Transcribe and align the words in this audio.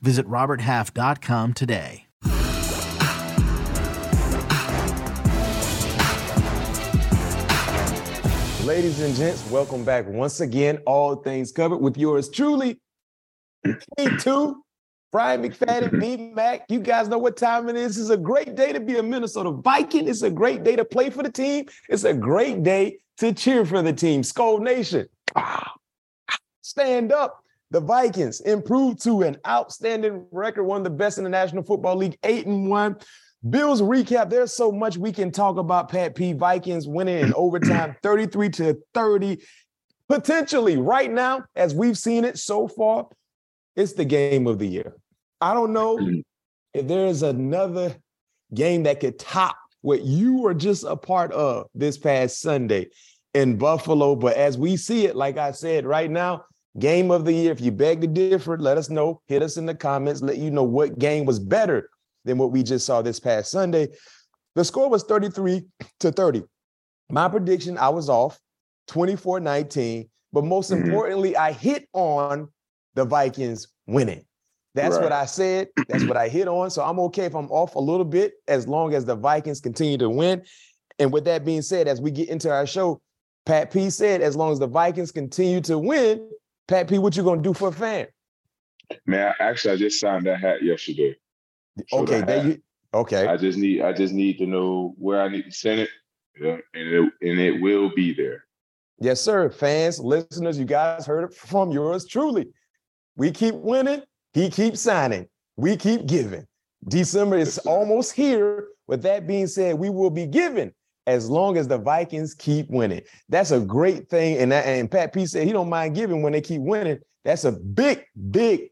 Visit 0.00 0.26
RobertHalf.com 0.28 1.54
today. 1.54 2.06
Ladies 8.66 9.00
and 9.00 9.14
gents, 9.14 9.48
welcome 9.48 9.84
back 9.84 10.08
once 10.08 10.40
again. 10.40 10.80
All 10.86 11.14
things 11.14 11.52
covered 11.52 11.76
with 11.76 11.96
yours 11.96 12.28
truly, 12.28 12.80
P2, 13.64 14.56
Brian 15.12 15.42
McFadden, 15.42 16.00
B 16.00 16.32
Mac. 16.34 16.62
You 16.68 16.80
guys 16.80 17.06
know 17.06 17.16
what 17.16 17.36
time 17.36 17.68
it 17.68 17.76
is. 17.76 17.96
It's 17.96 18.10
a 18.10 18.16
great 18.16 18.56
day 18.56 18.72
to 18.72 18.80
be 18.80 18.98
a 18.98 19.02
Minnesota 19.04 19.52
Viking. 19.52 20.08
It's 20.08 20.22
a 20.22 20.30
great 20.30 20.64
day 20.64 20.74
to 20.74 20.84
play 20.84 21.10
for 21.10 21.22
the 21.22 21.30
team. 21.30 21.66
It's 21.88 22.02
a 22.02 22.12
great 22.12 22.64
day 22.64 22.98
to 23.18 23.32
cheer 23.32 23.64
for 23.64 23.82
the 23.82 23.92
team. 23.92 24.22
Skol 24.22 24.60
Nation, 24.60 25.06
ah, 25.36 25.72
stand 26.62 27.12
up. 27.12 27.44
The 27.70 27.80
Vikings 27.80 28.40
improved 28.40 29.02
to 29.02 29.22
an 29.22 29.38
outstanding 29.46 30.26
record, 30.30 30.64
one 30.64 30.78
of 30.78 30.84
the 30.84 30.90
best 30.90 31.18
in 31.18 31.24
the 31.24 31.30
National 31.30 31.64
Football 31.64 31.96
League, 31.96 32.16
eight 32.22 32.46
and 32.46 32.68
one. 32.68 32.96
Bills 33.48 33.82
recap. 33.82 34.30
There's 34.30 34.52
so 34.52 34.72
much 34.72 34.96
we 34.96 35.12
can 35.12 35.30
talk 35.30 35.56
about. 35.56 35.88
Pat 35.88 36.14
P. 36.14 36.32
Vikings 36.32 36.88
winning 36.88 37.18
in 37.18 37.34
overtime, 37.34 37.96
33 38.02 38.48
to 38.50 38.78
30. 38.94 39.38
Potentially, 40.08 40.76
right 40.76 41.10
now, 41.10 41.44
as 41.54 41.74
we've 41.74 41.98
seen 41.98 42.24
it 42.24 42.38
so 42.38 42.68
far, 42.68 43.08
it's 43.74 43.92
the 43.92 44.04
game 44.04 44.46
of 44.46 44.58
the 44.58 44.66
year. 44.66 44.94
I 45.40 45.52
don't 45.52 45.72
know 45.72 45.98
if 46.72 46.88
there's 46.88 47.22
another 47.22 47.94
game 48.54 48.84
that 48.84 49.00
could 49.00 49.18
top 49.18 49.56
what 49.82 50.02
you 50.02 50.38
were 50.38 50.54
just 50.54 50.84
a 50.84 50.96
part 50.96 51.32
of 51.32 51.66
this 51.74 51.98
past 51.98 52.40
Sunday 52.40 52.88
in 53.34 53.56
Buffalo. 53.56 54.16
But 54.16 54.36
as 54.36 54.56
we 54.56 54.76
see 54.76 55.06
it, 55.06 55.14
like 55.14 55.36
I 55.36 55.52
said, 55.52 55.84
right 55.84 56.10
now, 56.10 56.44
game 56.78 57.10
of 57.10 57.24
the 57.24 57.32
year. 57.32 57.52
If 57.52 57.60
you 57.60 57.72
beg 57.72 58.00
to 58.00 58.06
differ, 58.06 58.58
let 58.58 58.78
us 58.78 58.90
know. 58.90 59.20
Hit 59.26 59.42
us 59.42 59.56
in 59.56 59.66
the 59.66 59.74
comments. 59.74 60.22
Let 60.22 60.38
you 60.38 60.50
know 60.50 60.62
what 60.62 60.98
game 60.98 61.24
was 61.24 61.38
better 61.38 61.90
than 62.24 62.38
what 62.38 62.52
we 62.52 62.62
just 62.62 62.86
saw 62.86 63.02
this 63.02 63.20
past 63.20 63.50
Sunday. 63.50 63.88
The 64.54 64.64
score 64.64 64.88
was 64.88 65.04
33 65.04 65.64
to 66.00 66.12
30. 66.12 66.42
My 67.10 67.28
prediction, 67.28 67.78
I 67.78 67.88
was 67.88 68.08
off 68.08 68.38
24 68.88 69.40
19. 69.40 70.08
But 70.32 70.44
most 70.44 70.70
mm-hmm. 70.70 70.84
importantly, 70.84 71.36
I 71.36 71.52
hit 71.52 71.88
on 71.92 72.48
the 72.94 73.04
Vikings 73.04 73.68
winning. 73.86 74.24
That's 74.74 74.96
right. 74.96 75.04
what 75.04 75.12
I 75.12 75.24
said. 75.24 75.68
That's 75.88 76.04
what 76.04 76.18
I 76.18 76.28
hit 76.28 76.48
on. 76.48 76.70
So 76.70 76.82
I'm 76.82 76.98
okay 77.00 77.24
if 77.24 77.34
I'm 77.34 77.50
off 77.50 77.76
a 77.76 77.80
little 77.80 78.04
bit 78.04 78.34
as 78.46 78.68
long 78.68 78.92
as 78.92 79.06
the 79.06 79.16
Vikings 79.16 79.60
continue 79.60 79.96
to 79.98 80.10
win. 80.10 80.42
And 80.98 81.12
with 81.12 81.24
that 81.24 81.44
being 81.44 81.62
said, 81.62 81.88
as 81.88 82.00
we 82.00 82.10
get 82.10 82.28
into 82.28 82.50
our 82.50 82.66
show, 82.66 83.00
Pat 83.46 83.70
P 83.70 83.88
said, 83.88 84.20
as 84.20 84.36
long 84.36 84.52
as 84.52 84.58
the 84.58 84.66
Vikings 84.66 85.12
continue 85.12 85.60
to 85.62 85.78
win, 85.78 86.28
Pat 86.68 86.88
P, 86.88 86.98
what 86.98 87.16
you 87.16 87.22
gonna 87.22 87.42
do 87.42 87.54
for 87.54 87.68
a 87.68 87.72
fan? 87.72 88.06
Man, 89.06 89.32
actually, 89.40 89.74
I 89.74 89.76
just 89.76 90.00
signed 90.00 90.26
that 90.26 90.40
hat 90.40 90.62
yesterday. 90.62 91.16
Okay, 91.92 92.20
there 92.22 92.46
you. 92.46 92.62
Okay. 92.94 93.26
I 93.26 93.36
just 93.36 93.58
need 93.58 93.82
I 93.82 93.92
just 93.92 94.14
need 94.14 94.38
to 94.38 94.46
know 94.46 94.94
where 94.98 95.20
I 95.20 95.28
need 95.28 95.44
to 95.44 95.52
send 95.52 95.80
it, 95.80 95.90
yeah, 96.40 96.58
and 96.74 96.88
it 96.88 97.12
and 97.20 97.40
it 97.40 97.60
will 97.60 97.90
be 97.94 98.14
there. 98.14 98.44
Yes, 98.98 99.20
sir. 99.20 99.50
Fans, 99.50 100.00
listeners, 100.00 100.58
you 100.58 100.64
guys 100.64 101.06
heard 101.06 101.24
it 101.24 101.34
from 101.34 101.70
yours 101.70 102.06
truly. 102.06 102.48
We 103.16 103.30
keep 103.30 103.54
winning. 103.54 104.02
He 104.32 104.48
keeps 104.50 104.80
signing. 104.80 105.28
We 105.56 105.76
keep 105.76 106.06
giving. 106.06 106.46
December 106.88 107.36
is 107.36 107.58
almost 107.58 108.12
here. 108.12 108.68
With 108.86 109.02
that 109.02 109.26
being 109.26 109.48
said, 109.48 109.78
we 109.78 109.90
will 109.90 110.10
be 110.10 110.26
giving 110.26 110.72
as 111.06 111.30
long 111.30 111.56
as 111.56 111.68
the 111.68 111.78
Vikings 111.78 112.34
keep 112.34 112.68
winning. 112.68 113.02
That's 113.28 113.52
a 113.52 113.60
great 113.60 114.08
thing. 114.08 114.38
And, 114.38 114.52
that, 114.52 114.66
and 114.66 114.90
Pat 114.90 115.12
P 115.12 115.26
said 115.26 115.46
he 115.46 115.52
don't 115.52 115.68
mind 115.68 115.94
giving 115.94 116.22
when 116.22 116.32
they 116.32 116.40
keep 116.40 116.60
winning. 116.60 116.98
That's 117.24 117.44
a 117.44 117.52
big, 117.52 118.04
big 118.30 118.70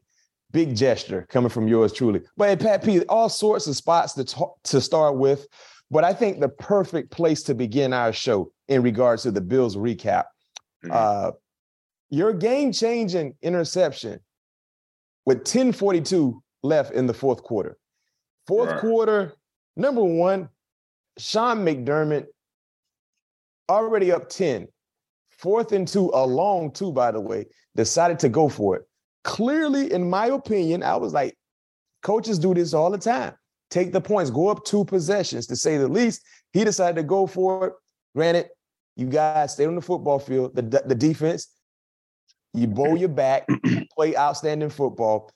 big 0.55 0.73
gesture 0.73 1.27
coming 1.29 1.49
from 1.49 1.67
yours 1.67 1.91
truly. 1.91 2.21
But 2.37 2.61
Pat 2.61 2.81
P, 2.81 3.01
all 3.09 3.27
sorts 3.27 3.67
of 3.67 3.75
spots 3.75 4.13
to, 4.13 4.23
t- 4.23 4.41
to 4.63 4.79
start 4.79 5.17
with. 5.17 5.47
But 5.91 6.05
I 6.05 6.13
think 6.13 6.39
the 6.39 6.47
perfect 6.47 7.11
place 7.11 7.43
to 7.43 7.53
begin 7.53 7.91
our 7.91 8.13
show 8.13 8.53
in 8.69 8.81
regards 8.81 9.23
to 9.23 9.31
the 9.31 9.41
Bills 9.41 9.75
recap, 9.75 10.23
mm-hmm. 10.83 10.91
uh, 10.91 11.31
your 12.09 12.31
game 12.31 12.71
changing 12.71 13.35
interception 13.41 14.21
with 15.25 15.39
1042 15.39 16.41
left 16.63 16.93
in 16.93 17.05
the 17.05 17.13
fourth 17.13 17.43
quarter. 17.43 17.77
Fourth 18.47 18.71
right. 18.71 18.79
quarter, 18.79 19.33
number 19.75 20.03
one, 20.03 20.47
Sean 21.17 21.65
McDermott 21.65 22.25
already 23.69 24.11
up 24.11 24.29
10. 24.29 24.67
Fourth 25.29 25.73
and 25.73 25.87
two, 25.87 26.11
a 26.13 26.25
long 26.25 26.71
two, 26.71 26.91
by 26.91 27.11
the 27.11 27.19
way, 27.19 27.45
decided 27.75 28.19
to 28.19 28.29
go 28.29 28.47
for 28.47 28.77
it 28.77 28.83
clearly, 29.25 29.91
in 29.91 30.09
my 30.09 30.27
opinion, 30.27 30.83
I 30.83 30.95
was 30.95 31.11
like, 31.11 31.35
coaches 32.03 32.39
do 32.39 32.53
this 32.53 32.73
all 32.73 32.89
the 32.89 32.97
time. 32.97 33.33
Take 33.69 33.91
the 33.91 33.99
points, 33.99 34.29
go 34.29 34.47
up 34.47 34.63
two 34.63 34.85
possessions 34.85 35.47
to 35.47 35.55
say 35.57 35.77
the 35.77 35.87
least. 35.87 36.21
He 36.53 36.63
decided 36.63 36.95
to 36.97 37.03
go 37.03 37.27
for 37.27 37.67
it. 37.67 37.73
Granted, 38.15 38.47
you 38.95 39.07
guys 39.07 39.53
stay 39.53 39.65
on 39.65 39.75
the 39.75 39.81
football 39.81 40.19
field, 40.19 40.55
the, 40.55 40.61
the 40.61 40.95
defense, 40.95 41.47
you 42.53 42.67
bow 42.67 42.95
your 42.95 43.09
back, 43.09 43.45
play 43.95 44.15
outstanding 44.15 44.69
football. 44.69 45.29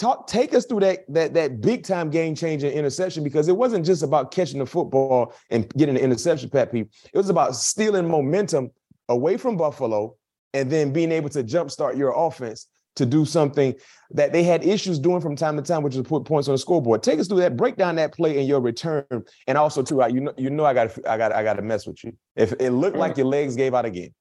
Talk, 0.00 0.26
take 0.26 0.54
us 0.54 0.66
through 0.66 0.80
that 0.80 1.04
that 1.08 1.34
that 1.34 1.60
big 1.60 1.84
time 1.84 2.10
game 2.10 2.34
changing 2.34 2.72
interception 2.72 3.22
because 3.22 3.46
it 3.46 3.56
wasn't 3.56 3.86
just 3.86 4.02
about 4.02 4.32
catching 4.32 4.58
the 4.58 4.66
football 4.66 5.32
and 5.50 5.72
getting 5.74 5.94
the 5.94 6.02
interception, 6.02 6.50
Pat 6.50 6.72
P. 6.72 6.80
It 6.80 7.16
was 7.16 7.30
about 7.30 7.54
stealing 7.54 8.08
momentum 8.08 8.70
away 9.08 9.36
from 9.36 9.56
Buffalo 9.56 10.16
and 10.52 10.70
then 10.70 10.92
being 10.92 11.12
able 11.12 11.28
to 11.30 11.44
jumpstart 11.44 11.96
your 11.96 12.12
offense 12.16 12.66
to 12.96 13.06
do 13.06 13.24
something 13.24 13.74
that 14.12 14.32
they 14.32 14.44
had 14.44 14.64
issues 14.64 14.98
doing 14.98 15.20
from 15.20 15.36
time 15.36 15.56
to 15.56 15.62
time, 15.62 15.82
which 15.82 15.96
is 15.96 16.02
put 16.02 16.24
points 16.24 16.48
on 16.48 16.54
the 16.54 16.58
scoreboard. 16.58 17.02
Take 17.02 17.18
us 17.18 17.26
through 17.26 17.40
that, 17.40 17.56
break 17.56 17.76
down 17.76 17.96
that 17.96 18.14
play 18.14 18.38
and 18.38 18.46
your 18.46 18.60
return, 18.60 19.04
and 19.46 19.58
also 19.58 19.82
too, 19.82 20.02
you 20.08 20.20
know, 20.20 20.34
you 20.36 20.50
know, 20.50 20.64
I 20.64 20.74
got, 20.74 20.96
I 21.08 21.16
got, 21.16 21.32
I 21.32 21.42
got 21.42 21.54
to 21.54 21.62
mess 21.62 21.86
with 21.86 22.02
you. 22.04 22.16
If 22.36 22.52
it 22.60 22.70
looked 22.70 22.96
like 22.96 23.16
your 23.16 23.26
legs 23.26 23.56
gave 23.56 23.74
out 23.74 23.84
again, 23.84 24.14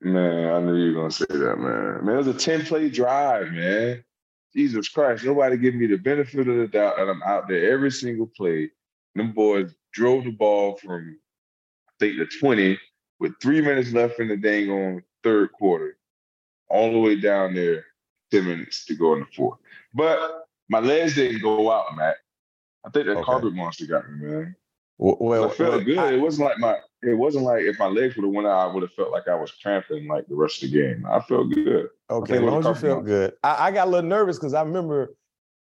man, 0.00 0.54
I 0.54 0.60
knew 0.60 0.76
you 0.76 0.94
were 0.94 1.02
gonna 1.02 1.10
say 1.10 1.24
that, 1.28 1.56
man. 1.58 2.04
Man, 2.04 2.14
it 2.14 2.18
was 2.18 2.28
a 2.28 2.34
ten 2.34 2.64
play 2.64 2.88
drive, 2.88 3.50
man. 3.52 4.04
Jesus 4.56 4.88
Christ, 4.88 5.24
nobody 5.24 5.56
give 5.56 5.74
me 5.74 5.86
the 5.86 5.96
benefit 5.96 6.48
of 6.48 6.56
the 6.56 6.68
doubt, 6.68 6.98
and 7.00 7.10
I'm 7.10 7.22
out 7.22 7.48
there 7.48 7.72
every 7.72 7.90
single 7.90 8.26
play. 8.26 8.70
Them 9.14 9.32
boys 9.32 9.74
drove 9.92 10.24
the 10.24 10.30
ball 10.30 10.76
from, 10.76 11.18
I 11.88 11.92
think, 11.98 12.18
the 12.18 12.26
twenty 12.38 12.78
with 13.20 13.40
three 13.40 13.60
minutes 13.60 13.92
left 13.92 14.20
in 14.20 14.28
the 14.28 14.36
dang 14.36 14.70
on 14.70 15.02
third 15.22 15.52
quarter, 15.52 15.96
all 16.68 16.92
the 16.92 16.98
way 16.98 17.20
down 17.20 17.54
there, 17.54 17.84
10 18.30 18.44
minutes 18.44 18.84
to 18.86 18.94
go 18.94 19.14
in 19.14 19.20
the 19.20 19.26
fourth. 19.34 19.58
But 19.94 20.46
my 20.68 20.80
legs 20.80 21.14
didn't 21.14 21.42
go 21.42 21.70
out, 21.70 21.96
Mac. 21.96 22.16
I 22.84 22.90
think 22.90 23.06
that 23.06 23.16
okay. 23.16 23.24
carpet 23.24 23.54
monster 23.54 23.86
got 23.86 24.10
me, 24.10 24.26
man. 24.26 24.56
Well, 24.98 25.44
I 25.44 25.48
felt 25.54 25.58
well, 25.58 25.84
good. 25.84 25.98
I, 25.98 26.12
it 26.12 26.20
wasn't 26.20 26.48
like 26.48 26.58
my. 26.58 26.76
It 27.06 27.14
wasn't 27.14 27.44
like 27.44 27.62
if 27.62 27.78
my 27.78 27.86
legs 27.86 28.16
would 28.16 28.24
have 28.24 28.32
went 28.32 28.46
out, 28.46 28.70
I 28.70 28.72
would 28.72 28.82
have 28.82 28.92
felt 28.92 29.12
like 29.12 29.28
I 29.28 29.34
was 29.34 29.52
cramping 29.52 30.08
like 30.08 30.26
the 30.26 30.34
rest 30.34 30.62
of 30.62 30.70
the 30.70 30.80
game. 30.80 31.06
I 31.06 31.20
felt 31.20 31.52
good. 31.52 31.88
Okay, 32.10 32.36
as 32.36 32.42
long 32.42 32.60
as 32.60 32.66
you 32.66 32.74
felt 32.74 33.04
good. 33.04 33.34
I, 33.42 33.66
I 33.66 33.70
got 33.70 33.88
a 33.88 33.90
little 33.90 34.08
nervous 34.08 34.38
because 34.38 34.54
I 34.54 34.62
remember 34.62 35.14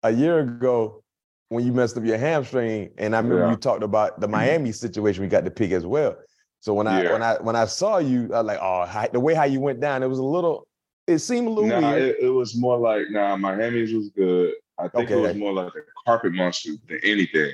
a 0.02 0.10
year 0.10 0.40
ago 0.40 1.02
when 1.48 1.66
you 1.66 1.72
messed 1.72 1.96
up 1.96 2.04
your 2.04 2.18
hamstring, 2.18 2.90
and 2.98 3.14
I 3.14 3.20
remember 3.20 3.44
yeah. 3.44 3.50
you 3.50 3.56
talked 3.56 3.82
about 3.82 4.20
the 4.20 4.26
mm-hmm. 4.26 4.36
hammy 4.36 4.72
situation. 4.72 5.22
We 5.22 5.28
got 5.28 5.44
to 5.44 5.50
pick 5.50 5.72
as 5.72 5.86
well. 5.86 6.16
So 6.60 6.72
when 6.72 6.86
I 6.86 7.12
when 7.12 7.22
I 7.22 7.34
when 7.42 7.56
I 7.56 7.66
saw 7.66 7.98
you, 7.98 8.32
I 8.32 8.40
was 8.40 8.46
like, 8.46 8.58
oh, 8.62 9.06
the 9.12 9.20
way 9.20 9.34
how 9.34 9.44
you 9.44 9.60
went 9.60 9.80
down, 9.80 10.02
it 10.02 10.08
was 10.08 10.18
a 10.18 10.24
little. 10.24 10.66
It 11.06 11.18
seemed 11.18 11.46
a 11.46 11.50
little 11.50 11.68
nah, 11.68 11.92
weird. 11.92 12.02
It, 12.02 12.16
it, 12.22 12.30
was 12.30 12.56
more 12.56 12.78
like, 12.78 13.10
nah, 13.10 13.36
my 13.36 13.52
hammies 13.52 13.94
was 13.94 14.08
good. 14.08 14.54
I 14.78 14.88
think 14.88 15.10
okay. 15.10 15.18
it 15.18 15.20
was 15.20 15.36
more 15.36 15.52
like 15.52 15.74
a 15.74 15.80
carpet 16.06 16.32
monster 16.32 16.70
than 16.88 17.00
anything, 17.02 17.52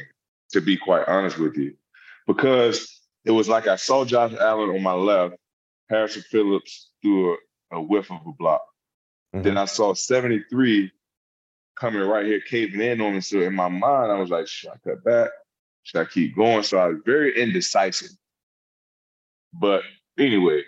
to 0.53 0.61
be 0.61 0.77
quite 0.77 1.09
honest 1.09 1.39
with 1.39 1.57
you, 1.57 1.75
because 2.29 3.00
it 3.25 3.31
was 3.31 3.49
like 3.49 3.67
I 3.67 3.77
saw 3.77 4.05
Josh 4.05 4.33
Allen 4.35 4.71
on 4.71 4.83
my 4.83 4.95
left, 4.95 5.37
Harrison 5.89 6.23
Phillips 6.23 6.91
threw 7.03 7.35
a, 7.35 7.77
a 7.77 7.83
whiff 7.83 8.11
of 8.11 8.21
a 8.27 8.33
block. 8.33 8.63
Mm-hmm. 9.35 9.43
Then 9.43 9.59
I 9.59 9.67
saw 9.67 9.95
73 9.95 10.91
coming 11.79 12.03
right 12.03 12.27
here, 12.27 12.41
caving 12.41 12.81
in 12.81 13.01
on 13.01 13.15
me. 13.15 13.21
So 13.21 13.41
in 13.41 13.55
my 13.55 13.69
mind, 13.69 14.13
I 14.13 14.19
was 14.19 14.31
like, 14.31 14.47
should 14.47 14.71
I 14.71 14.77
cut 14.85 15.05
back? 15.05 15.31
Should 15.83 16.01
I 16.01 16.05
keep 16.05 16.37
going? 16.37 16.63
So 16.63 16.79
I 16.79 16.89
was 16.89 16.99
very 17.05 17.41
indecisive. 17.41 18.11
But 19.53 19.83
anyway, 20.19 20.63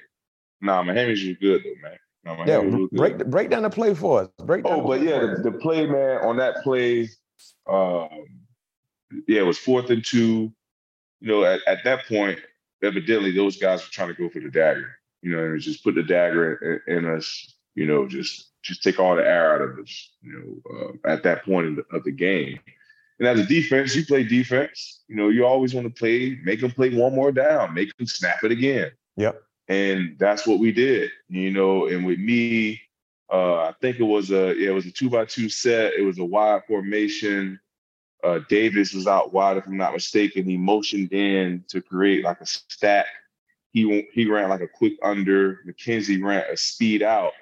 nah, 0.60 0.82
hammies 0.82 1.26
was 1.26 1.36
good 1.40 1.62
though, 1.64 1.88
man. 1.88 1.98
Nah, 2.24 2.44
yeah, 2.46 2.86
break 2.92 3.18
break 3.26 3.50
down 3.50 3.64
the 3.64 3.70
play 3.70 3.94
for 3.94 4.22
us. 4.22 4.28
Break 4.44 4.64
down. 4.64 4.80
Oh, 4.80 4.86
but 4.86 5.02
yeah, 5.02 5.20
the, 5.20 5.50
the, 5.50 5.52
play, 5.52 5.86
man, 5.86 6.18
on 6.24 6.36
that 6.36 6.62
play, 6.62 7.08
um, 7.68 8.08
yeah, 9.26 9.40
it 9.40 9.46
was 9.46 9.58
fourth 9.58 9.90
and 9.90 10.04
two. 10.04 10.52
You 11.22 11.28
know, 11.28 11.44
at, 11.44 11.60
at 11.68 11.84
that 11.84 12.06
point, 12.06 12.40
evidently 12.82 13.30
those 13.30 13.56
guys 13.56 13.80
were 13.80 13.92
trying 13.92 14.08
to 14.08 14.14
go 14.14 14.28
for 14.28 14.40
the 14.40 14.50
dagger. 14.50 14.90
You 15.22 15.30
know, 15.30 15.44
and 15.44 15.60
just 15.60 15.84
put 15.84 15.94
the 15.94 16.02
dagger 16.02 16.82
in, 16.88 16.96
in 16.96 17.16
us. 17.16 17.54
You 17.76 17.86
know, 17.86 18.08
just 18.08 18.50
just 18.62 18.82
take 18.82 18.98
all 18.98 19.14
the 19.14 19.24
air 19.24 19.54
out 19.54 19.60
of 19.62 19.78
us. 19.78 20.10
You 20.20 20.60
know, 20.66 20.96
uh, 21.06 21.08
at 21.08 21.22
that 21.22 21.44
point 21.44 21.68
of 21.68 21.76
the, 21.76 21.96
of 21.96 22.02
the 22.02 22.10
game. 22.10 22.58
And 23.20 23.28
as 23.28 23.38
a 23.38 23.46
defense, 23.46 23.94
you 23.94 24.04
play 24.04 24.24
defense. 24.24 25.04
You 25.06 25.14
know, 25.14 25.28
you 25.28 25.46
always 25.46 25.74
want 25.74 25.86
to 25.86 25.96
play, 25.96 26.40
make 26.42 26.60
them 26.60 26.72
play 26.72 26.92
one 26.92 27.14
more 27.14 27.30
down, 27.30 27.72
make 27.72 27.96
them 27.96 28.08
snap 28.08 28.42
it 28.42 28.50
again. 28.50 28.90
Yep. 29.16 29.40
And 29.68 30.16
that's 30.18 30.44
what 30.44 30.58
we 30.58 30.72
did. 30.72 31.12
You 31.28 31.52
know, 31.52 31.86
and 31.86 32.04
with 32.04 32.18
me, 32.18 32.80
uh, 33.32 33.58
I 33.58 33.74
think 33.80 34.00
it 34.00 34.04
was 34.04 34.32
a 34.32 34.54
yeah, 34.58 34.70
it 34.70 34.74
was 34.74 34.86
a 34.86 34.90
two 34.90 35.08
by 35.08 35.24
two 35.24 35.48
set. 35.48 35.92
It 35.94 36.02
was 36.02 36.18
a 36.18 36.24
wide 36.24 36.62
formation. 36.66 37.60
Uh, 38.22 38.40
Davis 38.48 38.94
was 38.94 39.06
out 39.06 39.32
wide, 39.32 39.56
if 39.56 39.66
I'm 39.66 39.76
not 39.76 39.92
mistaken. 39.92 40.44
He 40.44 40.56
motioned 40.56 41.12
in 41.12 41.64
to 41.68 41.80
create 41.82 42.24
like 42.24 42.40
a 42.40 42.46
stack. 42.46 43.06
He 43.72 44.06
he 44.12 44.26
ran 44.26 44.48
like 44.48 44.60
a 44.60 44.68
quick 44.68 44.94
under. 45.02 45.60
McKenzie 45.66 46.22
ran 46.22 46.44
a 46.50 46.56
speed 46.56 47.02
out, 47.02 47.32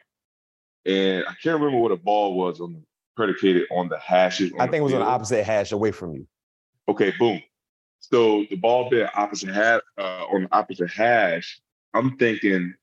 and 0.86 1.24
I 1.26 1.34
can't 1.42 1.60
remember 1.60 1.78
what 1.78 1.92
a 1.92 1.96
ball 1.96 2.34
was 2.34 2.60
on 2.60 2.72
the 2.72 2.82
predicated 3.16 3.66
on 3.70 3.88
the 3.88 3.98
hashes. 3.98 4.52
On 4.52 4.60
I 4.60 4.64
think 4.64 4.76
it 4.76 4.84
was 4.84 4.94
on 4.94 5.00
the 5.00 5.06
opposite 5.06 5.44
hash 5.44 5.72
away 5.72 5.90
from 5.90 6.14
you. 6.14 6.26
Okay, 6.88 7.12
boom. 7.18 7.42
So 7.98 8.46
the 8.48 8.56
ball 8.56 8.88
being 8.88 9.08
opposite 9.14 9.50
hash 9.54 9.82
uh, 9.98 10.24
on 10.32 10.42
the 10.44 10.48
opposite 10.52 10.90
hash. 10.90 11.60
I'm 11.92 12.16
thinking 12.16 12.74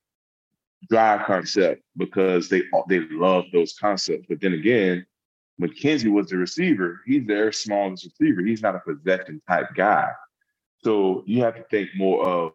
drive 0.88 1.26
concept 1.26 1.82
because 1.96 2.48
they 2.48 2.62
they 2.88 3.00
love 3.10 3.46
those 3.52 3.76
concepts. 3.78 4.26
But 4.28 4.40
then 4.40 4.52
again, 4.52 5.06
McKenzie 5.60 6.12
was 6.12 6.28
the 6.28 6.36
receiver. 6.36 7.00
He's 7.06 7.26
their 7.26 7.50
smallest 7.52 8.04
receiver. 8.04 8.42
He's 8.42 8.62
not 8.62 8.76
a 8.76 8.80
possession 8.80 9.42
type 9.48 9.68
guy. 9.74 10.10
So 10.84 11.24
you 11.26 11.42
have 11.42 11.56
to 11.56 11.64
think 11.64 11.90
more 11.96 12.24
of 12.26 12.52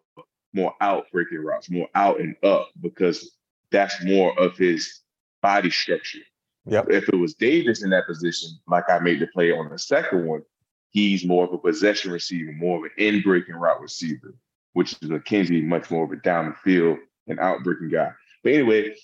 more 0.54 0.74
out 0.80 1.06
breaking 1.12 1.42
routes, 1.42 1.70
more 1.70 1.88
out 1.94 2.20
and 2.20 2.36
up, 2.42 2.70
because 2.80 3.36
that's 3.70 4.02
more 4.04 4.38
of 4.38 4.56
his 4.56 5.00
body 5.42 5.70
structure. 5.70 6.20
Yep. 6.66 6.86
If 6.90 7.08
it 7.08 7.16
was 7.16 7.34
Davis 7.34 7.82
in 7.82 7.90
that 7.90 8.06
position, 8.06 8.50
like 8.66 8.88
I 8.88 8.98
made 9.00 9.20
the 9.20 9.26
play 9.26 9.52
on 9.52 9.68
the 9.68 9.78
second 9.78 10.26
one, 10.26 10.42
he's 10.90 11.26
more 11.26 11.44
of 11.44 11.52
a 11.52 11.58
possession 11.58 12.12
receiver, 12.12 12.52
more 12.52 12.78
of 12.78 12.84
an 12.84 12.90
in 12.96 13.20
breaking 13.20 13.56
route 13.56 13.80
receiver, 13.80 14.34
which 14.72 14.92
is 14.92 15.10
McKenzie 15.10 15.62
much 15.62 15.90
more 15.90 16.04
of 16.04 16.12
a 16.12 16.16
down 16.16 16.46
the 16.46 16.54
field 16.54 16.98
and 17.26 17.38
out 17.40 17.62
breaking 17.62 17.90
guy. 17.90 18.12
But 18.42 18.54
anyway, 18.54 18.94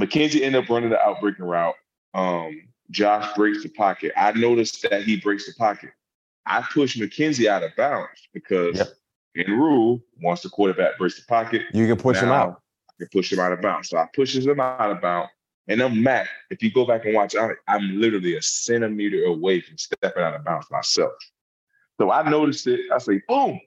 McKenzie 0.00 0.42
ended 0.42 0.64
up 0.64 0.70
running 0.70 0.90
the 0.90 1.00
out 1.00 1.20
breaking 1.20 1.44
route. 1.44 1.74
Um, 2.14 2.68
Josh 2.90 3.34
breaks 3.34 3.62
the 3.62 3.68
pocket. 3.68 4.12
I 4.16 4.32
noticed 4.32 4.82
that 4.88 5.02
he 5.02 5.16
breaks 5.16 5.46
the 5.46 5.54
pocket. 5.54 5.90
I 6.46 6.62
push 6.62 6.96
McKenzie 6.96 7.46
out 7.46 7.62
of 7.62 7.74
bounds 7.76 8.28
because 8.32 8.76
yep. 8.76 8.88
in 9.34 9.52
rule, 9.52 10.00
once 10.22 10.42
the 10.42 10.48
quarterback 10.48 10.98
breaks 10.98 11.18
the 11.18 11.26
pocket, 11.26 11.62
you 11.72 11.86
can 11.86 11.96
push 11.96 12.18
him 12.20 12.28
out. 12.28 12.62
I 12.88 12.92
can 13.00 13.08
push 13.12 13.32
him 13.32 13.40
out 13.40 13.52
of 13.52 13.60
bounds. 13.60 13.88
So 13.88 13.98
I 13.98 14.06
pushes 14.14 14.46
him 14.46 14.60
out 14.60 14.90
of 14.90 15.00
bounds. 15.00 15.30
And 15.68 15.80
I'm 15.80 16.00
Mac. 16.00 16.28
If 16.50 16.62
you 16.62 16.70
go 16.72 16.86
back 16.86 17.04
and 17.04 17.14
watch, 17.14 17.34
I'm 17.66 18.00
literally 18.00 18.36
a 18.36 18.42
centimeter 18.42 19.24
away 19.24 19.60
from 19.60 19.76
stepping 19.76 20.22
out 20.22 20.34
of 20.34 20.44
bounds 20.44 20.70
myself. 20.70 21.12
So 22.00 22.12
I 22.12 22.28
noticed 22.28 22.68
it. 22.68 22.80
I 22.92 22.98
say, 22.98 23.20
boom. 23.26 23.60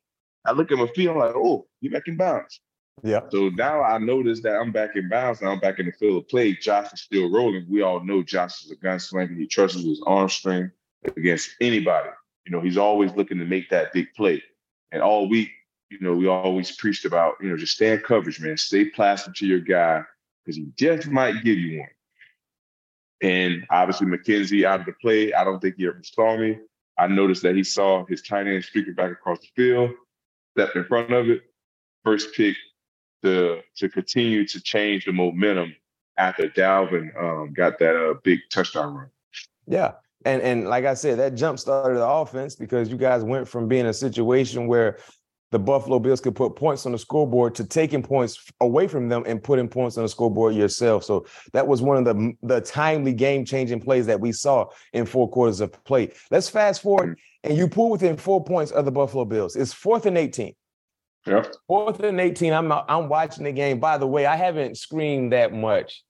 I 0.45 0.53
look 0.53 0.71
at 0.71 0.77
my 0.77 0.87
feet. 0.87 1.09
I'm 1.09 1.17
like, 1.17 1.35
oh, 1.35 1.67
you're 1.81 1.91
back 1.91 2.07
in 2.07 2.15
bounds. 2.15 2.61
Yeah. 3.03 3.21
So 3.29 3.49
now 3.49 3.83
I 3.83 3.97
notice 3.97 4.41
that 4.41 4.55
I'm 4.55 4.71
back 4.71 4.95
in 4.95 5.09
bounds. 5.09 5.41
Now 5.41 5.51
I'm 5.51 5.59
back 5.59 5.79
in 5.79 5.85
the 5.85 5.91
field 5.91 6.17
of 6.17 6.29
play. 6.29 6.53
Josh 6.53 6.91
is 6.93 7.01
still 7.01 7.31
rolling. 7.31 7.65
We 7.69 7.81
all 7.81 8.03
know 8.03 8.23
Josh 8.23 8.63
is 8.63 8.71
a 8.71 8.75
gunslinger. 8.75 9.37
He 9.37 9.47
trusts 9.47 9.81
his 9.81 10.01
arm 10.05 10.29
strength 10.29 10.73
against 11.15 11.51
anybody. 11.61 12.09
You 12.45 12.51
know, 12.51 12.61
he's 12.61 12.77
always 12.77 13.13
looking 13.15 13.37
to 13.39 13.45
make 13.45 13.69
that 13.69 13.93
big 13.93 14.07
play. 14.15 14.41
And 14.91 15.01
all 15.01 15.29
week, 15.29 15.49
you 15.89 15.99
know, 16.01 16.15
we 16.15 16.27
always 16.27 16.75
preached 16.75 17.05
about, 17.05 17.35
you 17.41 17.49
know, 17.49 17.57
just 17.57 17.75
stay 17.75 17.93
in 17.93 17.99
coverage, 17.99 18.39
man. 18.39 18.57
Stay 18.57 18.85
plastic 18.85 19.33
to 19.35 19.45
your 19.45 19.59
guy 19.59 20.03
because 20.45 20.55
he 20.55 20.67
just 20.75 21.07
might 21.07 21.43
give 21.43 21.57
you 21.57 21.79
one. 21.79 21.89
And 23.21 23.65
obviously, 23.69 24.07
McKenzie 24.07 24.63
out 24.65 24.79
of 24.79 24.85
the 24.85 24.93
play. 24.93 25.33
I 25.33 25.43
don't 25.43 25.59
think 25.59 25.75
he 25.77 25.87
ever 25.87 26.01
saw 26.03 26.37
me. 26.37 26.57
I 26.97 27.07
noticed 27.07 27.43
that 27.43 27.55
he 27.55 27.63
saw 27.63 28.05
his 28.05 28.21
tight 28.21 28.47
end 28.47 28.63
streaking 28.63 28.93
back 28.93 29.11
across 29.11 29.39
the 29.39 29.47
field, 29.55 29.91
stepped 30.55 30.75
in 30.75 30.85
front 30.85 31.11
of 31.11 31.29
it. 31.29 31.41
First 32.03 32.33
pick 32.33 32.55
to 33.23 33.61
to 33.77 33.89
continue 33.89 34.45
to 34.47 34.61
change 34.61 35.05
the 35.05 35.11
momentum 35.11 35.75
after 36.17 36.49
Dalvin 36.49 37.09
um, 37.21 37.53
got 37.53 37.79
that 37.79 37.95
uh, 37.95 38.13
big 38.23 38.39
touchdown 38.51 38.93
run. 38.93 39.09
Yeah. 39.67 39.93
And 40.25 40.41
and 40.41 40.67
like 40.67 40.85
I 40.85 40.93
said, 40.93 41.17
that 41.19 41.35
jump 41.35 41.59
started 41.59 41.97
the 41.97 42.07
offense 42.07 42.55
because 42.55 42.89
you 42.89 42.97
guys 42.97 43.23
went 43.23 43.47
from 43.47 43.67
being 43.67 43.85
a 43.85 43.93
situation 43.93 44.67
where 44.67 44.97
the 45.51 45.59
Buffalo 45.59 45.97
Bills 45.97 46.21
could 46.21 46.35
put 46.35 46.55
points 46.55 46.85
on 46.85 46.91
the 46.91 46.97
scoreboard 46.97 47.55
to 47.55 47.63
taking 47.63 48.03
points 48.03 48.51
away 48.61 48.87
from 48.87 49.09
them 49.09 49.23
and 49.25 49.41
putting 49.41 49.67
points 49.67 49.97
on 49.97 50.03
the 50.03 50.09
scoreboard 50.09 50.53
yourself. 50.53 51.03
So 51.03 51.25
that 51.53 51.65
was 51.65 51.81
one 51.81 51.97
of 51.97 52.05
the 52.05 52.33
the 52.43 52.61
timely 52.61 53.13
game 53.13 53.45
changing 53.45 53.79
plays 53.79 54.05
that 54.07 54.19
we 54.19 54.31
saw 54.33 54.67
in 54.93 55.05
four 55.05 55.29
quarters 55.29 55.61
of 55.61 55.71
play. 55.85 56.11
Let's 56.31 56.49
fast 56.49 56.81
forward 56.81 57.17
and 57.43 57.57
you 57.57 57.67
pull 57.67 57.89
within 57.89 58.17
four 58.17 58.43
points 58.43 58.71
of 58.71 58.85
the 58.85 58.91
Buffalo 58.91 59.25
Bills. 59.25 59.55
It's 59.55 59.73
fourth 59.73 60.05
and 60.05 60.17
18. 60.17 60.53
Yeah. 61.25 61.43
Fourth 61.67 61.99
and 62.01 62.19
18. 62.19 62.53
I'm 62.53 62.71
I'm 62.71 63.09
watching 63.09 63.43
the 63.43 63.51
game. 63.51 63.79
By 63.79 63.97
the 63.97 64.07
way, 64.07 64.25
I 64.25 64.35
haven't 64.35 64.77
screamed 64.77 65.33
that 65.33 65.53
much 65.53 66.03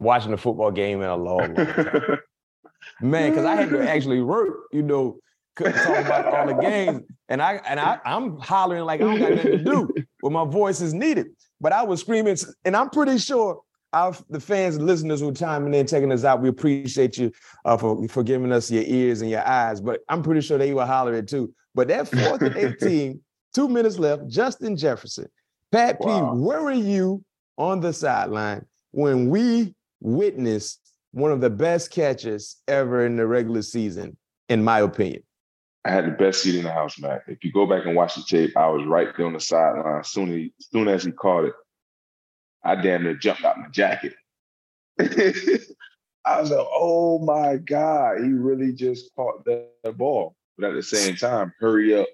watching 0.00 0.32
a 0.32 0.36
football 0.36 0.70
game 0.70 1.00
in 1.02 1.08
a 1.08 1.16
long, 1.16 1.54
long 1.54 1.66
time. 1.66 2.18
Man, 3.00 3.30
because 3.30 3.44
I 3.44 3.54
had 3.56 3.70
to 3.70 3.88
actually 3.88 4.22
work, 4.22 4.54
you 4.72 4.82
know, 4.82 5.18
couldn't 5.56 5.74
talk 5.74 6.04
about 6.04 6.26
all 6.26 6.46
the 6.46 6.54
games. 6.54 7.02
And 7.28 7.42
I 7.42 7.60
and 7.66 7.78
I 7.78 7.98
I'm 8.04 8.38
hollering 8.38 8.84
like 8.84 9.00
I 9.00 9.04
don't 9.04 9.18
got 9.18 9.30
nothing 9.32 9.52
to 9.52 9.64
do, 9.64 9.88
but 10.22 10.32
my 10.32 10.44
voice 10.44 10.80
is 10.80 10.94
needed. 10.94 11.28
But 11.60 11.72
I 11.72 11.82
was 11.82 12.00
screaming, 12.00 12.36
and 12.64 12.76
I'm 12.76 12.90
pretty 12.90 13.18
sure 13.18 13.62
our 13.92 14.14
the 14.28 14.40
fans 14.40 14.76
and 14.76 14.86
listeners 14.86 15.22
were 15.22 15.32
chiming 15.32 15.74
in, 15.74 15.86
checking 15.86 16.12
us 16.12 16.24
out, 16.24 16.42
we 16.42 16.48
appreciate 16.48 17.16
you 17.16 17.32
uh, 17.64 17.76
for, 17.76 18.06
for 18.08 18.22
giving 18.22 18.52
us 18.52 18.70
your 18.70 18.84
ears 18.86 19.22
and 19.22 19.30
your 19.30 19.46
eyes. 19.46 19.80
But 19.80 20.00
I'm 20.08 20.22
pretty 20.22 20.40
sure 20.40 20.58
they 20.58 20.74
were 20.74 20.86
hollering 20.86 21.26
too. 21.26 21.52
But 21.74 21.88
that 21.88 22.08
fourth 22.08 22.42
and 22.42 22.56
18, 22.56 23.20
two 23.54 23.68
minutes 23.68 23.98
left, 23.98 24.26
Justin 24.28 24.76
Jefferson. 24.76 25.28
Pat 25.72 26.00
wow. 26.00 26.34
P, 26.34 26.40
where 26.40 26.62
were 26.62 26.72
you 26.72 27.24
on 27.56 27.80
the 27.80 27.92
sideline 27.92 28.64
when 28.92 29.28
we 29.28 29.74
witnessed 30.00 30.80
one 31.12 31.32
of 31.32 31.40
the 31.40 31.50
best 31.50 31.90
catches 31.90 32.56
ever 32.68 33.04
in 33.04 33.16
the 33.16 33.26
regular 33.26 33.62
season, 33.62 34.16
in 34.48 34.62
my 34.62 34.80
opinion? 34.80 35.22
I 35.84 35.90
had 35.90 36.06
the 36.06 36.10
best 36.10 36.42
seat 36.42 36.56
in 36.56 36.64
the 36.64 36.72
house, 36.72 36.98
Mac. 36.98 37.22
If 37.28 37.42
you 37.44 37.52
go 37.52 37.66
back 37.66 37.86
and 37.86 37.96
watch 37.96 38.14
the 38.14 38.22
tape, 38.22 38.56
I 38.56 38.68
was 38.68 38.86
right 38.86 39.08
there 39.16 39.26
on 39.26 39.32
the 39.32 39.40
sideline. 39.40 40.00
As 40.00 40.08
soon 40.08 40.32
as, 40.32 40.66
soon 40.66 40.88
as 40.88 41.04
he 41.04 41.12
caught 41.12 41.44
it, 41.44 41.54
I 42.64 42.74
damn 42.74 43.04
near 43.04 43.14
jumped 43.14 43.44
out 43.44 43.58
my 43.58 43.68
jacket. 43.68 44.14
I 45.00 46.40
was 46.40 46.50
like, 46.50 46.66
oh 46.74 47.20
my 47.20 47.56
God, 47.56 48.18
he 48.18 48.32
really 48.32 48.72
just 48.72 49.14
caught 49.14 49.44
that 49.46 49.96
ball. 49.96 50.34
But 50.58 50.70
at 50.70 50.74
the 50.74 50.82
same 50.82 51.16
time, 51.16 51.52
hurry 51.58 51.94
up 51.94 52.08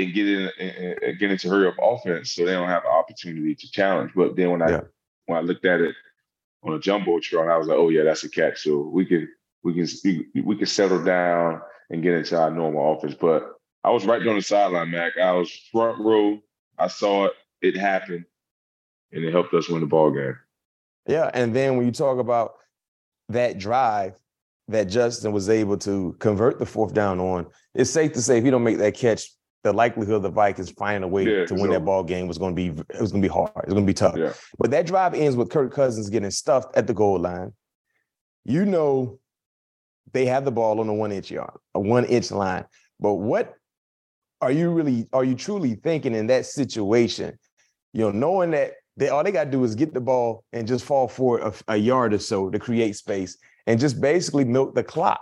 and 0.00 0.14
get 0.14 0.26
in 0.26 0.50
and 0.58 1.18
get 1.18 1.30
into 1.30 1.48
hurry 1.48 1.68
up 1.68 1.76
offense 1.80 2.32
so 2.32 2.44
they 2.44 2.52
don't 2.52 2.68
have 2.68 2.84
an 2.84 2.90
opportunity 2.90 3.54
to 3.54 3.70
challenge. 3.70 4.12
But 4.14 4.36
then 4.36 4.50
when 4.50 4.62
I 4.62 4.70
yeah. 4.70 4.80
when 5.26 5.38
I 5.38 5.42
looked 5.42 5.64
at 5.64 5.80
it 5.80 5.94
on 6.62 6.74
a 6.74 6.78
jumbotron, 6.78 7.50
I 7.50 7.56
was 7.56 7.66
like, 7.66 7.78
oh 7.78 7.88
yeah, 7.88 8.04
that's 8.04 8.24
a 8.24 8.30
catch. 8.30 8.62
So 8.62 8.78
we 8.78 9.04
can 9.04 9.28
we 9.62 9.74
can 9.74 9.86
we 10.44 10.56
can 10.56 10.66
settle 10.66 11.02
down 11.02 11.60
and 11.90 12.02
get 12.02 12.14
into 12.14 12.38
our 12.38 12.50
normal 12.50 12.96
offense. 12.96 13.14
But 13.14 13.52
I 13.84 13.90
was 13.90 14.06
right 14.06 14.20
there 14.20 14.30
on 14.30 14.36
the 14.36 14.42
sideline, 14.42 14.90
Mac. 14.90 15.16
I 15.18 15.32
was 15.32 15.50
front 15.72 15.98
row. 16.00 16.38
I 16.78 16.88
saw 16.88 17.26
it. 17.26 17.32
It 17.62 17.76
happened, 17.76 18.24
and 19.12 19.24
it 19.24 19.32
helped 19.32 19.52
us 19.52 19.68
win 19.68 19.80
the 19.80 19.86
ball 19.86 20.10
game. 20.10 20.36
Yeah, 21.06 21.30
and 21.34 21.54
then 21.54 21.76
when 21.76 21.86
you 21.86 21.92
talk 21.92 22.18
about 22.18 22.54
that 23.28 23.58
drive 23.58 24.18
that 24.68 24.84
Justin 24.84 25.32
was 25.32 25.48
able 25.48 25.76
to 25.76 26.14
convert 26.20 26.58
the 26.58 26.66
fourth 26.66 26.94
down 26.94 27.18
on, 27.20 27.46
it's 27.74 27.90
safe 27.90 28.12
to 28.12 28.22
say 28.22 28.38
if 28.38 28.44
he 28.44 28.50
don't 28.50 28.62
make 28.62 28.78
that 28.78 28.94
catch, 28.94 29.30
the 29.62 29.72
likelihood 29.72 30.16
of 30.16 30.22
the 30.22 30.30
Vikings 30.30 30.70
finding 30.70 31.02
a 31.02 31.08
way 31.08 31.24
yeah, 31.24 31.46
to 31.46 31.54
win 31.54 31.66
so, 31.66 31.72
that 31.72 31.84
ball 31.84 32.02
game 32.02 32.26
was 32.26 32.38
going 32.38 32.54
to 32.54 32.56
be 32.56 32.80
it 32.80 33.00
was 33.00 33.12
going 33.12 33.22
to 33.22 33.28
be 33.28 33.32
hard. 33.32 33.50
It 33.56 33.66
was 33.66 33.74
going 33.74 33.86
to 33.86 33.90
be 33.90 33.94
tough. 33.94 34.16
Yeah. 34.16 34.32
But 34.58 34.70
that 34.70 34.86
drive 34.86 35.14
ends 35.14 35.36
with 35.36 35.50
Kirk 35.50 35.72
Cousins 35.72 36.08
getting 36.08 36.30
stuffed 36.30 36.76
at 36.76 36.86
the 36.86 36.94
goal 36.94 37.18
line. 37.18 37.52
You 38.44 38.64
know 38.64 39.18
they 40.12 40.26
have 40.26 40.44
the 40.44 40.50
ball 40.50 40.80
on 40.80 40.86
the 40.86 40.92
one 40.92 41.12
inch 41.12 41.30
yard, 41.30 41.52
a 41.74 41.80
one 41.80 42.04
inch 42.06 42.30
line. 42.30 42.64
But 42.98 43.14
what 43.14 43.54
are 44.40 44.50
you 44.50 44.70
really, 44.70 45.06
are 45.12 45.24
you 45.24 45.34
truly 45.34 45.74
thinking 45.74 46.14
in 46.14 46.26
that 46.28 46.46
situation? 46.46 47.38
You 47.92 48.02
know, 48.02 48.10
knowing 48.10 48.52
that 48.52 48.72
they 48.96 49.08
all 49.08 49.24
they 49.24 49.32
got 49.32 49.44
to 49.44 49.50
do 49.50 49.64
is 49.64 49.74
get 49.74 49.94
the 49.94 50.00
ball 50.00 50.44
and 50.52 50.66
just 50.66 50.84
fall 50.84 51.08
forward 51.08 51.42
a, 51.68 51.74
a 51.74 51.76
yard 51.76 52.12
or 52.12 52.18
so 52.18 52.50
to 52.50 52.58
create 52.58 52.96
space 52.96 53.36
and 53.66 53.80
just 53.80 54.00
basically 54.00 54.44
milk 54.44 54.74
the 54.74 54.82
clock. 54.82 55.20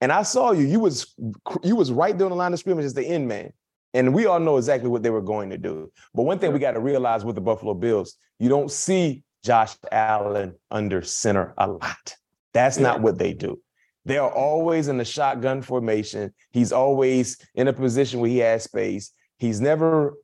And 0.00 0.12
I 0.12 0.22
saw 0.22 0.52
you, 0.52 0.66
you 0.66 0.80
was 0.80 1.14
you 1.62 1.74
was 1.76 1.90
right 1.90 2.16
there 2.16 2.26
on 2.26 2.30
the 2.30 2.36
line 2.36 2.52
of 2.52 2.58
scrimmage 2.58 2.84
as 2.84 2.94
the 2.94 3.04
end 3.04 3.28
man. 3.28 3.52
And 3.98 4.14
we 4.14 4.26
all 4.26 4.38
know 4.38 4.58
exactly 4.58 4.88
what 4.88 5.02
they 5.02 5.10
were 5.10 5.20
going 5.20 5.50
to 5.50 5.58
do. 5.58 5.90
But 6.14 6.22
one 6.22 6.38
thing 6.38 6.52
we 6.52 6.60
got 6.60 6.72
to 6.72 6.80
realize 6.80 7.24
with 7.24 7.34
the 7.34 7.40
Buffalo 7.40 7.74
Bills, 7.74 8.14
you 8.38 8.48
don't 8.48 8.70
see 8.70 9.24
Josh 9.44 9.74
Allen 9.90 10.54
under 10.70 11.02
center 11.02 11.52
a 11.58 11.66
lot. 11.66 12.14
That's 12.54 12.78
not 12.78 13.00
what 13.00 13.18
they 13.18 13.32
do. 13.32 13.60
They 14.04 14.16
are 14.16 14.30
always 14.30 14.86
in 14.86 14.98
the 14.98 15.04
shotgun 15.04 15.62
formation. 15.62 16.32
He's 16.52 16.70
always 16.70 17.38
in 17.56 17.66
a 17.66 17.72
position 17.72 18.20
where 18.20 18.30
he 18.30 18.38
has 18.38 18.62
space. 18.62 19.10
He's 19.38 19.60
never 19.60 20.14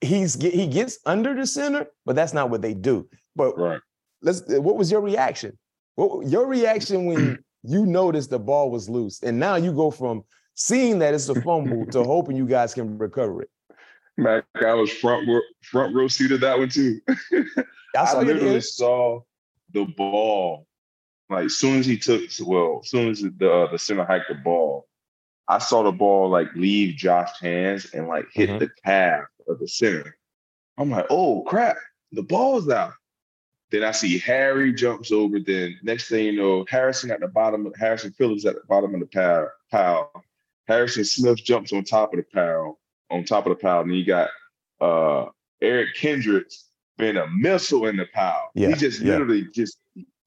he's 0.00 0.40
he 0.40 0.66
gets 0.66 0.98
under 1.04 1.34
the 1.34 1.46
center, 1.46 1.88
but 2.06 2.16
that's 2.16 2.32
not 2.32 2.48
what 2.48 2.62
they 2.62 2.72
do. 2.72 3.10
But 3.36 3.58
Right. 3.58 3.80
let's 4.22 4.42
what 4.48 4.76
was 4.76 4.90
your 4.90 5.02
reaction? 5.02 5.58
What 5.96 6.26
your 6.26 6.46
reaction 6.46 7.04
when 7.04 7.44
you 7.62 7.84
noticed 7.84 8.30
the 8.30 8.38
ball 8.38 8.70
was 8.70 8.88
loose? 8.88 9.22
And 9.22 9.38
now 9.38 9.56
you 9.56 9.72
go 9.74 9.90
from 9.90 10.24
seeing 10.54 10.98
that 11.00 11.14
it's 11.14 11.28
a 11.28 11.34
fumble 11.42 11.86
to 11.86 12.04
hoping 12.04 12.36
you 12.36 12.46
guys 12.46 12.74
can 12.74 12.98
recover 12.98 13.42
it. 13.42 13.50
Mac, 14.16 14.44
I 14.56 14.74
was 14.74 14.92
front 14.92 15.26
row, 15.26 15.40
front 15.62 15.94
row 15.94 16.08
seat 16.08 16.32
of 16.32 16.40
that 16.40 16.58
one 16.58 16.68
too. 16.68 17.00
I 17.06 17.64
I 17.96 18.22
literally 18.22 18.60
saw 18.60 19.20
the 19.72 19.84
ball. 19.84 20.66
Like 21.30 21.46
as 21.46 21.56
soon 21.56 21.78
as 21.78 21.86
he 21.86 21.96
took, 21.96 22.22
well, 22.44 22.80
as 22.82 22.90
soon 22.90 23.08
as 23.08 23.22
the 23.22 23.50
uh, 23.50 23.70
the 23.70 23.78
center 23.78 24.04
hiked 24.04 24.28
the 24.28 24.34
ball, 24.34 24.86
I 25.48 25.58
saw 25.58 25.82
the 25.82 25.92
ball 25.92 26.28
like 26.28 26.54
leave 26.54 26.96
Josh's 26.96 27.38
hands 27.40 27.90
and 27.94 28.06
like 28.06 28.26
hit 28.34 28.50
Mhm. 28.50 28.58
the 28.58 28.70
calf 28.84 29.24
of 29.48 29.58
the 29.58 29.66
center. 29.66 30.16
I'm 30.76 30.90
like, 30.90 31.06
oh 31.08 31.42
crap, 31.42 31.78
the 32.12 32.22
ball's 32.22 32.68
out. 32.68 32.92
Then 33.70 33.82
I 33.82 33.92
see 33.92 34.18
Harry 34.18 34.74
jumps 34.74 35.10
over. 35.10 35.40
Then 35.40 35.78
next 35.82 36.08
thing 36.08 36.26
you 36.26 36.32
know, 36.32 36.66
Harrison 36.68 37.10
at 37.10 37.20
the 37.20 37.28
bottom, 37.28 37.64
of 37.64 37.74
Harrison 37.76 38.12
Phillips 38.12 38.44
at 38.44 38.56
the 38.56 38.62
bottom 38.68 38.92
of 38.92 39.00
the 39.00 39.06
pile. 39.06 39.50
pile. 39.70 40.24
Harrison 40.66 41.04
Smith 41.04 41.42
jumps 41.42 41.72
on 41.72 41.84
top 41.84 42.12
of 42.12 42.18
the 42.18 42.24
pile, 42.24 42.78
on 43.10 43.24
top 43.24 43.46
of 43.46 43.50
the 43.50 43.56
pile. 43.56 43.80
And 43.80 43.94
you 43.94 44.04
got 44.04 44.30
uh, 44.80 45.26
Eric 45.60 45.94
Kendricks 45.96 46.68
being 46.98 47.16
a 47.16 47.26
missile 47.28 47.86
in 47.86 47.96
the 47.96 48.06
pile. 48.06 48.50
Yeah, 48.54 48.68
he 48.68 48.74
just 48.74 49.00
yeah. 49.00 49.12
literally 49.12 49.48
just, 49.52 49.78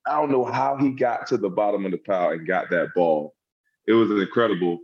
I 0.07 0.19
don't 0.19 0.31
know 0.31 0.45
how 0.45 0.77
he 0.77 0.91
got 0.91 1.27
to 1.27 1.37
the 1.37 1.49
bottom 1.49 1.85
of 1.85 1.91
the 1.91 1.97
pile 1.97 2.31
and 2.31 2.47
got 2.47 2.69
that 2.71 2.93
ball. 2.93 3.33
It 3.87 3.93
was 3.93 4.09
incredible, 4.11 4.79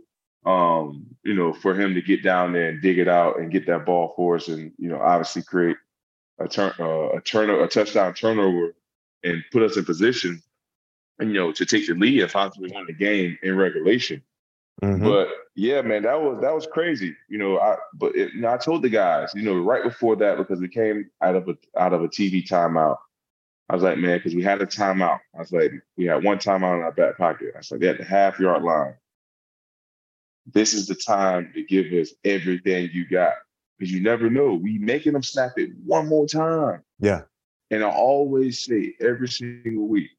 um, 0.46 1.06
you 1.24 1.34
know, 1.34 1.52
for 1.52 1.74
him 1.74 1.94
to 1.94 2.02
get 2.02 2.22
down 2.22 2.52
there 2.52 2.68
and 2.68 2.80
dig 2.80 2.98
it 2.98 3.08
out 3.08 3.38
and 3.38 3.50
get 3.50 3.66
that 3.66 3.84
ball 3.84 4.12
for 4.16 4.36
us, 4.36 4.48
and 4.48 4.72
you 4.78 4.88
know, 4.88 5.00
obviously 5.00 5.42
create 5.42 5.76
a 6.38 6.48
turn, 6.48 6.72
uh, 6.78 7.10
a 7.10 7.20
turn, 7.20 7.50
a 7.50 7.66
touchdown 7.66 8.14
turnover, 8.14 8.74
and 9.24 9.44
put 9.52 9.62
us 9.62 9.76
in 9.76 9.84
position, 9.84 10.42
and 11.18 11.30
you 11.30 11.34
know, 11.34 11.52
to 11.52 11.66
take 11.66 11.86
the 11.86 11.94
lead 11.94 12.22
and 12.22 12.32
possibly 12.32 12.70
win 12.72 12.86
the 12.86 12.92
game 12.92 13.36
in 13.42 13.56
regulation. 13.56 14.22
Mhm. 14.82 15.02
But 15.02 15.28
yeah, 15.54 15.82
man, 15.82 16.02
that 16.04 16.20
was 16.20 16.40
that 16.40 16.54
was 16.54 16.66
crazy. 16.66 17.14
You 17.28 17.38
know, 17.38 17.58
I 17.58 17.76
but 17.94 18.16
it, 18.16 18.32
you 18.32 18.40
know, 18.40 18.52
I 18.52 18.56
told 18.56 18.82
the 18.82 18.88
guys, 18.88 19.32
you 19.34 19.42
know, 19.42 19.58
right 19.58 19.82
before 19.84 20.16
that 20.16 20.38
because 20.38 20.60
we 20.60 20.68
came 20.68 21.10
out 21.20 21.36
of 21.36 21.48
a 21.48 21.56
out 21.78 21.92
of 21.92 22.02
a 22.02 22.08
TV 22.08 22.46
timeout. 22.46 22.96
I 23.68 23.74
was 23.74 23.82
like, 23.82 23.98
man, 23.98 24.18
because 24.18 24.34
we 24.34 24.42
had 24.42 24.62
a 24.62 24.66
timeout. 24.66 25.20
I 25.34 25.38
was 25.38 25.52
like, 25.52 25.72
we 25.96 26.06
had 26.06 26.24
one 26.24 26.38
timeout 26.38 26.78
in 26.78 26.82
our 26.82 26.92
back 26.92 27.18
pocket. 27.18 27.52
I 27.54 27.58
was 27.58 27.70
like, 27.70 27.82
at 27.82 27.98
the 27.98 28.04
half 28.04 28.38
yard 28.38 28.62
line. 28.62 28.94
This 30.52 30.74
is 30.74 30.86
the 30.88 30.96
time 30.96 31.52
to 31.54 31.62
give 31.62 31.92
us 31.92 32.12
everything 32.24 32.90
you 32.92 33.06
got 33.06 33.34
because 33.78 33.92
you 33.92 34.02
never 34.02 34.28
know. 34.28 34.54
We 34.54 34.78
making 34.78 35.12
them 35.12 35.22
snap 35.22 35.52
it 35.56 35.70
one 35.84 36.08
more 36.08 36.26
time. 36.26 36.82
Yeah. 36.98 37.22
And 37.70 37.84
I 37.84 37.88
always 37.88 38.64
say 38.64 38.94
every 39.00 39.28
single 39.28 39.86
week, 39.86 40.10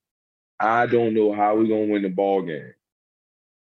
I 0.59 0.85
don't 0.85 1.13
know 1.13 1.33
how 1.33 1.55
we're 1.55 1.67
gonna 1.67 1.91
win 1.91 2.03
the 2.03 2.09
ball 2.09 2.43
game, 2.43 2.73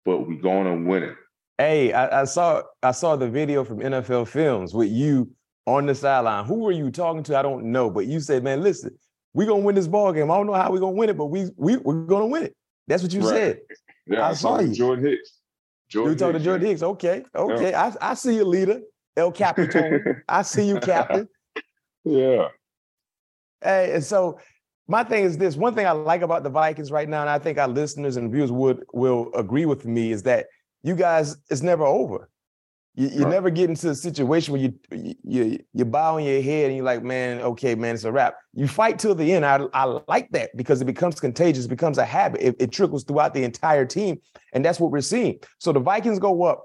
but 0.05 0.29
we're 0.29 0.41
gonna 0.41 0.77
win 0.77 1.05
it. 1.05 1.17
Hey, 1.61 1.93
I, 1.93 2.23
I 2.23 2.25
saw 2.25 2.63
I 2.83 2.91
saw 2.93 3.17
the 3.17 3.29
video 3.29 3.65
from 3.65 3.81
NFL 3.81 4.29
Films 4.29 4.73
with 4.73 4.89
you 4.89 5.31
on 5.67 5.85
the 5.85 5.95
sideline. 5.95 6.47
Who 6.47 6.61
were 6.61 6.73
you 6.73 6.91
talking 6.91 7.23
to? 7.25 7.37
I 7.37 7.43
don't 7.43 7.65
know, 7.67 7.91
but 7.91 8.07
you 8.07 8.19
said, 8.19 8.43
"Man, 8.43 8.63
listen, 8.63 8.97
we're 9.35 9.47
gonna 9.47 9.61
win 9.61 9.75
this 9.75 9.87
ball 9.87 10.11
game. 10.15 10.31
I 10.31 10.39
don't 10.39 10.47
know 10.47 10.55
how 10.55 10.73
we're 10.73 10.81
gonna 10.81 10.93
win 10.97 11.11
it, 11.11 11.19
but 11.19 11.27
we 11.27 11.51
we 11.59 11.77
we're 11.77 12.07
gonna 12.07 12.29
win 12.29 12.45
it." 12.45 12.57
That's 12.87 13.03
what 13.03 13.13
you 13.13 13.21
Right. 13.21 13.29
said. 13.29 13.61
Yeah, 14.07 14.27
I 14.27 14.31
I 14.31 14.33
saw 14.33 14.59
you. 14.59 14.73
Jordan 14.73 15.05
Hicks. 15.05 15.39
You 15.91 16.01
Jordan 16.01 16.17
talking 16.17 16.39
to 16.39 16.45
Jordan. 16.45 16.67
Hicks? 16.67 16.83
Okay, 16.83 17.25
okay. 17.35 17.75
I, 17.75 17.93
I 18.01 18.15
see 18.15 18.37
you, 18.37 18.45
leader, 18.47 18.81
El 19.19 19.31
Capitan. 19.31 20.23
I 20.31 20.41
see 20.41 20.67
you, 20.67 20.81
Captain. 20.81 21.29
yeah. 22.05 22.49
Hey, 23.63 23.93
and 23.97 24.03
so 24.03 24.41
my 24.89 25.05
thing 25.05 25.25
is 25.25 25.37
this: 25.37 25.57
one 25.57 25.75
thing 25.75 25.87
I 25.87 25.91
like 25.93 26.23
about 26.23 26.43
the 26.43 26.49
Vikings 26.49 26.91
right 26.91 27.07
now, 27.07 27.21
and 27.21 27.29
I 27.29 27.39
think 27.39 27.59
our 27.59 27.69
listeners 27.69 28.17
and 28.17 28.33
viewers 28.33 28.51
would 28.51 28.83
will 28.95 29.31
agree 29.35 29.67
with 29.67 29.85
me, 29.85 30.11
is 30.11 30.23
that 30.23 30.47
you 30.83 30.95
guys, 30.95 31.37
it's 31.51 31.63
never 31.63 31.85
over. 31.85 32.29
You, 32.95 33.09
you 33.09 33.25
Right. 33.25 33.31
never 33.31 33.51
get 33.51 33.71
into 33.71 33.91
a 33.91 33.95
situation 33.95 34.53
where 34.53 34.61
you 34.61 34.75
you 35.23 35.59
you, 35.73 35.85
bow 35.85 36.17
on 36.17 36.25
your 36.25 36.43
head 36.43 36.67
and 36.67 36.77
you're 36.77 36.85
like, 36.85 37.05
man, 37.05 37.41
okay, 37.41 37.75
man, 37.77 37.95
it's 37.95 38.05
a 38.05 38.11
wrap. 38.11 38.35
You 38.53 38.67
fight 38.67 38.99
till 38.99 39.15
the 39.15 39.33
end. 39.33 39.47
I, 39.47 39.61
I 39.73 40.01
like 40.09 40.29
that 40.33 40.51
because 40.57 40.83
it 40.83 40.87
becomes 40.87 41.21
contagious, 41.21 41.67
it 41.67 41.69
becomes 41.69 41.99
a 41.99 42.05
habit. 42.05 42.41
It, 42.43 42.57
it 42.59 42.73
trickles 42.73 43.05
throughout 43.05 43.33
the 43.33 43.45
entire 43.45 43.87
team, 43.87 44.21
and 44.53 44.65
that's 44.65 44.81
what 44.81 44.91
we're 44.91 45.03
seeing. 45.03 45.39
So 45.59 45.73
the 45.73 45.81
Vikings 45.81 46.19
go 46.19 46.43
up, 46.43 46.65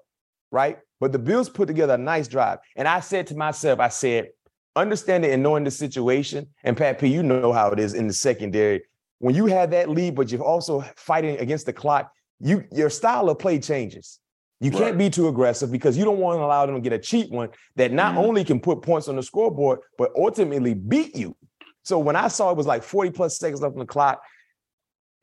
right? 0.51 0.79
But 1.00 1.12
the 1.12 1.19
Bills 1.19 1.48
put 1.48 1.67
together 1.67 1.93
a 1.93 1.98
nice 1.98 2.27
drive, 2.27 2.57
and 2.75 2.88
I 2.88 3.01
said 3.01 3.27
to 3.27 3.36
myself, 3.36 3.79
I 3.79 3.89
said, 3.89 4.29
understanding 4.75 5.31
and 5.31 5.43
knowing 5.43 5.63
the 5.63 5.72
situation, 5.72 6.48
and 6.63 6.75
Pat 6.75 7.00
P, 7.00 7.07
you 7.07 7.22
know 7.22 7.53
how 7.53 7.69
it 7.69 7.79
is 7.79 7.93
in 7.93 8.07
the 8.07 8.13
secondary. 8.13 8.81
When 9.19 9.36
you 9.36 9.45
have 9.45 9.72
that 9.72 9.89
lead, 9.89 10.15
but 10.15 10.31
you're 10.31 10.41
also 10.41 10.81
fighting 10.98 11.38
against 11.38 11.65
the 11.67 11.74
clock, 11.74 12.12
you 12.39 12.63
your 12.71 12.89
style 12.89 13.29
of 13.29 13.39
play 13.39 13.59
changes. 13.59 14.19
You 14.61 14.71
can't 14.71 14.97
be 14.97 15.09
too 15.09 15.27
aggressive 15.27 15.71
because 15.71 15.97
you 15.97 16.05
don't 16.05 16.17
want 16.17 16.39
to 16.39 16.43
allow 16.43 16.65
them 16.65 16.75
to 16.75 16.81
get 16.81 16.93
a 16.93 16.99
cheap 16.99 17.29
one 17.29 17.49
that 17.75 17.91
not 17.91 18.15
Mhm. 18.15 18.19
only 18.19 18.43
can 18.43 18.59
put 18.59 18.81
points 18.81 19.07
on 19.07 19.17
the 19.17 19.23
scoreboard, 19.23 19.79
but 19.97 20.11
ultimately 20.17 20.73
beat 20.73 21.15
you. 21.15 21.35
So 21.83 21.99
when 21.99 22.15
I 22.15 22.29
saw 22.29 22.51
it 22.51 22.57
was 22.57 22.65
like 22.65 22.81
40 22.81 23.11
plus 23.11 23.37
seconds 23.37 23.61
left 23.61 23.73
on 23.73 23.79
the 23.79 23.85
clock, 23.85 24.21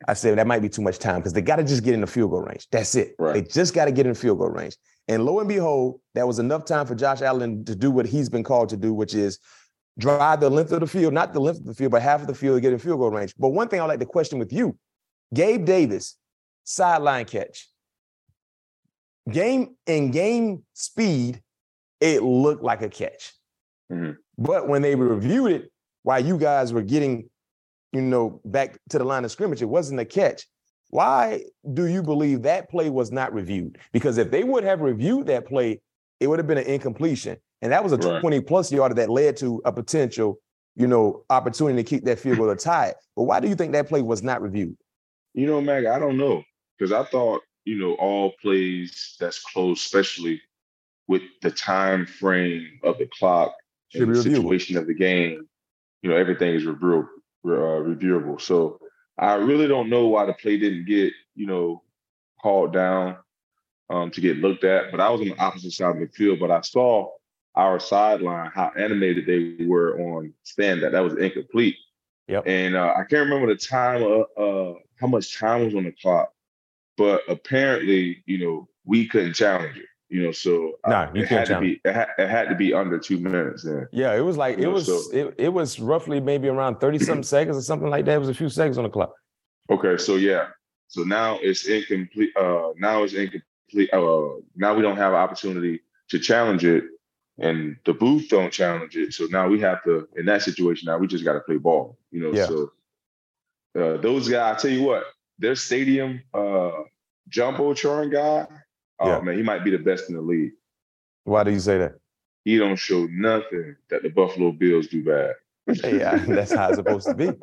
I 0.07 0.13
said 0.13 0.37
that 0.37 0.47
might 0.47 0.61
be 0.61 0.69
too 0.69 0.81
much 0.81 0.99
time 0.99 1.17
because 1.17 1.33
they 1.33 1.41
got 1.41 1.57
to 1.57 1.63
just 1.63 1.83
get 1.83 1.93
in 1.93 2.01
the 2.01 2.07
field 2.07 2.31
goal 2.31 2.41
range. 2.41 2.67
That's 2.71 2.93
it. 2.95 3.15
Right. 3.17 3.33
They 3.33 3.41
just 3.41 3.73
got 3.73 3.85
to 3.85 3.91
get 3.91 4.05
in 4.05 4.13
the 4.13 4.19
field 4.19 4.37
goal 4.37 4.49
range. 4.49 4.77
And 5.07 5.25
lo 5.25 5.39
and 5.39 5.47
behold, 5.47 5.99
that 6.13 6.27
was 6.27 6.39
enough 6.39 6.65
time 6.65 6.85
for 6.85 6.95
Josh 6.95 7.21
Allen 7.21 7.65
to 7.65 7.75
do 7.75 7.91
what 7.91 8.05
he's 8.05 8.29
been 8.29 8.43
called 8.43 8.69
to 8.69 8.77
do, 8.77 8.93
which 8.93 9.13
is 9.13 9.39
drive 9.97 10.39
the 10.39 10.49
length 10.49 10.71
of 10.71 10.79
the 10.79 10.87
field, 10.87 11.13
not 11.13 11.33
the 11.33 11.39
length 11.41 11.59
of 11.59 11.65
the 11.65 11.73
field, 11.73 11.91
but 11.91 12.01
half 12.01 12.21
of 12.21 12.27
the 12.27 12.35
field 12.35 12.57
to 12.57 12.61
get 12.61 12.71
in 12.71 12.79
field 12.79 12.99
goal 12.99 13.11
range. 13.11 13.33
But 13.37 13.49
one 13.49 13.67
thing 13.67 13.81
I'd 13.81 13.85
like 13.85 13.99
to 13.99 14.05
question 14.05 14.39
with 14.39 14.53
you, 14.53 14.77
Gabe 15.33 15.65
Davis, 15.65 16.17
sideline 16.63 17.25
catch. 17.25 17.69
Game 19.31 19.75
in 19.85 20.11
game 20.11 20.63
speed, 20.73 21.41
it 22.01 22.23
looked 22.23 22.63
like 22.63 22.81
a 22.81 22.89
catch. 22.89 23.33
Mhm. 23.91 24.17
But 24.37 24.67
when 24.67 24.81
they 24.81 24.95
reviewed 24.95 25.51
it, 25.51 25.71
while 26.03 26.19
you 26.23 26.37
guys 26.37 26.73
were 26.73 26.81
getting, 26.81 27.29
you 27.93 28.01
know, 28.01 28.41
back 28.43 28.77
to 28.89 28.97
the 28.97 29.03
line 29.05 29.23
of 29.23 29.31
scrimmage, 29.31 29.61
it 29.61 29.65
wasn't 29.69 29.99
a 29.99 30.05
catch. 30.05 30.47
Why 30.89 31.45
do 31.73 31.85
you 31.87 32.03
believe 32.03 32.43
that 32.43 32.69
play 32.69 32.89
was 32.89 33.11
not 33.11 33.33
reviewed? 33.33 33.77
Because 33.93 34.17
if 34.17 34.29
they 34.29 34.43
would 34.43 34.63
have 34.63 34.81
reviewed 34.81 35.27
that 35.27 35.45
play, 35.47 35.81
it 36.19 36.27
would 36.27 36.39
have 36.39 36.47
been 36.47 36.57
an 36.57 36.65
incompletion. 36.65 37.37
And 37.61 37.71
that 37.71 37.83
was 37.83 37.93
a 37.93 37.97
Right. 37.97 38.19
20 38.19 38.41
plus 38.41 38.71
yarder 38.71 38.95
that 38.95 39.09
led 39.09 39.37
to 39.37 39.61
a 39.63 39.71
potential, 39.71 40.39
you 40.75 40.85
know, 40.85 41.23
opportunity 41.29 41.81
to 41.81 41.89
keep 41.89 42.03
that 42.03 42.19
field 42.19 42.37
goal 42.37 42.49
to 42.49 42.55
tie 42.55 42.87
it. 42.87 42.97
But 43.15 43.23
why 43.23 43.39
do 43.39 43.47
you 43.47 43.55
think 43.55 43.71
that 43.71 43.87
play 43.87 44.01
was 44.01 44.21
not 44.21 44.41
reviewed? 44.41 44.77
You 45.33 45.47
know, 45.47 45.61
Mac, 45.61 45.85
I 45.85 45.97
don't 45.97 46.17
know. 46.17 46.43
Because 46.77 46.91
I 46.91 47.03
thought, 47.03 47.41
you 47.65 47.77
know, 47.77 47.93
all 47.93 48.33
plays 48.41 49.15
that's 49.19 49.39
close, 49.39 49.83
especially 49.83 50.41
with 51.07 51.21
the 51.41 51.51
time 51.51 52.05
frame 52.05 52.79
of 52.83 52.97
the 52.97 53.07
clock 53.17 53.53
and 53.93 54.03
the 54.03 54.07
reviewable. 54.07 54.23
situation 54.23 54.77
of 54.77 54.87
the 54.87 54.93
game, 54.93 55.47
you 56.01 56.09
know, 56.09 56.15
everything 56.15 56.55
is 56.55 56.65
review, 56.65 57.07
uh, 57.45 57.49
reviewable. 57.49 58.41
So 58.41 58.79
I 59.17 59.35
really 59.35 59.67
don't 59.67 59.89
know 59.89 60.07
why 60.07 60.25
the 60.25 60.33
play 60.33 60.57
didn't 60.57 60.85
get, 60.85 61.13
you 61.35 61.45
know, 61.45 61.83
called 62.41 62.73
down 62.73 63.17
um, 63.89 64.11
to 64.11 64.21
get 64.21 64.37
looked 64.37 64.63
at. 64.63 64.91
But 64.91 64.99
I 64.99 65.09
was 65.09 65.21
on 65.21 65.27
the 65.27 65.39
opposite 65.39 65.71
side 65.71 65.95
of 65.95 66.01
the 66.01 66.07
field, 66.07 66.39
but 66.39 66.51
I 66.51 66.61
saw 66.61 67.09
our 67.55 67.79
sideline, 67.79 68.51
how 68.53 68.71
animated 68.77 69.27
they 69.27 69.65
were 69.65 69.99
on 69.99 70.33
stand 70.43 70.81
that. 70.81 70.93
That 70.93 71.03
was 71.03 71.13
incomplete. 71.13 71.75
Yep. 72.27 72.43
And 72.47 72.75
uh, 72.75 72.93
I 72.95 73.03
can't 73.03 73.29
remember 73.29 73.47
the 73.47 73.55
time, 73.55 74.01
uh, 74.01 74.41
uh, 74.41 74.73
how 74.99 75.07
much 75.07 75.37
time 75.37 75.65
was 75.65 75.75
on 75.75 75.83
the 75.83 75.93
clock, 76.01 76.32
but 76.97 77.21
apparently, 77.27 78.23
you 78.25 78.37
know, 78.45 78.67
we 78.85 79.07
couldn't 79.07 79.33
challenge 79.33 79.77
it. 79.77 79.85
You 80.09 80.21
know, 80.21 80.31
so 80.31 80.51
you 81.15 81.23
it 81.23 81.27
had 81.27 81.47
to 81.47 81.59
be 81.59 81.81
it 81.83 81.91
had, 81.93 82.09
it 82.19 82.29
had 82.29 82.47
to 82.49 82.55
be 82.55 82.71
under 82.71 82.99
two 82.99 83.17
minutes. 83.19 83.65
Yeah. 83.65 83.85
Yeah, 83.91 84.15
it 84.15 84.21
was 84.21 84.37
like 84.37 84.57
it 84.59 84.61
Yeah, 84.61 84.67
was 84.67 84.85
so- 84.85 85.11
it, 85.11 85.33
it 85.39 85.49
was 85.49 85.79
roughly 85.79 86.19
maybe 86.19 86.47
around 86.49 86.79
30 86.79 86.99
something 86.99 87.23
seconds 87.37 87.57
or 87.57 87.61
something 87.61 87.89
like 87.89 88.05
that. 88.05 88.15
It 88.15 88.19
was 88.19 88.29
a 88.29 88.33
few 88.33 88.49
seconds 88.49 88.77
on 88.77 88.83
the 88.83 88.91
clock. 88.91 89.13
Okay, 89.71 89.97
so 89.97 90.17
yeah, 90.17 90.49
so 90.87 91.01
now 91.03 91.39
it's 91.41 91.65
incomplete. 91.67 92.29
Uh, 92.37 92.73
now 92.77 93.01
it's 93.03 93.13
incomplete. 93.13 93.91
Uh, 93.91 94.27
now 94.55 94.75
we 94.75 94.83
don't 94.83 94.97
have 94.97 95.13
an 95.13 95.19
opportunity 95.19 95.79
to 96.09 96.19
challenge 96.19 96.63
it, 96.63 96.83
and 97.39 97.77
the 97.85 97.93
booth 97.93 98.29
don't 98.29 98.51
challenge 98.53 98.95
it. 98.95 99.13
So 99.15 99.25
now 99.31 99.47
we 99.47 99.59
have 99.61 99.83
to, 99.85 100.07
in 100.15 100.25
that 100.27 100.43
situation, 100.43 100.85
now 100.85 100.97
we 100.99 101.07
just 101.07 101.23
got 101.25 101.33
to 101.33 101.39
play 101.39 101.57
ball. 101.57 101.97
You 102.11 102.21
know, 102.21 102.33
Yeah. 102.37 102.45
so 102.45 102.71
uh, 103.75 103.97
those 103.97 104.29
guys. 104.29 104.57
I 104.57 104.59
tell 104.61 104.71
you 104.71 104.83
what, 104.83 105.05
their 105.39 105.55
stadium 105.55 106.21
uh, 106.33 106.71
jumbotron 107.29 108.11
guy. 108.11 108.47
Oh 108.99 109.07
Yeah. 109.09 109.21
man, 109.21 109.35
he 109.37 109.43
might 109.43 109.63
be 109.63 109.71
the 109.71 109.77
best 109.77 110.09
in 110.09 110.15
the 110.15 110.21
league. 110.21 110.51
Why 111.23 111.43
do 111.43 111.51
you 111.51 111.59
say 111.59 111.77
that? 111.79 111.93
He 112.45 112.57
don't 112.57 112.75
show 112.75 113.07
nothing 113.09 113.75
that 113.89 114.03
the 114.03 114.09
Buffalo 114.09 114.51
Bills 114.51 114.87
do 114.87 115.03
bad. 115.03 115.33
Yeah, 115.83 116.17
that's 116.27 116.51
how 116.53 116.67
it's 116.69 116.77
supposed 116.77 117.07
to 117.07 117.13
be. 117.15 117.31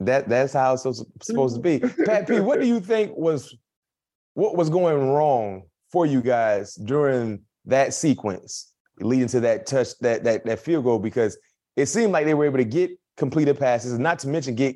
That 0.00 0.28
that's 0.28 0.52
how 0.52 0.72
it's 0.74 0.82
supposed 1.22 1.54
to 1.54 1.60
be. 1.62 1.78
Pat 2.04 2.26
P, 2.26 2.40
what 2.40 2.60
do 2.60 2.66
you 2.66 2.80
think 2.80 3.16
was 3.16 3.56
what 4.34 4.56
was 4.56 4.68
going 4.68 5.10
wrong 5.10 5.62
for 5.92 6.06
you 6.06 6.20
guys 6.22 6.74
during 6.74 7.42
that 7.66 7.94
sequence 7.94 8.72
leading 8.98 9.28
to 9.28 9.38
that 9.38 9.64
touch, 9.64 9.96
that 10.00 10.24
that 10.24 10.44
that 10.44 10.58
field 10.58 10.82
goal? 10.82 10.98
Because 10.98 11.38
it 11.76 11.86
seemed 11.86 12.10
like 12.10 12.24
they 12.26 12.34
were 12.34 12.46
able 12.46 12.58
to 12.58 12.64
get 12.64 12.90
completed 13.16 13.60
passes, 13.60 13.96
not 13.96 14.18
to 14.20 14.28
mention 14.28 14.56
get 14.56 14.74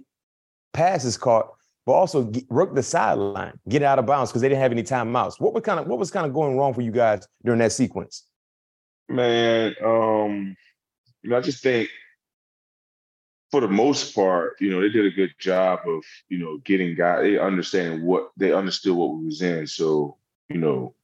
passes 0.73 1.17
caught, 1.17 1.49
but 1.87 1.93
also 1.93 2.25
get, 2.25 2.51
work 2.51 2.75
the 2.75 2.83
sideline, 2.83 3.59
get 3.69 3.83
out 3.83 3.99
of 3.99 4.07
bounds 4.07 4.31
because 4.31 4.43
they 4.43 4.49
didn't 4.49 4.61
have 4.61 4.73
any 4.73 4.83
timeouts. 4.83 5.41
What 5.41 5.55
was 5.55 5.63
kind 5.63 5.79
of 5.79 5.87
what 5.87 5.99
was 5.99 6.11
kind 6.11 6.27
of 6.27 6.35
going 6.35 6.57
wrong 6.57 6.75
for 6.75 6.83
you 6.83 6.91
guys 6.91 7.27
during 7.45 7.61
that 7.61 7.73
sequence? 7.73 8.25
Man, 9.09 9.75
um, 9.83 10.57
you 11.23 11.31
know, 11.31 11.37
I 11.37 11.41
just 11.41 11.63
think 11.63 11.89
for 13.53 13.61
the 13.61 13.69
most 13.69 14.15
part, 14.17 14.57
you 14.61 14.71
know, 14.71 14.81
they 14.81 14.89
did 14.89 15.07
a 15.07 15.11
good 15.15 15.33
job 15.39 15.81
of, 15.87 16.03
you 16.29 16.39
know, 16.39 16.59
getting 16.59 16.97
guys, 16.97 17.23
they 17.23 17.39
understand 17.39 18.03
what 18.03 18.33
they 18.37 18.53
understood 18.53 18.97
what 18.97 19.15
we 19.15 19.27
was 19.27 19.41
in. 19.41 19.69
So, 19.69 20.17
you 20.49 20.59
know, 20.59 20.95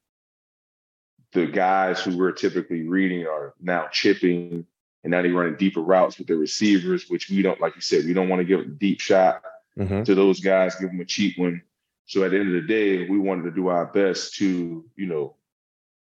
the 1.33 1.47
guys 1.47 2.01
who 2.01 2.19
we're 2.19 2.33
typically 2.33 2.83
reading 2.83 3.25
are 3.27 3.55
now 3.61 3.87
chipping 3.93 4.67
and 5.05 5.11
now 5.13 5.23
they're 5.23 5.33
running 5.33 5.57
deeper 5.57 5.81
routes 5.81 6.19
with 6.19 6.27
their 6.27 6.37
receivers, 6.37 7.09
which 7.09 7.31
we 7.31 7.41
don't, 7.41 7.61
like 7.61 7.77
you 7.77 7.81
said, 7.81 8.05
we 8.05 8.13
don't 8.13 8.29
want 8.29 8.41
to 8.41 8.45
give 8.45 8.61
a 8.61 8.65
deep 8.65 9.01
shot 9.01 9.43
mm-hmm. 9.79 10.03
to 10.03 10.15
those 10.15 10.41
guys, 10.41 10.75
give 10.77 10.91
them 10.91 11.01
a 11.01 11.05
cheap 11.05 11.39
one. 11.39 11.63
So 12.07 12.25
at 12.25 12.33
the 12.33 12.39
end 12.39 12.55
of 12.55 12.63
the 12.63 12.69
day, 12.69 13.09
we 13.09 13.19
wanted 13.19 13.45
to 13.45 13.51
do 13.51 13.69
our 13.69 13.87
best 13.87 14.35
to, 14.37 14.85
you 14.97 15.07
know, 15.07 15.37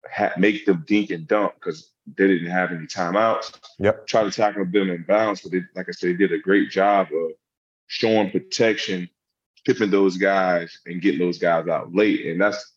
ha- 0.10 0.34
make 0.38 0.66
them 0.66 0.84
dink 0.88 1.10
and 1.10 1.28
dunk 1.28 1.54
because 1.56 1.92
they 2.16 2.28
didn't 2.28 2.52
have 2.52 2.72
any 2.72 2.86
timeouts. 2.86 3.60
Yep. 3.80 4.08
Try 4.08 4.24
to 4.24 4.32
tackle 4.32 4.66
them 4.66 4.90
in 4.90 5.04
bounds, 5.04 5.42
but 5.42 5.52
they, 5.52 5.62
like 5.76 5.88
I 5.90 5.92
said, 5.92 6.12
they 6.12 6.14
did 6.14 6.32
a 6.32 6.40
great 6.40 6.70
job 6.70 7.08
of 7.14 7.32
showing 7.88 8.32
protection, 8.32 9.10
tipping 9.66 9.92
those 9.92 10.18
guys, 10.18 10.80
and 10.86 11.02
getting 11.02 11.20
those 11.20 11.40
guys 11.40 11.68
out 11.68 11.94
late. 11.94 12.26
And 12.26 12.40
that's 12.40 12.74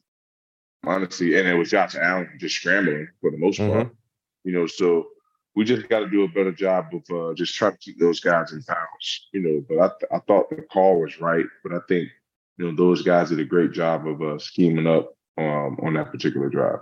honestly, 0.84 1.38
and 1.38 1.46
it 1.46 1.54
was 1.54 1.70
Josh 1.70 1.94
Allen 1.94 2.30
just 2.38 2.56
scrambling 2.56 3.08
for 3.20 3.30
the 3.30 3.38
most 3.38 3.60
mm-hmm. 3.60 3.72
part. 3.72 3.96
You 4.44 4.52
know, 4.52 4.66
so 4.66 5.08
we 5.60 5.66
just 5.66 5.90
got 5.90 5.98
to 5.98 6.08
do 6.08 6.24
a 6.24 6.28
better 6.28 6.52
job 6.52 6.86
of 6.94 7.02
uh, 7.14 7.34
just 7.34 7.54
trying 7.54 7.72
to 7.72 7.76
keep 7.76 8.00
those 8.00 8.18
guys 8.18 8.50
in 8.52 8.62
bounds. 8.66 9.28
You 9.34 9.40
know, 9.42 9.64
but 9.68 9.78
I, 9.78 9.88
th- 9.88 10.10
I 10.10 10.18
thought 10.26 10.48
the 10.48 10.62
call 10.62 11.02
was 11.02 11.20
right, 11.20 11.44
but 11.62 11.74
I 11.74 11.80
think 11.86 12.08
you 12.56 12.64
know 12.64 12.74
those 12.74 13.02
guys 13.02 13.28
did 13.28 13.40
a 13.40 13.44
great 13.44 13.72
job 13.72 14.08
of 14.08 14.22
uh, 14.22 14.38
scheming 14.38 14.86
up 14.86 15.12
um, 15.36 15.76
on 15.82 15.92
that 15.94 16.12
particular 16.12 16.48
drive. 16.48 16.78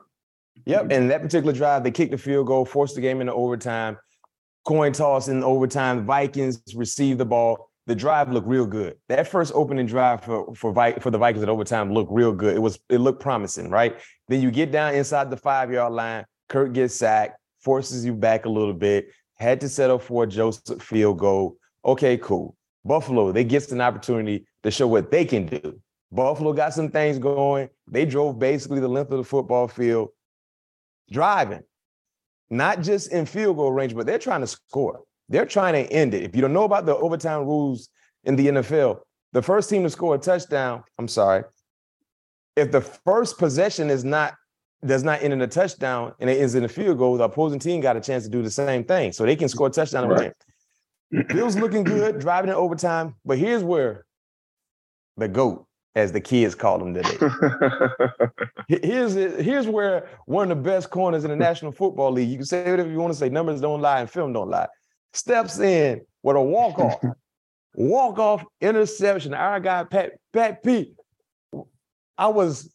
Yep. 0.64 0.92
And 0.92 1.10
that 1.10 1.22
particular 1.22 1.52
drive, 1.52 1.82
they 1.82 1.90
kicked 1.90 2.12
the 2.12 2.18
field 2.18 2.46
goal, 2.46 2.64
forced 2.64 2.94
the 2.94 3.00
game 3.00 3.20
into 3.20 3.32
overtime. 3.32 3.98
Coin 4.64 4.92
toss 4.92 5.26
in 5.26 5.42
overtime. 5.42 6.06
Vikings 6.06 6.62
received 6.76 7.18
the 7.18 7.26
ball. 7.26 7.70
The 7.88 7.96
drive 7.96 8.30
looked 8.30 8.46
real 8.46 8.66
good. 8.66 8.96
That 9.08 9.26
first 9.26 9.50
opening 9.56 9.86
drive 9.86 10.22
for 10.22 10.54
for, 10.54 10.72
Vi- 10.72 11.00
for 11.00 11.10
the 11.10 11.18
Vikings 11.18 11.42
at 11.42 11.48
overtime 11.48 11.92
looked 11.92 12.12
real 12.12 12.32
good. 12.32 12.54
It 12.54 12.60
was 12.60 12.78
it 12.88 12.98
looked 12.98 13.20
promising, 13.20 13.70
right? 13.70 13.98
Then 14.28 14.40
you 14.40 14.52
get 14.52 14.70
down 14.70 14.94
inside 14.94 15.30
the 15.30 15.36
five 15.36 15.72
yard 15.72 15.92
line. 15.92 16.26
Kirk 16.48 16.72
gets 16.72 16.94
sacked, 16.94 17.37
forces 17.60 18.04
you 18.04 18.14
back 18.14 18.46
a 18.46 18.48
little 18.48 18.74
bit. 18.74 19.08
Had 19.34 19.60
to 19.60 19.68
settle 19.68 19.98
for 19.98 20.24
a 20.24 20.26
Joseph 20.26 20.82
field 20.82 21.18
goal. 21.18 21.56
Okay, 21.84 22.16
cool. 22.18 22.56
Buffalo, 22.84 23.32
they 23.32 23.44
get 23.44 23.70
an 23.70 23.80
opportunity 23.80 24.46
to 24.62 24.70
show 24.70 24.86
what 24.86 25.10
they 25.10 25.24
can 25.24 25.46
do. 25.46 25.80
Buffalo 26.10 26.52
got 26.52 26.72
some 26.72 26.90
things 26.90 27.18
going. 27.18 27.68
They 27.86 28.04
drove 28.04 28.38
basically 28.38 28.80
the 28.80 28.88
length 28.88 29.12
of 29.12 29.18
the 29.18 29.24
football 29.24 29.68
field 29.68 30.08
driving, 31.10 31.62
not 32.50 32.80
just 32.80 33.12
in 33.12 33.26
field 33.26 33.56
goal 33.56 33.72
range, 33.72 33.94
but 33.94 34.06
they're 34.06 34.18
trying 34.18 34.40
to 34.40 34.46
score. 34.46 35.02
They're 35.28 35.46
trying 35.46 35.74
to 35.74 35.92
end 35.92 36.14
it. 36.14 36.22
If 36.22 36.34
you 36.34 36.42
don't 36.42 36.52
know 36.52 36.64
about 36.64 36.86
the 36.86 36.96
overtime 36.96 37.44
rules 37.44 37.90
in 38.24 38.36
the 38.36 38.48
NFL, 38.48 39.00
the 39.32 39.42
first 39.42 39.68
team 39.68 39.82
to 39.82 39.90
score 39.90 40.14
a 40.14 40.18
touchdown, 40.18 40.82
I'm 40.98 41.08
sorry, 41.08 41.44
if 42.56 42.72
the 42.72 42.80
first 42.80 43.38
possession 43.38 43.90
is 43.90 44.04
not 44.04 44.34
does 44.84 45.02
not 45.02 45.22
end 45.22 45.32
in 45.32 45.42
a 45.42 45.46
touchdown 45.46 46.14
and 46.20 46.30
it 46.30 46.40
ends 46.40 46.54
in 46.54 46.64
a 46.64 46.68
field 46.68 46.98
goal, 46.98 47.16
the 47.16 47.24
opposing 47.24 47.58
team 47.58 47.80
got 47.80 47.96
a 47.96 48.00
chance 48.00 48.24
to 48.24 48.30
do 48.30 48.42
the 48.42 48.50
same 48.50 48.84
thing. 48.84 49.12
So 49.12 49.24
they 49.24 49.36
can 49.36 49.48
score 49.48 49.66
a 49.66 49.70
touchdown 49.70 50.08
right. 50.08 50.32
Bill's 51.28 51.56
looking 51.56 51.84
good, 51.84 52.18
driving 52.18 52.50
in 52.50 52.54
overtime. 52.54 53.14
But 53.24 53.38
here's 53.38 53.64
where 53.64 54.04
the 55.16 55.28
GOAT 55.28 55.66
as 55.94 56.12
the 56.12 56.20
kids 56.20 56.54
call 56.54 56.78
them 56.78 56.94
today. 56.94 57.18
here's 58.82 59.14
here's 59.14 59.66
where 59.66 60.08
one 60.26 60.50
of 60.50 60.58
the 60.58 60.62
best 60.62 60.90
corners 60.90 61.24
in 61.24 61.30
the 61.30 61.36
National 61.36 61.72
Football 61.72 62.12
League. 62.12 62.28
You 62.28 62.36
can 62.36 62.46
say 62.46 62.70
whatever 62.70 62.90
you 62.90 62.98
want 62.98 63.12
to 63.12 63.18
say. 63.18 63.28
Numbers 63.28 63.60
don't 63.60 63.80
lie 63.80 64.00
and 64.00 64.10
film 64.10 64.32
don't 64.32 64.50
lie. 64.50 64.68
Steps 65.12 65.58
in 65.58 66.02
with 66.22 66.36
a 66.36 66.40
walk 66.40 66.78
off, 66.78 67.02
walk 67.74 68.18
off 68.18 68.44
interception. 68.60 69.34
Our 69.34 69.60
guy 69.60 69.84
Pat 69.84 70.12
Pat 70.32 70.62
Pete. 70.62 70.94
I 72.16 72.28
was 72.28 72.72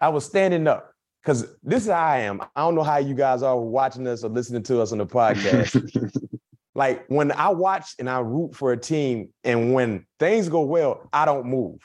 I 0.00 0.08
was 0.08 0.24
standing 0.24 0.66
up 0.66 0.92
because 1.22 1.46
this 1.62 1.84
is 1.84 1.90
how 1.90 2.04
I 2.04 2.18
am. 2.18 2.40
I 2.40 2.60
don't 2.60 2.74
know 2.74 2.82
how 2.82 2.98
you 2.98 3.14
guys 3.14 3.42
are 3.42 3.58
watching 3.58 4.06
us 4.06 4.22
or 4.22 4.30
listening 4.30 4.62
to 4.64 4.80
us 4.80 4.92
on 4.92 4.98
the 4.98 5.06
podcast. 5.06 6.28
like 6.74 7.04
when 7.08 7.32
I 7.32 7.48
watch 7.48 7.94
and 7.98 8.08
I 8.08 8.20
root 8.20 8.54
for 8.54 8.72
a 8.72 8.76
team, 8.76 9.30
and 9.42 9.72
when 9.72 10.06
things 10.18 10.48
go 10.48 10.62
well, 10.62 11.08
I 11.12 11.24
don't 11.24 11.46
move. 11.46 11.80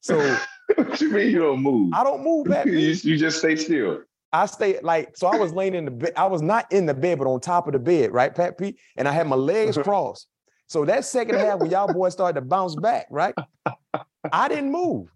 So 0.00 0.36
what 0.74 1.00
you 1.00 1.10
mean 1.10 1.30
you 1.30 1.38
don't 1.38 1.62
move? 1.62 1.92
I 1.94 2.04
don't 2.04 2.22
move. 2.22 2.46
Pat, 2.46 2.66
you, 2.66 2.78
you 2.78 3.16
just 3.16 3.38
stay 3.38 3.56
still. 3.56 4.02
I 4.32 4.46
stay 4.46 4.78
like 4.82 5.16
so. 5.16 5.28
I 5.28 5.36
was 5.36 5.52
laying 5.52 5.74
in 5.74 5.86
the 5.86 5.90
bed. 5.90 6.12
I 6.16 6.26
was 6.26 6.42
not 6.42 6.70
in 6.70 6.84
the 6.84 6.94
bed, 6.94 7.18
but 7.18 7.26
on 7.26 7.40
top 7.40 7.66
of 7.66 7.72
the 7.72 7.78
bed, 7.78 8.12
right, 8.12 8.34
Pat 8.34 8.58
Pete? 8.58 8.78
And 8.96 9.08
I 9.08 9.12
had 9.12 9.26
my 9.26 9.36
legs 9.36 9.78
uh-huh. 9.78 9.84
crossed. 9.84 10.26
So 10.66 10.84
that 10.84 11.06
second 11.06 11.36
half, 11.36 11.60
when 11.60 11.70
y'all 11.70 11.90
boys 11.90 12.12
started 12.12 12.38
to 12.40 12.46
bounce 12.46 12.74
back, 12.74 13.06
right? 13.10 13.34
I 14.32 14.48
didn't 14.48 14.70
move. 14.70 15.08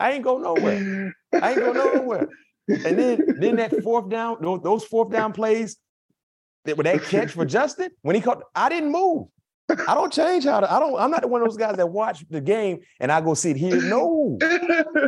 I 0.00 0.12
ain't 0.12 0.24
go 0.24 0.38
nowhere. 0.38 1.14
I 1.32 1.50
ain't 1.50 1.60
go 1.60 1.72
nowhere. 1.72 2.28
And 2.68 2.98
then, 2.98 3.22
then 3.38 3.56
that 3.56 3.82
fourth 3.82 4.08
down, 4.08 4.38
those 4.62 4.84
fourth 4.84 5.10
down 5.10 5.32
plays, 5.32 5.76
that 6.64 6.76
with 6.76 6.84
that 6.84 7.02
catch 7.04 7.30
for 7.32 7.44
Justin 7.44 7.90
when 8.02 8.14
he 8.14 8.20
caught, 8.20 8.42
I 8.54 8.68
didn't 8.68 8.92
move. 8.92 9.28
I 9.70 9.94
don't 9.94 10.12
change 10.12 10.44
how 10.44 10.60
to, 10.60 10.72
I 10.72 10.78
don't, 10.78 10.98
I'm 10.98 11.10
not 11.10 11.28
one 11.28 11.42
of 11.42 11.48
those 11.48 11.56
guys 11.56 11.76
that 11.76 11.86
watch 11.86 12.24
the 12.28 12.40
game 12.40 12.80
and 13.00 13.12
I 13.12 13.20
go 13.20 13.34
sit 13.34 13.56
here. 13.56 13.80
No, 13.82 14.38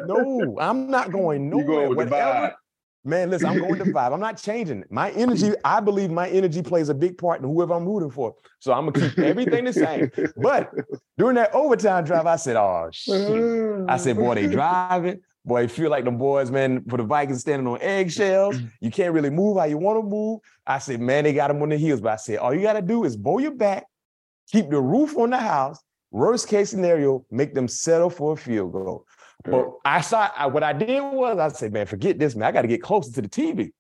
no, 0.07 0.59
I'm 0.61 0.91
not 0.91 1.13
going 1.13 1.49
nowhere. 1.49 1.67
Going 1.67 1.97
Whatever, 1.97 2.55
man, 3.05 3.31
listen, 3.31 3.49
I'm 3.49 3.59
going 3.59 3.79
to 3.79 3.93
five. 3.93 4.13
I'm 4.13 4.21
not 4.21 4.37
changing 4.37 4.83
it. 4.83 4.93
My 4.93 5.11
energy, 5.13 5.53
I 5.65 5.81
believe 5.81 6.11
my 6.11 6.29
energy 6.29 6.63
plays 6.63 6.89
a 6.89 6.95
big 6.95 7.19
part 7.19 7.41
in 7.41 7.49
whoever 7.49 7.75
I'm 7.75 7.87
rooting 7.87 8.11
for. 8.11 8.35
So 8.59 8.73
I'm 8.73 8.91
gonna 8.91 9.09
keep 9.09 9.19
everything 9.19 9.65
the 9.65 9.73
same. 9.73 10.11
But 10.37 10.71
during 11.17 11.37
that 11.37 11.55
overtime 11.55 12.05
drive, 12.05 12.27
I 12.27 12.37
said, 12.37 12.57
oh 12.57 12.89
shit. 12.93 13.85
I 13.89 13.97
said, 13.97 14.17
boy, 14.17 14.35
they 14.35 14.47
driving. 14.53 15.21
Boy, 15.45 15.69
feel 15.69 15.91
like 15.91 16.05
the 16.05 16.11
boys, 16.11 16.51
man, 16.51 16.85
for 16.89 16.99
the 16.99 17.03
Vikings 17.03 17.41
standing 17.41 17.67
on 17.67 17.81
eggshells. 17.81 18.59
You 18.81 18.91
can't 18.91 19.15
really 19.15 19.31
move 19.31 19.57
how 19.57 19.65
you 19.65 19.79
want 19.79 19.99
to 19.99 20.03
move. 20.03 20.41
I 20.67 20.79
said, 20.79 21.01
man, 21.01 21.25
they 21.25 21.33
got 21.33 21.49
them 21.49 21.63
on 21.63 21.71
the 21.71 21.79
heels. 21.79 22.01
But 22.03 22.13
I 22.13 22.17
said, 22.17 22.39
all 22.39 22.55
you 22.55 22.61
got 22.61 22.75
to 22.75 22.83
do 22.83 23.05
is 23.05 23.17
bow 23.17 23.39
your 23.39 23.55
back, 23.55 23.87
keep 24.53 24.69
the 24.69 24.81
roof 24.81 25.17
on 25.17 25.31
the 25.31 25.39
house. 25.39 25.81
Worst 26.13 26.49
case 26.49 26.71
scenario, 26.71 27.25
make 27.31 27.55
them 27.55 27.69
settle 27.69 28.11
for 28.11 28.33
a 28.33 28.37
field 28.37 28.73
goal. 28.73 29.07
But 29.45 29.73
I 29.85 30.01
saw 30.01 30.31
I, 30.37 30.47
what 30.47 30.63
I 30.63 30.73
did 30.73 31.01
was 31.01 31.39
I 31.39 31.49
said, 31.49 31.73
man, 31.73 31.87
forget 31.87 32.19
this, 32.19 32.35
man. 32.35 32.49
I 32.49 32.53
got 32.53 32.63
to 32.63 32.69
get 32.69 32.83
closer 32.83 33.13
to 33.13 33.23
the 33.23 33.29
TV. 33.29 33.71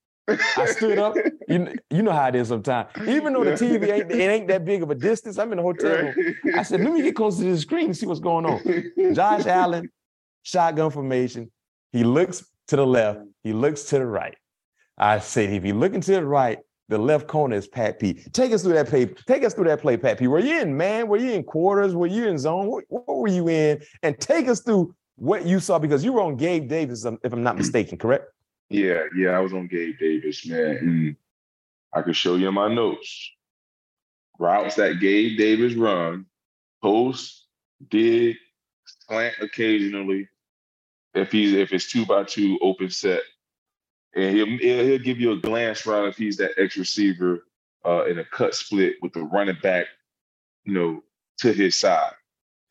I 0.56 0.66
stood 0.66 0.98
up. 0.98 1.16
You, 1.48 1.74
you 1.90 2.02
know 2.02 2.12
how 2.12 2.28
it 2.28 2.36
is 2.36 2.48
sometimes. 2.48 2.88
Even 3.08 3.32
though 3.32 3.44
the 3.44 3.52
TV 3.52 3.90
ain't 3.90 4.10
it 4.10 4.30
ain't 4.30 4.48
that 4.48 4.64
big 4.64 4.82
of 4.82 4.90
a 4.90 4.94
distance, 4.94 5.38
I'm 5.38 5.52
in 5.52 5.58
a 5.58 5.62
hotel 5.62 5.96
room. 5.96 6.36
I 6.54 6.62
said, 6.62 6.80
let 6.80 6.92
me 6.92 7.02
get 7.02 7.16
closer 7.16 7.42
to 7.42 7.50
the 7.50 7.58
screen 7.58 7.86
and 7.86 7.96
see 7.96 8.06
what's 8.06 8.20
going 8.20 8.46
on. 8.46 9.14
Josh 9.14 9.46
Allen 9.46 9.90
shotgun 10.42 10.90
formation. 10.90 11.50
He 11.92 12.04
looks 12.04 12.44
to 12.68 12.76
the 12.76 12.86
left, 12.86 13.20
he 13.42 13.52
looks 13.52 13.82
to 13.84 13.98
the 13.98 14.06
right. 14.06 14.36
I 14.96 15.18
said, 15.18 15.50
if 15.50 15.64
you're 15.64 15.74
looking 15.74 16.00
to 16.02 16.12
the 16.12 16.24
right, 16.24 16.58
the 16.88 16.98
left 16.98 17.26
corner 17.26 17.56
is 17.56 17.68
Pat 17.68 17.98
P. 17.98 18.14
Take 18.32 18.52
us 18.52 18.62
through 18.62 18.74
that 18.74 18.88
play. 18.88 19.06
Take 19.06 19.44
us 19.44 19.54
through 19.54 19.66
that 19.66 19.80
play, 19.80 19.96
Pat 19.96 20.18
P. 20.18 20.26
Were 20.26 20.40
you 20.40 20.60
in 20.60 20.76
man? 20.76 21.08
Were 21.08 21.16
you 21.16 21.32
in 21.32 21.44
quarters? 21.44 21.94
Were 21.94 22.06
you 22.06 22.28
in 22.28 22.36
zone? 22.36 22.66
What, 22.66 22.84
what 22.88 23.16
were 23.16 23.28
you 23.28 23.48
in? 23.48 23.80
And 24.02 24.18
take 24.18 24.48
us 24.48 24.60
through 24.60 24.94
what 25.20 25.44
you 25.44 25.60
saw 25.60 25.78
because 25.78 26.02
you 26.02 26.14
were 26.14 26.22
on 26.22 26.36
Gabe 26.36 26.66
Davis, 26.66 27.04
um, 27.04 27.18
if 27.22 27.32
I'm 27.32 27.42
not 27.42 27.56
mistaken, 27.58 27.98
correct? 27.98 28.32
Yeah, 28.70 29.02
yeah, 29.16 29.30
I 29.30 29.40
was 29.40 29.52
on 29.52 29.66
Gabe 29.66 29.98
Davis, 29.98 30.46
man. 30.46 30.76
And 30.76 31.16
I 31.92 32.02
could 32.02 32.16
show 32.16 32.36
you 32.36 32.50
my 32.50 32.72
notes. 32.72 33.30
Routes 34.38 34.76
that 34.76 35.00
Gabe 35.00 35.36
Davis 35.36 35.74
run, 35.74 36.24
post, 36.82 37.46
dig, 37.90 38.36
slant 38.84 39.34
occasionally. 39.40 40.28
If 41.12 41.32
he's 41.32 41.52
if 41.52 41.72
it's 41.72 41.90
two 41.90 42.06
by 42.06 42.24
two 42.24 42.58
open 42.62 42.88
set, 42.88 43.20
and 44.14 44.34
he'll 44.34 44.46
he'll 44.58 44.98
give 44.98 45.20
you 45.20 45.32
a 45.32 45.36
glance 45.36 45.84
route 45.84 46.08
if 46.08 46.16
he's 46.16 46.38
that 46.38 46.52
X 46.56 46.78
receiver 46.78 47.44
uh, 47.84 48.06
in 48.06 48.18
a 48.20 48.24
cut 48.24 48.54
split 48.54 48.94
with 49.02 49.12
the 49.12 49.24
running 49.24 49.58
back, 49.62 49.86
you 50.64 50.72
know, 50.72 51.02
to 51.38 51.52
his 51.52 51.76
side. 51.76 52.12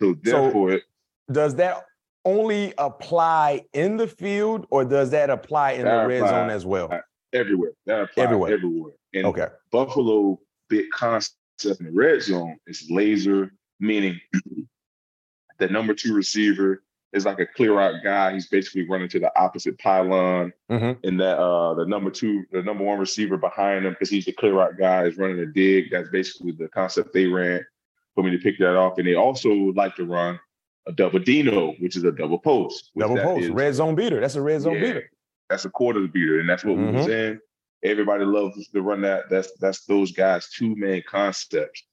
So 0.01 0.15
therefore, 0.23 0.71
so 0.71 1.33
does 1.33 1.55
that 1.55 1.85
only 2.25 2.73
apply 2.77 3.65
in 3.73 3.97
the 3.97 4.07
field, 4.07 4.67
or 4.69 4.85
does 4.85 5.11
that 5.11 5.29
apply 5.29 5.73
in 5.73 5.85
that 5.85 6.03
the 6.03 6.07
red 6.07 6.27
zone 6.27 6.49
as 6.49 6.65
well? 6.65 6.91
Everywhere. 7.33 7.71
That 7.85 8.01
applies 8.03 8.23
everywhere. 8.23 8.53
Everywhere. 8.53 8.93
And 9.13 9.25
okay. 9.27 9.47
Buffalo 9.71 10.39
big 10.69 10.89
concept 10.91 11.35
in 11.65 11.85
the 11.85 11.91
red 11.91 12.21
zone 12.21 12.57
is 12.67 12.87
laser, 12.89 13.53
meaning 13.79 14.19
the 15.59 15.67
number 15.67 15.93
two 15.93 16.13
receiver 16.13 16.83
is 17.11 17.25
like 17.25 17.39
a 17.39 17.45
clear 17.45 17.79
out 17.79 18.03
guy. 18.03 18.33
He's 18.33 18.47
basically 18.47 18.87
running 18.87 19.09
to 19.09 19.19
the 19.19 19.31
opposite 19.39 19.77
pylon, 19.79 20.53
mm-hmm. 20.71 20.99
and 21.03 21.19
that 21.19 21.39
uh, 21.39 21.73
the 21.73 21.85
number 21.85 22.11
two, 22.11 22.43
the 22.51 22.61
number 22.61 22.83
one 22.83 22.99
receiver 22.99 23.37
behind 23.37 23.85
him, 23.85 23.93
because 23.93 24.09
he's 24.09 24.25
the 24.25 24.31
clear 24.31 24.59
out 24.61 24.77
guy, 24.77 25.05
is 25.05 25.17
running 25.17 25.39
a 25.39 25.45
dig. 25.47 25.91
That's 25.91 26.09
basically 26.09 26.51
the 26.51 26.67
concept 26.69 27.13
they 27.13 27.25
ran 27.25 27.65
for 28.13 28.23
me 28.23 28.31
to 28.31 28.37
pick 28.37 28.59
that 28.59 28.75
off. 28.75 28.97
And 28.97 29.07
they 29.07 29.15
also 29.15 29.49
like 29.49 29.95
to 29.95 30.05
run 30.05 30.39
a 30.87 30.91
double 30.91 31.19
Dino, 31.19 31.73
which 31.79 31.95
is 31.95 32.03
a 32.03 32.11
double 32.11 32.39
post. 32.39 32.91
Double 32.97 33.17
post, 33.17 33.45
is, 33.45 33.49
red 33.49 33.75
zone 33.75 33.95
beater. 33.95 34.19
That's 34.19 34.35
a 34.35 34.41
red 34.41 34.61
zone 34.61 34.75
yeah, 34.75 34.81
beater. 34.81 35.11
That's 35.49 35.65
a 35.65 35.69
quarter 35.69 36.07
beater, 36.07 36.39
and 36.39 36.49
that's 36.49 36.63
what 36.63 36.77
mm-hmm. 36.77 36.91
we 36.91 36.97
was 36.97 37.07
in. 37.07 37.39
Everybody 37.83 38.25
loves 38.25 38.67
to 38.67 38.81
run 38.81 39.01
that. 39.01 39.29
That's 39.29 39.51
that's 39.59 39.85
those 39.85 40.11
guys' 40.11 40.49
two 40.49 40.75
man 40.75 41.01
concepts. 41.07 41.83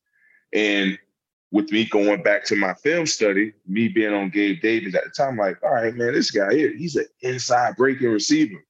And 0.52 0.98
with 1.52 1.70
me 1.70 1.84
going 1.84 2.22
back 2.22 2.44
to 2.46 2.56
my 2.56 2.74
film 2.74 3.06
study, 3.06 3.52
me 3.66 3.88
being 3.88 4.12
on 4.12 4.30
Gabe 4.30 4.60
Davis 4.60 4.94
at 4.94 5.04
the 5.04 5.10
time, 5.10 5.36
like, 5.36 5.62
all 5.62 5.72
right, 5.72 5.94
man, 5.94 6.12
this 6.12 6.30
guy 6.30 6.52
here, 6.52 6.74
he's 6.76 6.96
an 6.96 7.06
inside 7.22 7.76
breaking 7.76 8.10
receiver. 8.10 8.62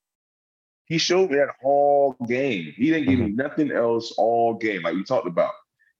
He 0.84 0.98
showed 0.98 1.30
me 1.30 1.36
that 1.38 1.48
all 1.64 2.14
game. 2.28 2.72
He 2.76 2.90
didn't 2.90 3.08
give 3.08 3.18
me 3.18 3.26
mm-hmm. 3.26 3.36
nothing 3.36 3.72
else 3.72 4.12
all 4.18 4.54
game, 4.54 4.82
like 4.82 4.94
we 4.94 5.04
talked 5.04 5.26
about. 5.26 5.52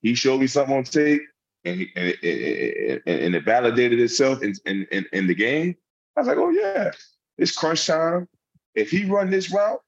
He 0.02 0.14
showed 0.14 0.40
me 0.40 0.46
something 0.46 0.76
on 0.76 0.84
tape, 0.84 1.22
and, 1.66 1.80
he, 1.80 1.90
and, 1.96 2.14
it, 2.22 3.02
and 3.06 3.34
it 3.34 3.44
validated 3.44 4.00
itself 4.00 4.42
in, 4.42 4.54
in, 4.64 4.86
in, 4.92 5.04
in 5.12 5.26
the 5.26 5.34
game. 5.34 5.76
I 6.16 6.20
was 6.20 6.28
like, 6.28 6.38
oh 6.38 6.50
yeah, 6.50 6.92
it's 7.36 7.52
crunch 7.52 7.86
time. 7.86 8.28
If 8.74 8.90
he 8.90 9.04
run 9.04 9.30
this 9.30 9.52
route, 9.52 9.80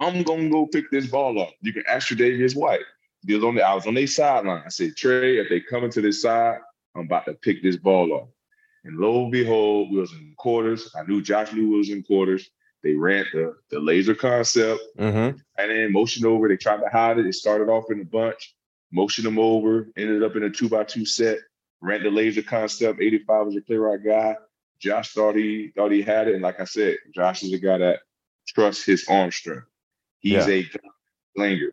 I'm 0.00 0.22
gonna 0.22 0.48
go 0.48 0.66
pick 0.66 0.90
this 0.90 1.06
ball 1.06 1.40
up. 1.40 1.50
You 1.60 1.72
can 1.72 1.84
ask 1.88 2.08
Tre'Davious 2.08 2.56
White. 2.56 2.80
He 3.26 3.34
was 3.34 3.44
on 3.44 3.54
the, 3.54 3.62
I 3.62 3.74
was 3.74 3.86
on 3.86 3.94
their 3.94 4.06
sideline. 4.06 4.62
I 4.64 4.68
said, 4.68 4.96
Trey, 4.96 5.38
if 5.38 5.48
they 5.48 5.60
come 5.60 5.84
into 5.84 6.00
this 6.00 6.22
side, 6.22 6.58
I'm 6.94 7.06
about 7.06 7.24
to 7.26 7.34
pick 7.34 7.62
this 7.62 7.76
ball 7.76 8.14
up. 8.14 8.28
And 8.84 8.98
lo 8.98 9.24
and 9.24 9.32
behold, 9.32 9.90
we 9.90 9.98
was 9.98 10.12
in 10.12 10.34
quarters. 10.38 10.94
I 10.94 11.02
knew 11.02 11.20
Josh 11.20 11.52
knew 11.52 11.70
was 11.70 11.90
in 11.90 12.02
quarters. 12.04 12.48
They 12.84 12.94
ran 12.94 13.24
the, 13.32 13.56
the 13.70 13.80
laser 13.80 14.14
concept 14.14 14.80
mm-hmm. 14.96 15.38
and 15.58 15.70
then 15.70 15.92
motioned 15.92 16.24
over. 16.24 16.46
They 16.46 16.56
tried 16.56 16.80
to 16.80 16.88
hide 16.88 17.18
it. 17.18 17.26
It 17.26 17.34
started 17.34 17.68
off 17.68 17.90
in 17.90 18.00
a 18.00 18.04
bunch, 18.04 18.54
motioned 18.92 19.26
him 19.26 19.38
over, 19.38 19.88
ended 19.96 20.22
up 20.22 20.36
in 20.36 20.44
a 20.44 20.50
two 20.50 20.68
by 20.68 20.84
two 20.84 21.04
set, 21.04 21.38
ran 21.80 22.02
the 22.02 22.10
laser 22.10 22.42
concept. 22.42 23.00
85 23.00 23.46
was 23.46 23.56
a 23.56 23.60
clear 23.60 23.92
out 23.92 24.04
guy. 24.04 24.36
Josh 24.78 25.12
thought 25.12 25.36
he 25.36 25.72
thought 25.74 25.92
he 25.92 26.02
had 26.02 26.28
it. 26.28 26.34
And 26.34 26.42
like 26.42 26.60
I 26.60 26.64
said, 26.64 26.96
Josh 27.14 27.42
is 27.42 27.52
a 27.52 27.58
guy 27.58 27.78
that 27.78 28.00
trusts 28.46 28.84
his 28.84 29.06
arm 29.08 29.30
strength. 29.30 29.66
He's 30.20 30.46
yeah. 30.46 30.54
a 30.54 30.70
slinger. 31.34 31.72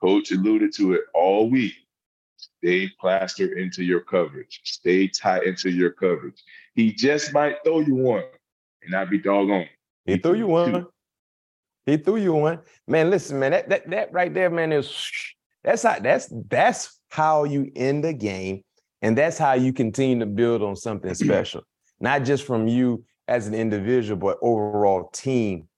Coach 0.00 0.30
alluded 0.30 0.72
to 0.74 0.94
it 0.94 1.02
all 1.14 1.50
week. 1.50 1.74
Stay 2.36 2.88
plastered 3.00 3.58
into 3.58 3.82
your 3.82 4.00
coverage. 4.00 4.60
Stay 4.64 5.08
tight 5.08 5.44
into 5.44 5.70
your 5.70 5.90
coverage. 5.90 6.42
He 6.74 6.92
just 6.92 7.32
might 7.32 7.56
throw 7.64 7.80
you 7.80 7.94
one 7.94 8.24
and 8.82 8.90
not 8.90 9.10
be 9.10 9.18
doggone. 9.18 9.68
He 10.04 10.18
threw 10.18 10.34
you 10.34 10.46
one. 10.46 10.86
He 11.86 11.96
threw 11.96 12.16
you 12.16 12.34
one. 12.34 12.60
Man, 12.86 13.10
listen, 13.10 13.38
man, 13.38 13.52
that, 13.52 13.68
that 13.68 13.90
that 13.90 14.12
right 14.12 14.32
there, 14.32 14.50
man, 14.50 14.72
is 14.72 15.33
that's 15.64 15.82
how 15.82 15.98
that's 15.98 16.32
that's 16.48 17.00
how 17.08 17.44
you 17.44 17.70
end 17.74 18.04
the 18.04 18.12
game. 18.12 18.62
And 19.02 19.18
that's 19.18 19.36
how 19.36 19.54
you 19.54 19.72
continue 19.72 20.18
to 20.20 20.26
build 20.26 20.62
on 20.62 20.76
something 20.76 21.14
special. 21.14 21.62
Not 22.00 22.24
just 22.24 22.46
from 22.46 22.68
you 22.68 23.04
as 23.28 23.46
an 23.46 23.54
individual, 23.54 24.18
but 24.18 24.38
overall 24.42 25.10
team 25.12 25.68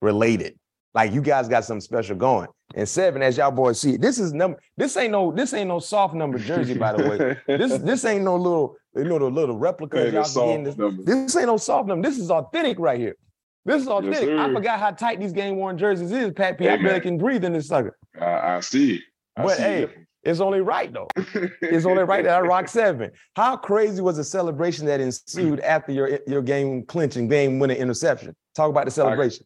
related. 0.00 0.58
Like 0.94 1.12
you 1.12 1.20
guys 1.20 1.48
got 1.48 1.64
something 1.64 1.80
special 1.80 2.16
going. 2.16 2.48
And 2.74 2.88
seven, 2.88 3.22
as 3.22 3.36
y'all 3.36 3.50
boys 3.50 3.80
see, 3.80 3.96
this 3.96 4.18
is 4.18 4.32
number. 4.32 4.58
This 4.76 4.96
ain't 4.96 5.12
no. 5.12 5.32
This 5.32 5.54
ain't 5.54 5.68
no 5.68 5.78
soft 5.78 6.14
number 6.14 6.38
jersey, 6.38 6.74
by 6.74 6.92
the 6.92 7.08
way. 7.08 7.56
this 7.56 7.78
this 7.82 8.04
ain't 8.04 8.24
no 8.24 8.36
little 8.36 8.76
you 8.96 9.04
know 9.04 9.18
the 9.18 9.26
little 9.26 9.56
replica. 9.56 10.10
y'all 10.10 10.64
this. 10.64 10.74
this 11.04 11.36
ain't 11.36 11.46
no 11.46 11.56
soft 11.56 11.88
number. 11.88 12.08
This 12.08 12.18
is 12.18 12.30
authentic 12.30 12.78
right 12.78 12.98
here. 12.98 13.16
This 13.64 13.82
is 13.82 13.88
authentic. 13.88 14.28
Yes, 14.30 14.38
I 14.38 14.52
forgot 14.52 14.80
how 14.80 14.90
tight 14.90 15.20
these 15.20 15.32
game 15.32 15.56
worn 15.56 15.76
jerseys 15.76 16.10
is. 16.10 16.32
Pat 16.32 16.58
P. 16.58 16.64
Hey, 16.64 16.72
I 16.72 16.76
barely 16.82 17.00
can 17.00 17.18
breathe 17.18 17.44
in 17.44 17.52
this 17.52 17.68
sucker. 17.68 17.96
I, 18.20 18.56
I 18.56 18.60
see. 18.60 19.02
I 19.36 19.42
but 19.42 19.56
see 19.56 19.62
hey, 19.62 19.82
it. 19.84 19.94
it's 20.22 20.40
only 20.40 20.60
right 20.60 20.92
though. 20.92 21.08
it's 21.16 21.86
only 21.86 22.04
right 22.04 22.24
that 22.24 22.36
I 22.36 22.40
rock 22.40 22.68
seven. 22.68 23.10
How 23.34 23.56
crazy 23.56 24.02
was 24.02 24.16
the 24.16 24.24
celebration 24.24 24.86
that 24.86 25.00
ensued 25.00 25.60
after 25.60 25.92
your 25.92 26.20
your 26.26 26.42
game 26.42 26.84
clinching, 26.84 27.28
game 27.28 27.58
winning 27.58 27.78
interception? 27.78 28.34
Talk 28.54 28.70
about 28.70 28.84
the 28.84 28.90
celebration 28.90 29.44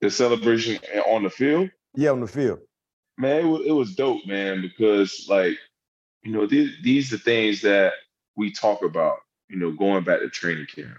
the 0.00 0.10
celebration 0.10 0.78
on 1.06 1.22
the 1.22 1.30
field? 1.30 1.70
Yeah, 1.94 2.10
on 2.10 2.20
the 2.20 2.26
field. 2.26 2.60
Man, 3.18 3.40
it 3.40 3.48
was, 3.48 3.66
it 3.66 3.72
was 3.72 3.94
dope, 3.94 4.26
man, 4.26 4.60
because 4.60 5.26
like, 5.28 5.56
you 6.22 6.32
know, 6.32 6.46
these 6.46 6.76
these 6.82 7.12
are 7.12 7.18
things 7.18 7.62
that 7.62 7.92
we 8.36 8.52
talk 8.52 8.82
about, 8.82 9.18
you 9.48 9.56
know, 9.56 9.72
going 9.72 10.04
back 10.04 10.20
to 10.20 10.28
training 10.28 10.66
camp. 10.66 10.98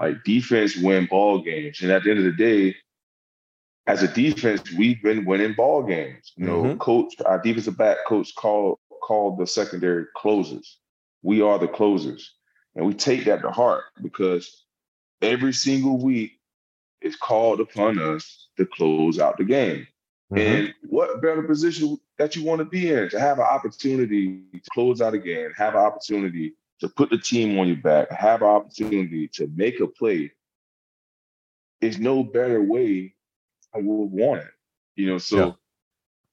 Like 0.00 0.24
defense 0.24 0.76
win 0.76 1.06
ball 1.06 1.40
games. 1.40 1.80
And 1.80 1.90
at 1.90 2.02
the 2.02 2.10
end 2.10 2.18
of 2.18 2.24
the 2.24 2.32
day, 2.32 2.76
as 3.86 4.02
a 4.02 4.08
defense, 4.08 4.72
we've 4.72 5.02
been 5.02 5.24
winning 5.24 5.54
ball 5.54 5.82
games. 5.82 6.32
You 6.36 6.46
know, 6.46 6.62
mm-hmm. 6.62 6.78
coach, 6.78 7.14
our 7.24 7.40
defensive 7.40 7.78
back 7.78 7.98
coach 8.06 8.34
called 8.34 8.78
called 9.02 9.38
the 9.38 9.46
secondary 9.46 10.06
closers. 10.16 10.78
We 11.22 11.40
are 11.40 11.58
the 11.58 11.68
closers. 11.68 12.32
And 12.74 12.84
we 12.86 12.92
take 12.92 13.24
that 13.24 13.42
to 13.42 13.50
heart 13.50 13.84
because 14.02 14.64
every 15.22 15.52
single 15.52 15.98
week 15.98 16.32
it's 17.00 17.16
called 17.16 17.60
upon 17.60 17.98
us 17.98 18.48
to 18.56 18.66
close 18.66 19.18
out 19.18 19.38
the 19.38 19.44
game. 19.44 19.86
Mm-hmm. 20.32 20.38
And 20.38 20.74
what 20.88 21.22
better 21.22 21.42
position 21.42 21.98
that 22.18 22.34
you 22.34 22.44
want 22.44 22.58
to 22.58 22.64
be 22.64 22.92
in 22.92 23.08
to 23.10 23.20
have 23.20 23.38
an 23.38 23.44
opportunity 23.44 24.42
to 24.52 24.60
close 24.72 25.00
out 25.00 25.14
a 25.14 25.18
game, 25.18 25.52
have 25.56 25.74
an 25.74 25.80
opportunity 25.80 26.54
to 26.80 26.88
put 26.88 27.10
the 27.10 27.18
team 27.18 27.58
on 27.58 27.68
your 27.68 27.76
back, 27.76 28.10
have 28.10 28.42
an 28.42 28.48
opportunity 28.48 29.28
to 29.28 29.48
make 29.54 29.80
a 29.80 29.86
play. 29.86 30.32
Is 31.80 31.98
no 31.98 32.24
better 32.24 32.62
way 32.62 33.15
would 33.76 34.10
want 34.10 34.40
it. 34.40 34.50
You 34.96 35.10
know, 35.10 35.18
so 35.18 35.36
yeah. 35.36 35.52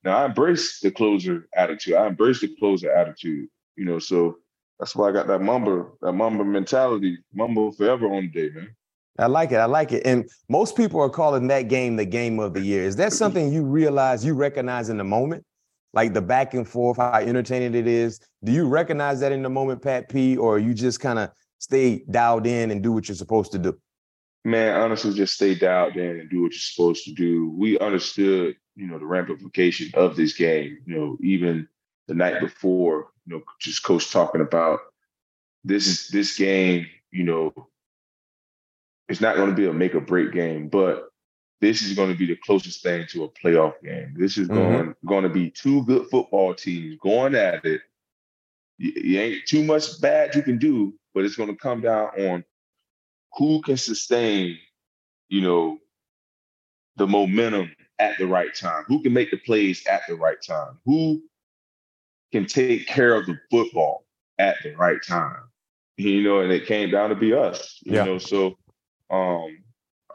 now 0.04 0.18
I 0.20 0.26
embrace 0.26 0.80
the 0.80 0.92
closer 0.92 1.48
attitude. 1.56 1.96
I 1.96 2.08
embrace 2.08 2.42
the 2.42 2.56
closer 2.60 2.92
attitude. 2.92 3.50
You 3.76 3.86
know, 3.86 4.00
so 4.00 4.38
that's 4.80 4.96
why 4.96 5.10
I 5.10 5.12
got 5.12 5.28
that 5.28 5.40
Mamba, 5.40 5.86
that 6.02 6.14
Mamba 6.14 6.44
mentality, 6.44 7.18
Mamba 7.34 7.72
forever 7.72 8.08
on 8.08 8.24
the 8.24 8.28
day, 8.28 8.50
man. 8.54 8.76
I 9.20 9.28
like 9.28 9.52
it. 9.52 9.58
I 9.58 9.66
like 9.66 9.92
it. 9.92 10.06
And 10.06 10.28
most 10.50 10.76
people 10.76 11.00
are 11.00 11.10
calling 11.10 11.48
that 11.48 11.64
game 11.68 11.96
the 11.96 12.06
game 12.06 12.40
of 12.40 12.54
the 12.54 12.62
year. 12.62 12.84
Is 12.84 12.96
that 12.96 13.14
something 13.14 13.54
you 13.54 13.64
realize, 13.64 14.26
you 14.26 14.34
recognize 14.34 14.90
in 14.90 14.98
the 14.98 15.04
moment? 15.04 15.46
Like 15.94 16.14
the 16.14 16.22
back 16.22 16.56
and 16.56 16.68
forth, 16.68 16.98
how 16.98 17.14
entertaining 17.14 17.76
it 17.76 17.86
is. 17.86 18.20
Do 18.44 18.52
you 18.52 18.68
recognize 18.68 19.20
that 19.20 19.32
in 19.32 19.44
the 19.44 19.50
moment, 19.50 19.84
Pat 19.84 20.10
P, 20.10 20.38
or 20.38 20.58
you 20.58 20.74
just 20.74 21.00
kind 21.00 21.20
of 21.20 21.30
stay 21.60 22.04
dialed 22.10 22.48
in 22.48 22.72
and 22.72 22.82
do 22.82 22.92
what 22.92 23.08
you're 23.08 23.16
supposed 23.16 23.52
to 23.52 23.60
do? 23.60 23.78
Man, 24.46 24.80
honestly, 24.80 25.14
just 25.14 25.36
stay 25.36 25.56
dialed 25.56 25.96
in 25.96 26.20
and 26.20 26.30
do 26.30 26.42
what 26.42 26.52
you're 26.52 26.60
supposed 26.60 27.06
to 27.06 27.14
do. 27.14 27.50
We 27.50 27.80
understood, 27.80 28.58
you 28.76 28.88
know, 28.88 29.00
the 29.00 29.06
ramification 29.06 29.92
of 29.94 30.16
this 30.16 30.34
game. 30.34 30.80
You 30.86 30.96
know, 30.96 31.18
even 31.22 31.68
the 32.08 32.14
night 32.14 32.42
before, 32.42 33.08
you 33.26 33.36
know, 33.36 33.44
just 33.60 33.84
coach 33.84 34.12
talking 34.12 34.42
about 34.42 34.80
this 35.64 35.88
is 35.88 36.10
this 36.10 36.38
game, 36.38 36.88
you 37.12 37.24
know, 37.24 37.54
it's 39.08 39.22
not 39.22 39.36
going 39.36 39.50
to 39.50 39.56
be 39.56 39.68
a 39.68 39.74
make 39.74 39.96
or 39.96 40.02
break 40.02 40.34
game, 40.34 40.68
but 40.70 41.10
this 41.62 41.82
is 41.82 41.96
going 41.96 42.12
to 42.12 42.18
be 42.18 42.26
the 42.26 42.36
closest 42.36 42.84
thing 42.84 43.06
to 43.10 43.24
a 43.24 43.30
playoff 43.30 43.74
game. 43.82 44.14
This 44.18 44.38
is 44.38 44.50
mm-hmm. 44.50 44.58
going 44.58 44.96
going 45.06 45.24
to 45.24 45.30
be 45.30 45.50
two 45.50 45.86
good 45.86 46.08
football 46.10 46.54
teams 46.54 46.98
going 47.02 47.36
at 47.36 47.64
it. 47.64 47.82
You, 48.78 48.92
you 48.96 49.20
ain't 49.20 49.46
too 49.48 49.64
much 49.64 50.02
bad 50.02 50.36
you 50.36 50.42
can 50.42 50.58
do, 50.58 50.94
but 51.14 51.24
it's 51.24 51.36
going 51.36 51.50
to 51.50 51.56
come 51.56 51.82
down 51.82 52.10
on 52.20 52.44
who 53.36 53.62
can 53.62 53.78
sustain, 53.78 54.58
you 55.30 55.42
know, 55.42 55.80
the 56.96 57.08
momentum 57.08 57.72
at 58.00 58.18
the 58.18 58.28
right 58.28 58.54
time. 58.54 58.84
Who 58.88 59.02
can 59.02 59.14
make 59.14 59.32
the 59.32 59.38
plays 59.38 59.86
at 59.88 60.02
the 60.08 60.16
right 60.16 60.42
time? 60.42 60.78
Who 60.86 61.22
can 62.32 62.46
take 62.46 62.88
care 62.88 63.14
of 63.16 63.26
the 63.26 63.38
football 63.50 64.06
at 64.40 64.58
the 64.64 64.76
right 64.76 65.02
time? 65.06 65.44
You 65.98 66.24
know, 66.24 66.40
and 66.40 66.52
it 66.52 66.66
came 66.66 66.92
down 66.92 67.10
to 67.10 67.16
be 67.16 67.34
us. 67.34 67.80
You 67.84 67.96
yeah. 67.96 68.04
know, 68.04 68.18
so 68.18 68.58
um, 69.10 69.64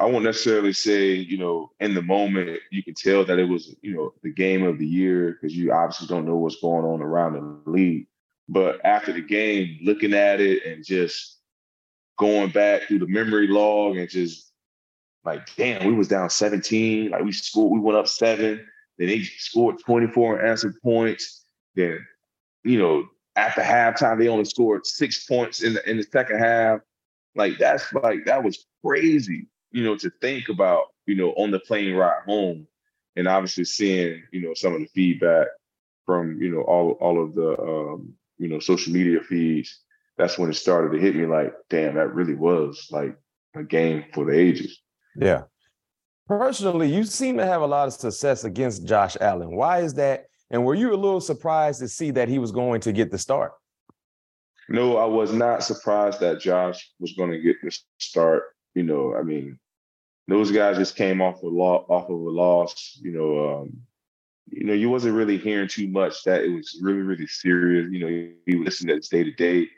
I 0.01 0.05
won't 0.07 0.25
necessarily 0.25 0.73
say, 0.73 1.13
you 1.13 1.39
know, 1.39 1.71
in 1.81 1.95
the 1.95 2.03
moment 2.03 2.61
you 2.71 2.83
can 2.83 2.95
tell 2.95 3.25
that 3.25 3.39
it 3.39 3.49
was, 3.49 3.75
you 3.83 3.95
know, 3.95 4.15
the 4.23 4.33
game 4.33 4.65
of 4.65 4.79
the 4.79 4.87
year 4.87 5.33
because 5.33 5.57
you 5.57 5.73
obviously 5.73 6.09
don't 6.09 6.27
know 6.27 6.37
what's 6.37 6.61
going 6.61 6.85
on 6.85 7.03
around 7.03 7.35
the 7.35 7.71
league. 7.71 8.07
But 8.49 8.85
after 8.85 9.13
the 9.13 9.21
game, 9.21 9.79
looking 9.83 10.15
at 10.15 10.41
it 10.41 10.65
and 10.65 10.85
just 10.85 11.38
going 12.19 12.51
back 12.51 12.83
through 12.83 12.99
the 12.99 13.07
memory 13.07 13.47
log 13.47 13.97
and 13.97 14.09
just 14.09 14.53
like, 15.25 15.55
damn, 15.57 15.87
we 15.87 15.95
was 15.95 16.09
down 16.09 16.29
17. 16.29 17.11
Like 17.11 17.23
we 17.25 17.33
scored, 17.33 17.73
we 17.73 17.81
went 17.81 17.99
up 17.99 18.09
seven. 18.09 18.67
Then 18.99 19.09
they 19.09 19.23
scored 19.23 19.77
24 19.85 20.39
and 20.39 20.49
answered 20.49 20.75
points. 20.83 21.45
Then, 21.75 22.05
you 22.65 22.79
know, 22.79 23.09
after 23.37 23.63
halftime, 23.63 24.19
they 24.19 24.29
only 24.29 24.45
scored 24.45 24.85
six 24.87 25.25
points 25.25 25.63
in 25.63 25.75
the 25.75 25.89
in 25.89 25.97
the 25.97 26.03
second 26.03 26.39
half. 26.41 26.81
Like 27.37 27.59
that's 27.59 27.93
like 27.93 28.25
that 28.27 28.43
was 28.43 28.67
crazy, 28.85 29.47
you 29.71 29.85
know, 29.85 29.97
to 29.97 30.11
think 30.21 30.49
about, 30.49 30.87
you 31.07 31.15
know, 31.15 31.31
on 31.33 31.53
the 31.53 31.61
plane 31.61 31.95
ride 31.95 32.25
home, 32.27 32.67
and 33.15 33.29
obviously 33.29 33.65
seeing, 33.65 34.25
you 34.33 34.41
know, 34.41 34.55
some 34.55 34.75
of 34.75 34.81
the 34.81 34.89
feedback 34.89 35.47
from, 36.05 36.43
you 36.43 36.51
know, 36.51 36.63
all 36.63 36.93
all 37.01 37.23
of 37.23 37.35
the, 37.35 37.57
um, 37.61 38.13
you 38.39 38.49
know, 38.49 38.59
social 38.59 38.93
media 38.93 39.21
feeds. 39.21 39.83
That's 40.19 40.37
when 40.37 40.51
it 40.51 40.55
started 40.55 40.95
to 40.95 41.01
hit 41.01 41.17
me 41.17 41.25
like, 41.27 41.55
damn, 41.71 41.95
that 41.95 42.13
really 42.13 42.35
was 42.35 42.89
like 42.91 43.17
a 43.57 43.63
game 43.63 44.05
for 44.13 44.27
the 44.27 44.39
ages. 44.39 44.81
Yeah. 45.17 45.43
Personally, 46.27 46.93
you 46.93 47.05
seem 47.05 47.39
to 47.39 47.47
have 47.47 47.63
a 47.63 47.67
lot 47.67 47.87
of 47.87 47.95
success 47.95 48.45
against 48.45 48.85
Josh 48.85 49.17
Allen. 49.21 49.57
Why 49.57 49.79
is 49.81 49.95
that? 49.95 50.27
And 50.51 50.65
were 50.65 50.75
you 50.75 50.93
a 50.93 50.97
little 50.97 51.21
surprised 51.21 51.81
to 51.81 51.89
see 51.89 52.11
that 52.11 52.29
he 52.29 52.39
was 52.39 52.53
going 52.53 52.81
to 52.83 52.93
get 52.93 53.11
the 53.11 53.19
start? 53.19 53.53
No, 54.69 54.99
I 54.99 55.07
was 55.07 55.33
not 55.33 55.63
surprised 55.63 56.21
that 56.21 56.41
Josh 56.41 56.91
was 57.01 57.15
going 57.15 57.31
to 57.31 57.41
get 57.41 57.57
the 57.63 57.75
start. 57.99 58.43
You 58.75 58.83
know, 58.83 59.15
I 59.15 59.23
mean, 59.23 59.59
those 60.27 60.51
guys 60.51 60.77
just 60.77 60.97
came 60.97 61.23
off 61.23 61.43
a 61.43 61.47
off 61.47 62.11
of 62.11 62.11
a 62.11 62.31
loss. 62.31 62.99
You 63.01 63.13
know, 63.13 63.61
um, 63.61 63.73
you 64.51 64.65
know, 64.65 64.75
you 64.75 64.91
wasn't 64.91 65.17
really 65.17 65.39
hearing 65.39 65.69
too 65.69 65.89
much 65.89 66.23
that 66.25 66.43
it 66.43 66.51
was 66.51 66.79
really, 66.83 67.01
really 67.01 67.27
serious. 67.27 67.89
You 67.91 68.01
know, 68.01 68.09
you, 68.09 68.35
you 68.47 68.65
listen 68.65 68.89
to 68.89 68.97
this 68.97 69.09
day 69.09 69.25
to 69.25 69.33
day. 69.33 69.69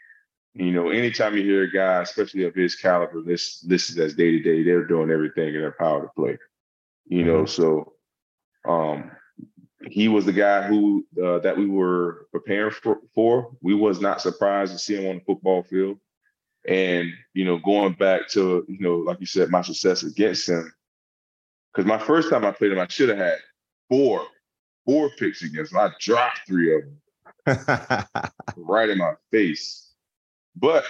You 0.54 0.72
know, 0.72 0.90
anytime 0.90 1.36
you 1.36 1.44
hear 1.44 1.62
a 1.62 1.70
guy, 1.70 2.02
especially 2.02 2.44
of 2.44 2.54
his 2.54 2.74
caliber, 2.74 3.22
this 3.22 3.60
this 3.60 3.88
is 3.88 3.98
as 3.98 4.14
day 4.14 4.32
to 4.32 4.40
day, 4.40 4.62
they're 4.62 4.84
doing 4.84 5.10
everything 5.10 5.54
in 5.54 5.60
their 5.60 5.76
power 5.78 6.02
to 6.02 6.08
play. 6.16 6.38
You 7.06 7.24
know, 7.24 7.44
mm-hmm. 7.44 7.46
so 7.46 7.92
um 8.68 9.12
he 9.88 10.08
was 10.08 10.26
the 10.26 10.32
guy 10.32 10.62
who 10.62 11.06
uh, 11.22 11.38
that 11.38 11.56
we 11.56 11.66
were 11.66 12.26
preparing 12.32 12.72
for, 12.72 12.98
for. 13.14 13.52
We 13.62 13.74
was 13.74 14.00
not 14.00 14.20
surprised 14.20 14.72
to 14.72 14.78
see 14.78 14.96
him 14.96 15.08
on 15.08 15.14
the 15.16 15.24
football 15.24 15.62
field. 15.62 15.98
And 16.68 17.10
you 17.32 17.44
know, 17.44 17.58
going 17.58 17.94
back 17.94 18.28
to 18.30 18.64
you 18.68 18.80
know, 18.80 18.96
like 18.96 19.20
you 19.20 19.26
said, 19.26 19.50
my 19.50 19.62
success 19.62 20.02
against 20.02 20.48
him, 20.48 20.72
because 21.72 21.86
my 21.86 21.98
first 21.98 22.28
time 22.28 22.44
I 22.44 22.50
played 22.50 22.72
him, 22.72 22.78
I 22.78 22.86
should 22.88 23.08
have 23.08 23.18
had 23.18 23.38
four, 23.88 24.26
four 24.84 25.10
picks 25.18 25.42
against 25.42 25.72
him. 25.72 25.78
I 25.78 25.90
dropped 25.98 26.40
three 26.46 26.76
of 26.76 26.82
them 27.46 28.04
right 28.56 28.90
in 28.90 28.98
my 28.98 29.14
face. 29.30 29.89
But 30.56 30.84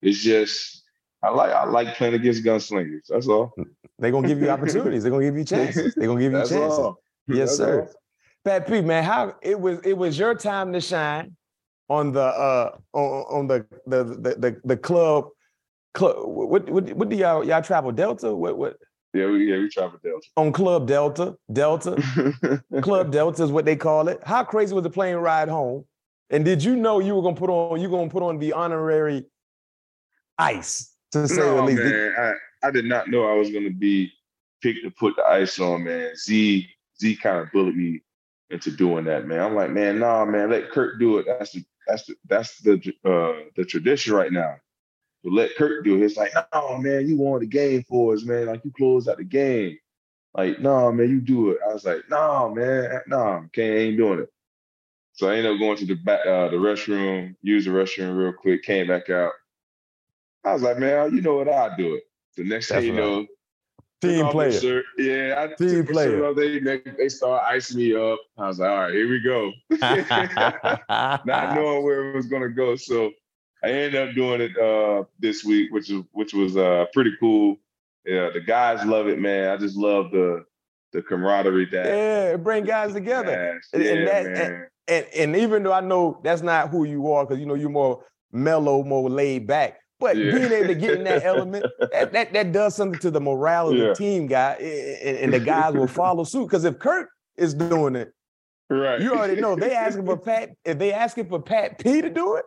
it's 0.00 0.22
just 0.22 0.82
I 1.22 1.30
like 1.30 1.50
I 1.50 1.64
like 1.64 1.96
playing 1.96 2.14
against 2.14 2.44
gunslingers. 2.44 3.06
That's 3.08 3.28
all. 3.28 3.54
They're 3.98 4.10
gonna 4.10 4.28
give 4.28 4.40
you 4.40 4.50
opportunities. 4.56 5.02
They're 5.02 5.12
gonna 5.12 5.24
give 5.24 5.36
you 5.36 5.44
chances. 5.44 5.94
They're 5.94 6.08
gonna 6.08 6.20
give 6.20 6.32
you 6.32 6.38
That's 6.38 6.50
chances. 6.50 6.78
All. 6.78 7.02
Yes, 7.28 7.38
That's 7.38 7.56
sir. 7.56 7.80
All. 7.82 7.90
Pat 8.44 8.66
P, 8.66 8.80
man, 8.80 9.04
how 9.04 9.36
it 9.40 9.58
was 9.58 9.78
it 9.84 9.96
was 9.96 10.18
your 10.18 10.34
time 10.34 10.72
to 10.72 10.80
shine 10.80 11.36
on 11.88 12.12
the 12.12 12.22
uh 12.22 12.76
on, 12.92 13.24
on 13.30 13.46
the, 13.46 13.66
the 13.86 14.04
the 14.04 14.34
the 14.38 14.60
the 14.64 14.76
club 14.76 15.28
club 15.94 16.16
what 16.26 16.68
what 16.68 16.92
what 16.94 17.08
do 17.08 17.16
y'all 17.16 17.44
y'all 17.44 17.62
travel 17.62 17.92
Delta? 17.92 18.34
What 18.34 18.58
what 18.58 18.76
yeah, 19.14 19.26
we 19.26 19.50
yeah, 19.50 19.58
we 19.58 19.68
travel 19.68 19.98
Delta. 20.02 20.26
On 20.36 20.52
Club 20.52 20.88
Delta, 20.88 21.36
Delta. 21.52 22.62
Club 22.80 23.12
Delta 23.12 23.44
is 23.44 23.52
what 23.52 23.66
they 23.66 23.76
call 23.76 24.08
it. 24.08 24.18
How 24.24 24.42
crazy 24.42 24.74
was 24.74 24.84
the 24.84 24.90
plane 24.90 25.16
ride 25.16 25.50
home? 25.50 25.84
And 26.30 26.44
did 26.44 26.64
you 26.64 26.76
know 26.76 26.98
you 26.98 27.14
were 27.14 27.22
gonna 27.22 27.36
put 27.36 27.50
on 27.50 27.80
you 27.80 27.88
gonna 27.88 28.10
put 28.10 28.22
on 28.22 28.38
the 28.38 28.52
honorary 28.52 29.24
ice 30.38 30.94
to 31.12 31.28
say 31.28 31.36
no, 31.36 31.56
the 31.56 31.62
least? 31.62 31.82
Man, 31.82 32.14
I, 32.18 32.68
I 32.68 32.70
did 32.70 32.86
not 32.86 33.08
know 33.08 33.26
I 33.26 33.34
was 33.34 33.50
gonna 33.50 33.70
be 33.70 34.10
picked 34.62 34.84
to 34.84 34.90
put 34.90 35.16
the 35.16 35.24
ice 35.24 35.58
on, 35.58 35.84
man. 35.84 36.16
Z 36.16 36.66
Z 37.00 37.16
kind 37.16 37.38
of 37.38 37.52
bullied 37.52 37.76
me 37.76 38.02
into 38.50 38.70
doing 38.70 39.04
that, 39.04 39.26
man. 39.26 39.40
I'm 39.40 39.54
like, 39.54 39.70
man, 39.70 39.98
nah, 39.98 40.24
man, 40.24 40.50
let 40.50 40.70
Kirk 40.70 40.98
do 40.98 41.18
it. 41.18 41.26
That's 41.26 41.52
the 41.52 41.64
that's 41.86 42.06
the 42.06 42.14
that's 42.28 42.58
the 42.58 42.74
uh 43.04 43.44
the 43.56 43.64
tradition 43.64 44.14
right 44.14 44.32
now. 44.32 44.56
But 45.24 45.32
let 45.32 45.56
Kirk 45.56 45.84
do 45.84 45.96
it. 45.96 46.04
It's 46.04 46.16
like, 46.16 46.32
no, 46.52 46.78
man, 46.78 47.06
you 47.06 47.16
won 47.16 47.40
the 47.40 47.46
game 47.46 47.84
for 47.88 48.14
us, 48.14 48.24
man. 48.24 48.46
Like 48.46 48.64
you 48.64 48.72
closed 48.76 49.08
out 49.08 49.18
the 49.18 49.24
game. 49.24 49.78
Like, 50.34 50.60
no, 50.60 50.90
man, 50.92 51.10
you 51.10 51.20
do 51.20 51.50
it. 51.50 51.58
I 51.68 51.72
was 51.72 51.84
like, 51.84 52.02
no, 52.08 52.52
man, 52.54 53.00
no, 53.06 53.44
can't 53.52 53.78
ain't 53.78 53.96
doing 53.98 54.20
it. 54.20 54.30
So 55.14 55.28
I 55.28 55.36
ended 55.36 55.52
up 55.52 55.58
going 55.58 55.76
to 55.78 55.86
the 55.86 55.94
back, 55.94 56.20
uh, 56.26 56.48
the 56.48 56.56
restroom, 56.56 57.36
use 57.42 57.66
the 57.66 57.70
restroom 57.70 58.16
real 58.16 58.32
quick, 58.32 58.62
came 58.62 58.88
back 58.88 59.10
out. 59.10 59.32
I 60.44 60.52
was 60.52 60.62
like, 60.62 60.78
man, 60.78 61.14
you 61.14 61.20
know 61.20 61.36
what? 61.36 61.48
I'll 61.48 61.76
do 61.76 61.94
it. 61.94 62.04
The 62.36 62.44
next 62.44 62.68
thing 62.68 62.84
you 62.84 62.94
know, 62.94 63.26
Team 64.02 64.26
player. 64.30 64.82
Yeah, 64.98 65.36
I 65.38 65.54
team 65.54 65.86
player. 65.86 66.34
They, 66.34 66.58
they 66.58 67.08
start 67.08 67.44
icing 67.44 67.76
me 67.76 67.94
up. 67.94 68.18
I 68.36 68.48
was 68.48 68.58
like, 68.58 68.68
all 68.68 68.78
right, 68.78 68.92
here 68.92 69.08
we 69.08 69.20
go. 69.20 69.52
Not 69.70 71.24
knowing 71.54 71.84
where 71.84 72.10
it 72.10 72.16
was 72.16 72.26
gonna 72.26 72.48
go. 72.48 72.74
So 72.74 73.12
I 73.62 73.68
ended 73.68 74.08
up 74.08 74.16
doing 74.16 74.40
it 74.40 74.58
uh, 74.58 75.04
this 75.20 75.44
week, 75.44 75.72
which 75.72 75.88
is 75.88 76.02
which 76.10 76.34
was 76.34 76.56
uh, 76.56 76.86
pretty 76.92 77.12
cool. 77.20 77.58
Yeah, 78.04 78.30
the 78.30 78.40
guys 78.40 78.84
love 78.84 79.06
it, 79.06 79.20
man. 79.20 79.50
I 79.50 79.56
just 79.56 79.76
love 79.76 80.10
the 80.10 80.46
the 80.92 81.00
camaraderie 81.00 81.66
that 81.66 81.86
yeah, 81.86 82.36
bring 82.36 82.64
guys 82.64 82.94
together. 82.94 83.60
And, 83.72 83.84
yeah, 83.84 83.90
and, 83.92 84.08
that, 84.08 84.26
and, 84.26 84.66
and, 84.88 85.06
and 85.16 85.36
even 85.36 85.62
though 85.62 85.72
I 85.72 85.80
know 85.80 86.20
that's 86.22 86.42
not 86.42 86.70
who 86.70 86.84
you 86.84 87.10
are, 87.12 87.24
because 87.24 87.38
you 87.38 87.46
know 87.46 87.54
you're 87.54 87.70
more 87.70 88.04
mellow, 88.32 88.82
more 88.82 89.08
laid 89.08 89.46
back. 89.46 89.78
But 90.00 90.16
yeah. 90.16 90.32
being 90.32 90.52
able 90.52 90.66
to 90.66 90.74
get 90.74 90.94
in 90.98 91.04
that 91.04 91.22
element, 91.22 91.64
that, 91.92 92.12
that, 92.12 92.32
that 92.32 92.52
does 92.52 92.74
something 92.74 92.98
to 93.00 93.10
the 93.10 93.20
morale 93.20 93.68
of 93.68 93.76
yeah. 93.76 93.88
the 93.88 93.94
team, 93.94 94.26
guy, 94.26 94.54
and, 94.54 95.18
and 95.18 95.32
the 95.32 95.38
guys 95.38 95.74
will 95.74 95.86
follow 95.86 96.24
suit. 96.24 96.48
Because 96.48 96.64
if 96.64 96.78
Kirk 96.80 97.08
is 97.36 97.54
doing 97.54 97.94
it, 97.94 98.12
right, 98.68 99.00
you 99.00 99.14
already 99.14 99.40
know 99.40 99.54
they 99.54 99.72
asking 99.72 100.04
for 100.04 100.16
Pat. 100.16 100.50
If 100.64 100.78
they 100.78 100.92
asking 100.92 101.28
for 101.28 101.40
Pat 101.40 101.78
P 101.78 102.02
to 102.02 102.10
do 102.10 102.36
it, 102.36 102.44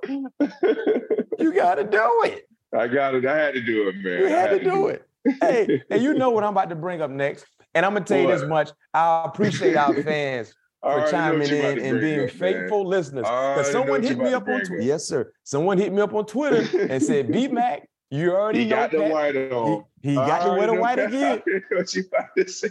you 1.39 1.53
got 1.53 1.75
to 1.75 1.85
do 1.85 2.23
it. 2.25 2.43
I 2.73 2.89
got 2.89 3.15
it. 3.15 3.25
I 3.25 3.37
had 3.37 3.53
to 3.53 3.61
do 3.61 3.87
it, 3.87 3.95
man. 3.95 4.19
You 4.19 4.27
had, 4.27 4.49
had 4.49 4.49
to, 4.49 4.59
to, 4.59 4.63
do 4.65 4.87
it. 4.87 5.07
it. 5.23 5.35
hey, 5.41 5.81
and 5.89 6.03
you 6.03 6.13
know 6.13 6.29
what 6.31 6.43
I'm 6.43 6.51
about 6.51 6.69
to 6.69 6.75
bring 6.75 7.01
up 7.01 7.09
next. 7.09 7.45
And 7.73 7.85
I'm 7.85 7.93
gonna 7.93 8.03
tell 8.03 8.19
you 8.19 8.27
this 8.27 8.43
much: 8.43 8.71
I 8.93 9.23
appreciate 9.25 9.77
our 9.77 9.93
fans 10.03 10.53
for 10.85 11.09
chiming 11.09 11.49
in 11.49 11.79
and 11.79 11.99
being 11.99 12.23
up, 12.25 12.29
faithful 12.29 12.83
man. 12.83 12.91
listeners. 12.91 13.23
Because 13.23 13.71
someone 13.71 14.03
hit 14.03 14.17
me 14.19 14.33
up 14.33 14.47
on 14.47 14.59
Twitter. 14.59 14.81
Yes, 14.81 15.07
sir. 15.07 15.31
Someone 15.43 15.77
hit 15.79 15.91
me 15.91 16.01
up 16.01 16.13
on 16.13 16.25
Twitter 16.25 16.87
and 16.87 17.01
said, 17.01 17.31
B 17.31 17.47
Mac, 17.47 17.89
you 18.11 18.31
already 18.31 18.59
he 18.59 18.65
know 18.65 18.75
got 18.75 18.91
the 18.91 19.01
white 19.01 19.35
on. 19.35 19.83
He, 20.03 20.09
he 20.09 20.15
got 20.15 20.43
the 20.43 20.53
white 20.53 20.79
white 20.79 20.99
again. 21.07 21.41
what 21.71 21.93
you 21.95 22.03
about 22.07 22.27
to 22.37 22.47
say. 22.47 22.69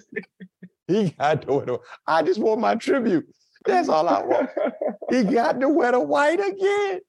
He 0.87 1.11
got 1.11 1.45
the 1.45 1.55
white. 1.55 1.81
I 2.07 2.23
just 2.23 2.39
want 2.39 2.61
my 2.61 2.77
tribute. 2.77 3.27
That's 3.65 3.89
all 3.89 4.09
I 4.09 4.23
want. 4.23 4.51
he 5.11 5.25
got 5.35 5.59
the 5.59 5.69
wetter 5.69 6.01
white 6.01 6.39
again. 6.39 7.01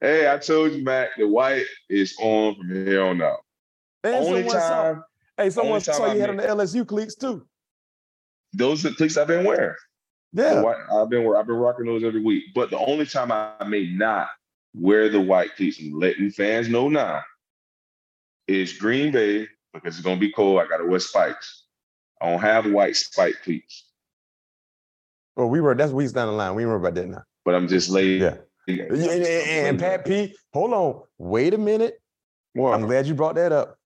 Hey, 0.00 0.30
I 0.30 0.38
told 0.38 0.72
you, 0.72 0.82
Mac, 0.82 1.10
the 1.16 1.28
white 1.28 1.66
is 1.88 2.16
on 2.20 2.56
from 2.56 2.70
here 2.70 3.04
on 3.04 3.22
out. 3.22 3.38
And 4.02 4.16
only 4.16 4.42
time. 4.42 4.50
Saw, 4.50 4.94
hey, 5.36 5.50
someone 5.50 5.80
saw 5.80 6.12
you 6.12 6.20
had 6.20 6.30
on 6.30 6.36
the 6.38 6.42
LSU 6.42 6.86
cleats 6.86 7.14
too 7.14 7.46
those 8.54 8.84
are 8.84 8.90
the 8.90 8.94
cleats 8.96 9.16
I've 9.16 9.26
been 9.26 9.44
wearing. 9.44 9.74
Yeah, 10.32 10.62
white, 10.62 10.76
I've 10.92 11.08
been 11.08 11.32
I've 11.36 11.46
been 11.46 11.56
rocking 11.56 11.86
those 11.86 12.02
every 12.04 12.22
week. 12.22 12.44
But 12.54 12.70
the 12.70 12.78
only 12.78 13.06
time 13.06 13.30
I 13.30 13.52
may 13.66 13.86
not 13.86 14.28
wear 14.74 15.08
the 15.08 15.20
white 15.20 15.54
cleats 15.56 15.78
and 15.80 15.94
letting 15.94 16.30
fans 16.30 16.68
know 16.68 16.88
now 16.88 17.22
is 18.48 18.72
Green 18.72 19.12
Bay 19.12 19.46
because 19.72 19.96
it's 19.96 20.04
gonna 20.04 20.20
be 20.20 20.32
cold. 20.32 20.60
I 20.60 20.66
gotta 20.66 20.86
wear 20.86 20.98
spikes. 20.98 21.64
I 22.20 22.30
don't 22.30 22.40
have 22.40 22.70
white 22.70 22.96
spike 22.96 23.36
cleats. 23.44 23.86
Well, 25.36 25.48
we 25.48 25.60
were 25.60 25.74
that's 25.74 25.92
weeks 25.92 26.12
down 26.12 26.28
the 26.28 26.32
line. 26.32 26.54
We 26.54 26.64
remember 26.64 26.88
about 26.88 26.94
that 27.00 27.08
now. 27.08 27.22
But 27.44 27.54
I'm 27.54 27.68
just 27.68 27.90
late. 27.90 28.20
Yeah. 28.20 28.36
And, 28.66 28.80
and, 28.80 29.26
and 29.26 29.78
Pat 29.78 30.06
P, 30.06 30.34
hold 30.52 30.72
on. 30.72 31.02
Wait 31.18 31.52
a 31.52 31.58
minute. 31.58 32.00
Well, 32.54 32.72
I'm 32.72 32.86
glad 32.86 33.06
you 33.06 33.14
brought 33.14 33.34
that 33.34 33.52
up. 33.52 33.78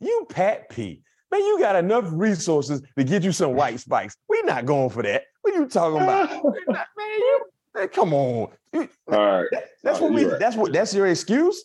You 0.00 0.26
Pat 0.30 0.70
P. 0.70 1.02
Man, 1.34 1.44
you 1.44 1.58
got 1.58 1.74
enough 1.74 2.04
resources 2.12 2.80
to 2.96 3.02
get 3.02 3.24
you 3.24 3.32
some 3.32 3.54
white 3.54 3.80
spikes. 3.80 4.16
We're 4.28 4.44
not 4.44 4.66
going 4.66 4.88
for 4.90 5.02
that. 5.02 5.24
What 5.42 5.52
are 5.52 5.58
you 5.58 5.66
talking 5.66 6.00
about? 6.00 6.30
not, 6.30 6.44
man, 6.68 6.86
you, 7.18 7.44
man, 7.74 7.88
come 7.88 8.14
on. 8.14 8.52
All 8.72 8.86
right. 9.08 9.46
That, 9.50 9.64
that's 9.82 9.98
uh, 9.98 10.02
what 10.04 10.12
we. 10.12 10.26
Right. 10.26 10.38
That's 10.38 10.54
what. 10.54 10.72
That's 10.72 10.94
your 10.94 11.08
excuse. 11.08 11.64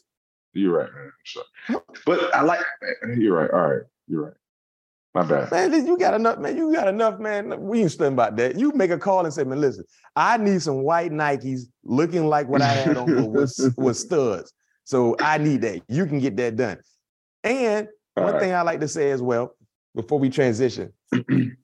You're 0.53 0.75
right, 0.75 0.89
man. 0.91 1.11
Sure. 1.21 1.43
But 2.03 2.33
I 2.33 2.41
like. 2.41 2.61
You're 3.15 3.37
right. 3.37 3.51
All 3.51 3.67
right. 3.67 3.83
You're 4.07 4.23
right. 4.25 4.33
My 5.13 5.21
bad. 5.21 5.51
Man, 5.51 5.85
you 5.85 5.99
got 5.99 6.15
enough, 6.15 6.39
man. 6.39 6.57
You 6.57 6.73
got 6.73 6.87
enough, 6.87 7.19
man. 7.19 7.61
We 7.61 7.81
ain't 7.81 7.91
studying 7.91 8.13
about 8.13 8.37
that. 8.37 8.57
You 8.57 8.71
make 8.71 8.89
a 8.89 8.97
call 8.97 9.23
and 9.23 9.31
say, 9.31 9.43
man, 9.43 9.61
listen, 9.61 9.83
I 10.15 10.37
need 10.37 10.63
some 10.63 10.81
white 10.81 11.11
Nikes 11.11 11.61
looking 11.83 12.25
like 12.25 12.47
what 12.47 12.63
I 12.63 12.73
had 12.73 12.97
on 12.97 13.31
was, 13.33 13.71
was 13.77 13.99
studs. 13.99 14.51
So 14.83 15.15
I 15.19 15.37
need 15.37 15.61
that. 15.61 15.83
You 15.87 16.07
can 16.07 16.17
get 16.19 16.37
that 16.37 16.55
done. 16.55 16.79
And 17.43 17.87
All 18.17 18.23
one 18.23 18.33
right. 18.33 18.41
thing 18.41 18.53
I 18.53 18.63
like 18.63 18.79
to 18.79 18.87
say 18.87 19.11
as 19.11 19.21
well, 19.21 19.55
before 20.01 20.19
we 20.19 20.29
transition. 20.29 20.93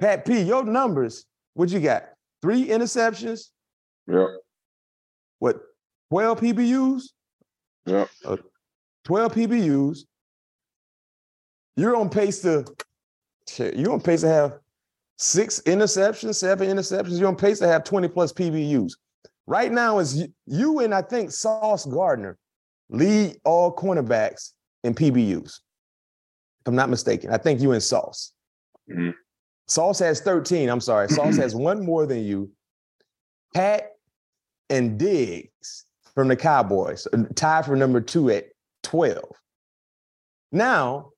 Pat 0.00 0.24
P, 0.24 0.42
your 0.42 0.64
numbers, 0.64 1.26
what 1.54 1.68
you 1.70 1.80
got? 1.80 2.04
Three 2.42 2.66
interceptions? 2.66 3.48
Yep. 4.06 4.28
What, 5.38 5.60
12 6.10 6.40
PBUs? 6.40 7.02
Yep. 7.86 8.08
Uh, 8.24 8.36
12 9.04 9.34
PBUs. 9.34 9.98
You're 11.76 11.96
on 11.96 12.08
pace 12.08 12.40
to, 12.42 12.64
you're 13.76 13.92
on 13.92 14.00
pace 14.00 14.22
to 14.22 14.28
have 14.28 14.58
six 15.16 15.60
interceptions, 15.62 16.36
seven 16.36 16.68
interceptions. 16.68 17.18
You're 17.18 17.28
on 17.28 17.36
pace 17.36 17.58
to 17.60 17.68
have 17.68 17.84
20 17.84 18.08
plus 18.08 18.32
PBUs. 18.32 18.92
Right 19.46 19.70
now 19.70 19.98
is 19.98 20.26
you 20.46 20.80
and 20.80 20.94
I 20.94 21.02
think 21.02 21.30
Sauce 21.30 21.86
Gardner 21.86 22.38
lead 22.88 23.36
all 23.44 23.74
cornerbacks 23.74 24.52
in 24.84 24.94
PBUs 24.94 25.60
if 26.60 26.68
I'm 26.68 26.74
not 26.74 26.90
mistaken. 26.90 27.30
I 27.30 27.38
think 27.38 27.60
you 27.60 27.72
and 27.72 27.82
Sauce. 27.82 28.32
Mm-hmm. 28.90 29.10
Sauce 29.66 29.98
has 30.00 30.20
13. 30.20 30.68
I'm 30.68 30.80
sorry. 30.80 31.08
Sauce 31.10 31.36
has 31.36 31.54
one 31.54 31.84
more 31.84 32.06
than 32.06 32.24
you. 32.24 32.50
Pat 33.54 33.90
and 34.68 34.98
Diggs, 34.98 35.84
from 36.14 36.28
the 36.28 36.36
Cowboys, 36.36 37.06
tied 37.34 37.66
for 37.66 37.76
number 37.76 38.00
two 38.00 38.30
at 38.30 38.46
12. 38.82 39.18
Now, 40.52 41.10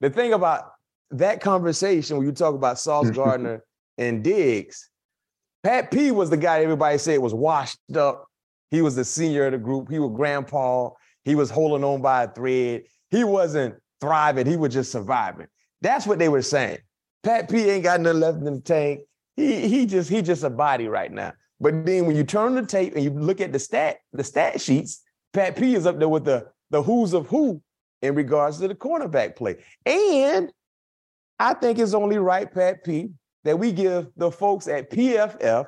the 0.00 0.10
thing 0.10 0.32
about 0.32 0.72
that 1.10 1.40
conversation 1.40 2.16
when 2.16 2.26
you 2.26 2.32
talk 2.32 2.54
about 2.54 2.78
Sauce 2.78 3.10
Gardner 3.14 3.64
and 3.98 4.22
Diggs, 4.22 4.90
Pat 5.62 5.90
P 5.90 6.10
was 6.10 6.30
the 6.30 6.36
guy 6.36 6.62
everybody 6.62 6.98
said 6.98 7.18
was 7.18 7.34
washed 7.34 7.78
up. 7.96 8.26
He 8.70 8.82
was 8.82 8.94
the 8.94 9.04
senior 9.04 9.46
of 9.46 9.52
the 9.52 9.58
group. 9.58 9.90
He 9.90 9.98
was 9.98 10.12
grandpa. 10.14 10.90
He 11.24 11.34
was 11.34 11.50
holding 11.50 11.84
on 11.84 12.02
by 12.02 12.24
a 12.24 12.28
thread. 12.28 12.84
He 13.10 13.24
wasn't 13.24 13.74
thriving. 14.00 14.46
He 14.46 14.56
was 14.56 14.72
just 14.72 14.92
surviving. 14.92 15.46
That's 15.80 16.06
what 16.06 16.18
they 16.18 16.28
were 16.28 16.42
saying. 16.42 16.78
Pat 17.22 17.50
P 17.50 17.68
ain't 17.70 17.84
got 17.84 18.00
nothing 18.00 18.20
left 18.20 18.38
in 18.38 18.44
the 18.44 18.60
tank. 18.60 19.00
He 19.34 19.68
he 19.68 19.86
just 19.86 20.08
he 20.08 20.22
just 20.22 20.44
a 20.44 20.50
body 20.50 20.88
right 20.88 21.12
now. 21.12 21.32
But 21.60 21.86
then 21.86 22.06
when 22.06 22.16
you 22.16 22.24
turn 22.24 22.54
the 22.54 22.64
tape 22.64 22.94
and 22.94 23.04
you 23.04 23.10
look 23.10 23.40
at 23.40 23.52
the 23.52 23.58
stat 23.58 23.98
the 24.12 24.24
stat 24.24 24.60
sheets, 24.60 25.02
Pat 25.32 25.56
P 25.56 25.74
is 25.74 25.86
up 25.86 25.98
there 25.98 26.08
with 26.08 26.24
the 26.24 26.48
the 26.70 26.82
who's 26.82 27.12
of 27.12 27.26
who 27.26 27.60
in 28.02 28.14
regards 28.14 28.58
to 28.58 28.68
the 28.68 28.74
cornerback 28.74 29.36
play. 29.36 29.56
And 29.84 30.52
I 31.38 31.54
think 31.54 31.78
it's 31.78 31.94
only 31.94 32.18
right, 32.18 32.52
Pat 32.52 32.84
P, 32.84 33.10
that 33.44 33.58
we 33.58 33.72
give 33.72 34.08
the 34.16 34.30
folks 34.30 34.68
at 34.68 34.90
PFF 34.90 35.66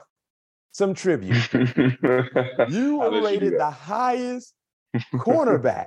some 0.73 0.95
tribute. 0.95 1.53
you 1.53 3.25
rated 3.25 3.59
the 3.59 3.71
highest 3.71 4.55
cornerback 5.15 5.87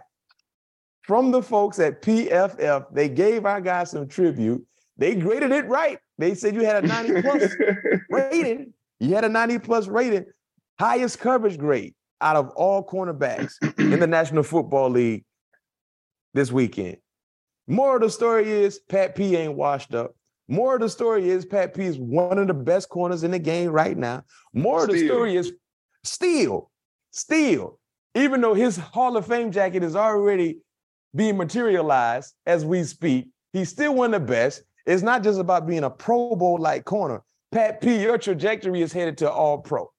from 1.02 1.32
the 1.32 1.42
folks 1.42 1.80
at 1.80 2.02
PFF. 2.02 2.86
They 2.94 3.10
gave 3.10 3.46
our 3.46 3.62
guy 3.62 3.84
some 3.84 4.08
tribute. 4.08 4.66
They 4.98 5.16
graded 5.16 5.52
it 5.52 5.68
right. 5.68 6.00
They 6.18 6.36
said 6.36 6.56
you 6.56 6.66
had 6.66 6.84
a 6.84 6.88
90 6.88 7.22
plus 7.22 7.56
rating. 8.10 8.74
You 9.00 9.16
had 9.16 9.26
a 9.26 9.30
90 9.30 9.60
plus 9.60 9.88
rating, 9.88 10.26
highest 10.80 11.20
coverage 11.20 11.58
grade 11.58 11.96
out 12.22 12.36
of 12.36 12.50
all 12.52 12.86
cornerbacks 12.86 13.54
in 13.80 14.00
the 14.00 14.06
National 14.06 14.44
Football 14.44 14.92
League 14.92 15.26
this 16.34 16.52
weekend. 16.52 16.98
More 17.68 17.96
of 17.96 18.02
the 18.02 18.10
story 18.10 18.50
is 18.50 18.80
Pat 18.90 19.16
P 19.16 19.36
ain't 19.36 19.56
washed 19.56 19.96
up. 19.96 20.16
More 20.48 20.76
of 20.76 20.82
the 20.82 20.90
story 20.90 21.30
is 21.30 21.46
Pat 21.46 21.74
P 21.74 21.86
is 21.86 21.98
one 21.98 22.38
of 22.38 22.48
the 22.48 22.54
best 22.54 22.90
corners 22.90 23.24
in 23.24 23.32
the 23.32 23.40
game 23.40 23.72
right 23.72 23.98
now. 23.98 24.24
More 24.54 24.84
of 24.84 24.90
the 24.90 25.06
story 25.06 25.36
is 25.36 25.54
still, 26.04 26.70
still, 27.12 27.80
even 28.14 28.42
though 28.42 28.54
his 28.54 28.78
Hall 28.78 29.16
of 29.18 29.26
Fame 29.26 29.52
jacket 29.52 29.82
is 29.82 29.96
already 29.96 30.60
being 31.16 31.38
materialized 31.38 32.34
as 32.46 32.66
we 32.66 32.84
speak, 32.84 33.30
he's 33.54 33.70
still 33.70 33.96
one 33.96 34.14
of 34.14 34.22
the 34.22 34.28
best. 34.28 34.64
It's 34.86 35.04
not 35.04 35.24
just 35.24 35.40
about 35.40 35.68
being 35.68 35.84
a 35.84 35.90
Pro 35.90 36.36
Bowl 36.36 36.58
like 36.60 36.86
corner. 36.86 37.22
Pat 37.52 37.82
P, 37.82 38.02
your 38.02 38.18
trajectory 38.18 38.82
is 38.82 38.94
headed 38.94 39.18
to 39.20 39.30
all 39.30 39.58
pro. 39.58 39.92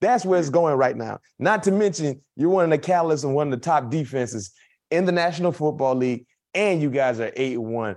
That's 0.00 0.24
where 0.24 0.40
it's 0.40 0.48
going 0.48 0.76
right 0.76 0.96
now. 0.96 1.18
Not 1.38 1.62
to 1.64 1.70
mention, 1.70 2.22
you're 2.36 2.48
one 2.48 2.64
of 2.64 2.70
the 2.70 2.78
catalysts 2.78 3.24
and 3.24 3.34
one 3.34 3.52
of 3.52 3.60
the 3.60 3.64
top 3.64 3.90
defenses 3.90 4.50
in 4.90 5.04
the 5.04 5.12
National 5.12 5.52
Football 5.52 5.96
League, 5.96 6.26
and 6.54 6.80
you 6.80 6.90
guys 6.90 7.20
are 7.20 7.30
8 7.36 7.58
1 7.58 7.96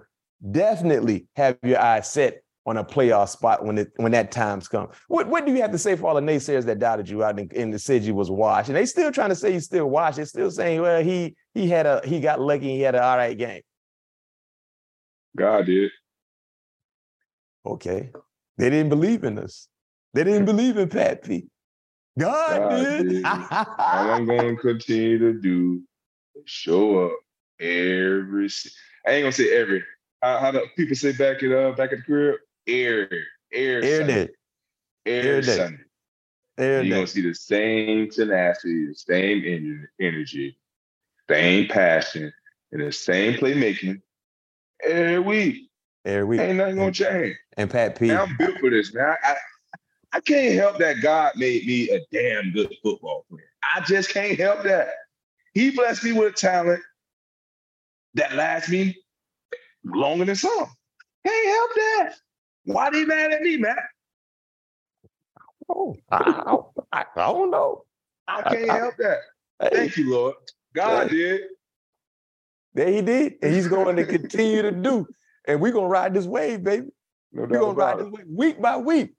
definitely 0.52 1.28
have 1.36 1.58
your 1.64 1.80
eyes 1.80 2.12
set 2.12 2.43
on 2.66 2.78
a 2.78 2.84
playoff 2.84 3.30
spot 3.30 3.66
when 3.66 3.78
it 3.78 3.92
when 3.98 4.12
that 4.14 4.32
time's 4.32 4.68
come. 4.68 4.90
What 5.08 5.28
what 5.28 5.46
do 5.46 5.54
you 5.54 5.62
have 5.62 5.72
to 5.72 5.78
say 5.78 5.96
for 5.96 6.08
all 6.08 6.16
the 6.16 6.22
naysayers 6.22 6.66
that 6.66 6.80
doubted 6.80 7.10
you 7.10 7.24
out 7.24 7.40
and, 7.40 7.52
and 7.54 7.80
said 7.82 8.04
you 8.04 8.16
was 8.16 8.32
washed? 8.32 8.70
And 8.70 8.78
they 8.78 8.86
still 8.86 9.12
trying 9.12 9.30
to 9.30 9.36
say 9.36 9.54
you 9.54 9.60
still 9.60 9.90
washed. 9.90 10.18
They're 10.18 10.26
still 10.26 10.52
saying, 10.52 10.82
well, 10.82 11.04
he 11.04 11.36
he 11.54 11.68
had 11.68 11.86
a 11.86 12.02
he 12.06 12.20
got 12.20 12.40
lucky, 12.40 12.76
he 12.76 12.82
had 12.82 12.96
an 12.96 13.04
all 13.04 13.18
right 13.18 13.38
game. 13.38 13.62
God 15.36 15.66
did. 15.66 15.92
Okay. 17.66 18.12
They 18.58 18.70
didn't 18.70 18.90
believe 18.90 19.24
in 19.24 19.40
us. 19.40 19.68
They 20.14 20.24
didn't 20.24 20.46
believe 20.46 20.78
in 20.78 20.90
Pat 20.90 21.24
P. 21.24 21.48
God, 22.18 22.70
God 22.70 22.70
did. 22.78 23.10
did. 23.10 23.26
All 23.26 24.12
I'm 24.12 24.26
gonna 24.26 24.56
continue 24.56 25.18
to 25.18 25.34
do 25.34 25.82
is 26.36 26.44
show 26.46 27.06
up 27.06 27.14
every 27.60 28.50
I 29.08 29.12
ain't 29.12 29.24
gonna 29.24 29.32
say 29.32 29.52
every 29.58 29.84
how, 30.22 30.38
how 30.38 30.52
the 30.52 30.66
people 30.78 30.96
say 30.96 31.12
back 31.14 31.42
at 31.42 31.52
uh 31.52 31.72
back 31.72 31.92
at 31.92 32.00
the 32.00 32.04
crib? 32.04 32.36
Air, 32.68 33.10
air, 33.52 33.84
air 33.84 34.08
day, 34.08 34.30
air, 35.06 35.26
air 35.26 35.44
Sunday. 35.44 35.84
Air 36.58 36.84
You're 36.84 36.96
gonna 36.96 37.08
see 37.08 37.22
the 37.22 37.34
same 37.34 38.10
tenacity, 38.10 38.88
the 38.88 38.96
same 38.96 39.90
energy, 40.00 40.58
same 41.30 41.68
passion, 41.68 42.32
and 42.72 42.82
the 42.82 42.92
same 42.92 43.34
playmaking 43.34 44.02
every 44.84 45.20
week. 45.20 45.70
Every 46.06 46.24
week. 46.24 46.40
Ain't 46.42 46.58
nothing 46.58 46.78
gonna 46.78 46.92
change. 46.92 47.36
And 47.58 47.70
Pat 47.70 48.00
P. 48.00 48.12
I'm 48.12 48.38
built 48.38 48.60
for 48.60 48.70
this, 48.70 48.94
man. 48.94 49.16
I, 49.24 49.36
I 50.14 50.20
can't 50.22 50.54
help 50.54 50.78
that 50.80 51.02
God 51.02 51.34
made 51.36 51.66
me 51.66 51.90
a 51.90 52.00
damn 52.12 52.52
good 52.52 52.74
football 52.84 53.26
player. 53.30 53.50
I 53.76 53.82
just 53.82 54.10
can't 54.10 54.40
help 54.40 54.64
that. 54.64 54.90
He 55.54 55.72
blessed 55.72 56.04
me 56.04 56.12
with 56.14 56.34
a 56.34 56.36
talent 56.36 56.82
that 58.14 58.36
lasts 58.36 58.70
me 58.70 58.96
longer 59.84 60.26
than 60.26 60.36
some. 60.36 60.68
Can't 61.26 61.48
help 61.48 61.72
that. 61.76 62.14
Why 62.66 62.90
they 62.90 63.06
mad 63.06 63.32
at 63.32 63.42
me, 63.42 63.58
man? 63.58 63.76
Oh, 65.70 65.96
I, 66.12 66.56
I, 66.92 67.06
I 67.16 67.32
don't 67.32 67.52
know. 67.52 67.84
I 68.28 68.42
can't 68.42 68.70
I, 68.70 68.78
help 68.78 68.96
that. 68.98 69.18
Hey, 69.60 69.70
Thank 69.72 69.98
you, 69.98 70.12
Lord. 70.12 70.36
God 70.76 71.10
hey. 71.10 71.16
did. 71.16 71.42
There 72.74 72.90
he 72.90 73.02
did, 73.02 73.36
and 73.42 73.54
he's 73.54 73.68
going 73.68 73.96
to 73.96 74.06
continue 74.06 74.64
to 74.64 74.72
do. 74.72 75.08
And 75.48 75.62
we're 75.62 75.72
gonna 75.72 75.88
ride 75.88 76.14
this 76.14 76.26
wave, 76.26 76.64
baby. 76.64 76.88
No 77.32 77.44
we're 77.44 77.60
gonna 77.60 77.74
ride 77.74 78.00
this 78.00 78.08
wave 78.08 78.26
week 78.28 78.62
by 78.62 78.78
week, 78.78 79.14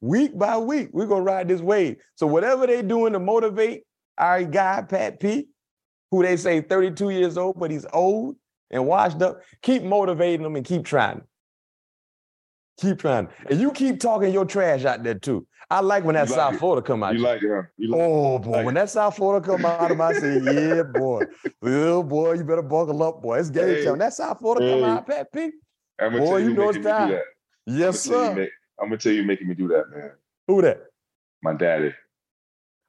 week 0.00 0.38
by 0.38 0.56
week. 0.56 0.90
We're 0.92 1.06
gonna 1.06 1.22
ride 1.22 1.48
this 1.48 1.60
wave. 1.60 1.96
So 2.14 2.26
whatever 2.26 2.66
they're 2.66 2.82
doing 2.82 3.12
to 3.12 3.18
motivate 3.18 3.82
our 4.16 4.42
guy 4.44 4.82
Pat 4.82 5.20
P, 5.20 5.48
who 6.10 6.22
they 6.22 6.36
say 6.36 6.60
32 6.62 7.10
years 7.10 7.36
old, 7.36 7.58
but 7.58 7.70
he's 7.70 7.86
old, 7.92 8.36
and 8.70 8.86
washed 8.86 9.20
up, 9.20 9.40
keep 9.62 9.82
motivating 9.82 10.42
them 10.42 10.56
and 10.56 10.64
keep 10.64 10.84
trying. 10.84 11.22
Keep 12.78 13.00
trying. 13.00 13.28
And 13.50 13.60
you 13.60 13.72
keep 13.72 13.98
talking 13.98 14.32
your 14.32 14.44
trash 14.44 14.84
out 14.84 15.02
there 15.02 15.14
too. 15.14 15.46
I 15.70 15.80
like 15.80 16.04
when 16.04 16.14
that 16.14 16.28
South 16.28 16.58
Florida 16.58 16.80
come 16.80 17.02
out. 17.02 17.14
You 17.14 17.20
like 17.20 17.42
it, 17.42 17.50
huh? 17.50 17.62
You 17.76 17.88
like 17.88 18.00
oh 18.00 18.38
boy, 18.38 18.50
like 18.50 18.64
when 18.64 18.74
that 18.74 18.88
South 18.88 19.16
Florida 19.16 19.44
come 19.44 19.66
out 19.66 19.90
of 19.90 19.98
my 19.98 20.14
say, 20.14 20.40
yeah, 20.42 20.82
boy. 20.82 21.24
Little 21.60 22.02
boy, 22.02 22.34
you 22.34 22.44
better 22.44 22.62
buckle 22.62 23.02
up, 23.02 23.20
boy. 23.20 23.38
It's 23.38 23.50
game 23.50 23.68
hey, 23.68 23.84
time. 23.84 23.98
That 23.98 24.14
South 24.14 24.38
Florida 24.38 24.64
hey. 24.64 24.80
come 24.80 24.88
out, 24.88 25.06
Pat 25.06 25.30
P. 25.32 25.50
I'm 26.00 26.12
gonna 26.12 26.18
boy, 26.18 26.38
you, 26.38 26.50
you 26.50 26.54
know 26.54 26.70
it's 26.70 26.78
time. 26.78 27.18
Yes, 27.66 28.06
I'm 28.06 28.12
sir. 28.12 28.34
Make, 28.34 28.50
I'm 28.80 28.88
gonna 28.88 28.96
tell 28.96 29.12
you 29.12 29.24
making 29.24 29.48
me 29.48 29.54
do 29.54 29.68
that, 29.68 29.90
man. 29.90 30.12
Who 30.46 30.62
that? 30.62 30.80
My 31.42 31.52
daddy. 31.52 31.92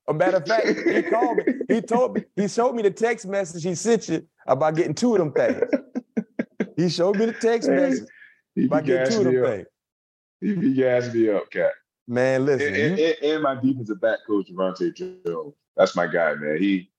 A 0.08 0.14
matter 0.14 0.38
of 0.38 0.48
fact, 0.48 0.68
he 0.68 1.02
called 1.10 1.38
me. 1.38 1.54
He 1.68 1.82
told 1.82 2.16
me, 2.16 2.24
he 2.36 2.48
showed 2.48 2.76
me 2.76 2.84
the 2.84 2.92
text 2.92 3.28
message 3.28 3.64
he 3.64 3.76
sent 3.76 4.08
you 4.08 4.26
about 4.48 4.76
getting 4.76 4.94
two 4.94 5.16
of 5.16 5.20
them 5.20 5.34
things. 5.34 5.62
he 6.78 6.90
showed 6.90 7.18
me 7.18 7.26
the 7.26 7.34
text 7.34 7.70
message 7.70 8.08
he 8.56 8.66
about 8.66 8.86
getting 8.86 9.12
two 9.12 9.28
of 9.28 9.34
them 9.34 9.46
things. 9.46 9.68
He 10.42 10.56
be 10.56 10.74
gassing 10.74 11.14
me 11.14 11.30
up, 11.30 11.52
cat. 11.52 11.72
Man, 12.08 12.46
listen. 12.46 12.74
And, 12.74 13.00
and, 13.00 13.16
and, 13.22 13.44
my 13.44 13.56
defensive 13.56 14.02
back 14.02 14.20
coach, 14.26 14.48
Daronte 14.52 14.96
Jones. 14.96 15.54
That's 15.78 15.96
my 15.96 16.08
guy, 16.08 16.34
man. 16.36 16.58
He 16.58 16.90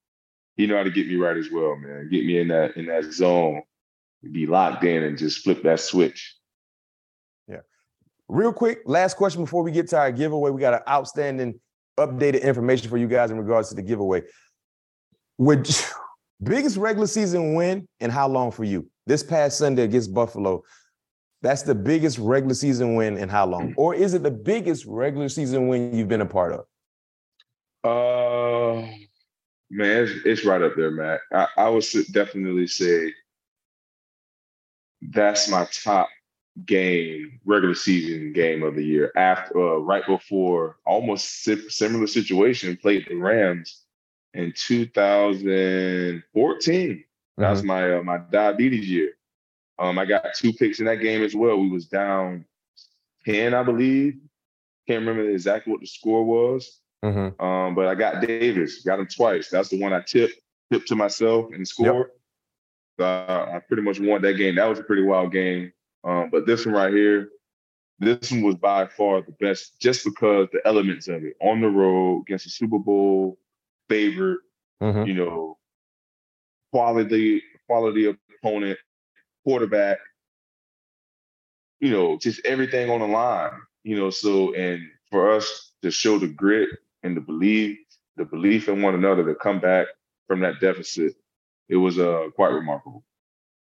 he 0.56 0.66
know 0.66 0.76
how 0.76 0.84
to 0.84 0.90
get 0.90 1.08
me 1.08 1.16
right 1.16 1.36
as 1.36 1.50
well, 1.50 1.76
man. 1.76 2.08
Get 2.10 2.24
me 2.24 2.38
in 2.38 2.48
that 2.48 2.76
in 2.76 2.86
that 2.86 3.04
zone, 3.12 3.62
be 4.30 4.46
locked 4.46 4.84
in, 4.84 5.02
and 5.02 5.18
just 5.18 5.42
flip 5.42 5.62
that 5.62 5.80
switch. 5.80 6.36
Yeah. 7.48 7.60
Real 8.28 8.52
quick, 8.52 8.82
last 8.84 9.16
question 9.16 9.42
before 9.42 9.62
we 9.62 9.72
get 9.72 9.88
to 9.88 9.98
our 9.98 10.12
giveaway. 10.12 10.50
We 10.50 10.60
got 10.60 10.74
an 10.74 10.82
outstanding 10.88 11.58
updated 11.98 12.42
information 12.42 12.88
for 12.88 12.96
you 12.96 13.08
guys 13.08 13.30
in 13.30 13.38
regards 13.38 13.70
to 13.70 13.74
the 13.74 13.82
giveaway. 13.82 14.22
Would 15.38 15.68
biggest 16.42 16.76
regular 16.76 17.06
season 17.06 17.54
win 17.54 17.88
and 17.98 18.12
how 18.12 18.28
long 18.28 18.50
for 18.50 18.64
you? 18.64 18.88
This 19.06 19.22
past 19.22 19.58
Sunday 19.58 19.82
against 19.82 20.14
Buffalo, 20.14 20.62
that's 21.42 21.62
the 21.62 21.74
biggest 21.74 22.18
regular 22.18 22.54
season 22.54 22.94
win 22.94 23.16
in 23.16 23.28
how 23.28 23.46
long? 23.46 23.74
Or 23.76 23.94
is 23.94 24.14
it 24.14 24.22
the 24.22 24.30
biggest 24.30 24.84
regular 24.86 25.28
season 25.28 25.68
win 25.68 25.94
you've 25.94 26.08
been 26.08 26.20
a 26.20 26.26
part 26.26 26.52
of? 26.52 26.66
Uh, 27.82 28.82
man, 29.70 30.04
it's, 30.04 30.12
it's 30.24 30.44
right 30.44 30.60
up 30.60 30.76
there, 30.76 30.90
Matt. 30.90 31.20
I, 31.32 31.46
I 31.56 31.68
would 31.68 31.84
definitely 32.12 32.66
say 32.66 33.14
that's 35.00 35.48
my 35.48 35.66
top 35.72 36.08
game, 36.66 37.40
regular 37.44 37.74
season 37.74 38.32
game 38.34 38.62
of 38.62 38.74
the 38.74 38.84
year. 38.84 39.12
After 39.16 39.76
uh, 39.76 39.78
right 39.78 40.06
before, 40.06 40.76
almost 40.84 41.42
similar 41.42 42.06
situation, 42.06 42.76
played 42.76 43.06
the 43.08 43.14
Rams 43.14 43.84
in 44.34 44.52
2014. 44.56 46.22
Mm-hmm. 46.90 47.00
That 47.42 47.50
was 47.50 47.60
mm-hmm. 47.60 47.68
my 47.68 47.96
uh, 47.96 48.02
my 48.02 48.18
diabetes 48.30 48.88
year. 48.88 49.12
Um, 49.80 49.98
I 49.98 50.04
got 50.04 50.34
two 50.34 50.52
picks 50.52 50.78
in 50.78 50.86
that 50.86 50.96
game 50.96 51.22
as 51.22 51.34
well. 51.34 51.58
We 51.58 51.70
was 51.70 51.86
down 51.86 52.44
10, 53.24 53.54
I 53.54 53.62
believe. 53.62 54.18
Can't 54.86 55.00
remember 55.00 55.30
exactly 55.30 55.72
what 55.72 55.80
the 55.80 55.86
score 55.86 56.24
was. 56.24 56.80
Mm-hmm. 57.04 57.42
Um, 57.42 57.74
but 57.74 57.86
I 57.86 57.94
got 57.94 58.20
Davis, 58.20 58.82
got 58.82 59.00
him 59.00 59.06
twice. 59.06 59.48
That's 59.48 59.70
the 59.70 59.80
one 59.80 59.92
I 59.92 60.00
tipped, 60.00 60.38
tipped 60.70 60.88
to 60.88 60.96
myself 60.96 61.52
and 61.52 61.66
scored. 61.66 62.08
Yep. 62.08 62.16
So 62.98 63.04
I, 63.06 63.56
I 63.56 63.58
pretty 63.60 63.82
much 63.82 63.98
won 63.98 64.20
that 64.22 64.34
game. 64.34 64.56
That 64.56 64.68
was 64.68 64.78
a 64.78 64.84
pretty 64.84 65.02
wild 65.02 65.32
game. 65.32 65.72
Um, 66.04 66.28
but 66.30 66.46
this 66.46 66.66
one 66.66 66.74
right 66.74 66.92
here, 66.92 67.30
this 67.98 68.30
one 68.30 68.42
was 68.42 68.56
by 68.56 68.86
far 68.86 69.22
the 69.22 69.32
best 69.32 69.80
just 69.80 70.04
because 70.04 70.48
the 70.52 70.60
elements 70.66 71.08
of 71.08 71.24
it 71.24 71.36
on 71.40 71.60
the 71.60 71.68
road 71.68 72.22
against 72.22 72.46
a 72.46 72.50
Super 72.50 72.78
Bowl 72.78 73.38
favorite, 73.88 74.40
Mhm. 74.82 75.06
you 75.06 75.14
know, 75.14 75.58
quality 76.72 77.42
quality 77.66 78.06
opponent, 78.06 78.78
quarterback, 79.44 79.98
you 81.80 81.90
know, 81.90 82.18
just 82.18 82.44
everything 82.44 82.90
on 82.90 83.00
the 83.00 83.06
line, 83.06 83.52
you 83.84 83.96
know. 83.96 84.10
So 84.10 84.54
and 84.54 84.82
for 85.10 85.30
us 85.32 85.72
to 85.82 85.90
show 85.90 86.18
the 86.18 86.28
grit 86.28 86.68
and 87.02 87.16
the 87.16 87.20
belief, 87.20 87.78
the 88.16 88.24
belief 88.24 88.68
in 88.68 88.82
one 88.82 88.94
another 88.94 89.24
to 89.24 89.34
come 89.34 89.60
back 89.60 89.86
from 90.26 90.40
that 90.40 90.60
deficit, 90.60 91.14
it 91.68 91.76
was 91.76 91.98
uh 91.98 92.28
quite 92.36 92.52
remarkable. 92.52 93.04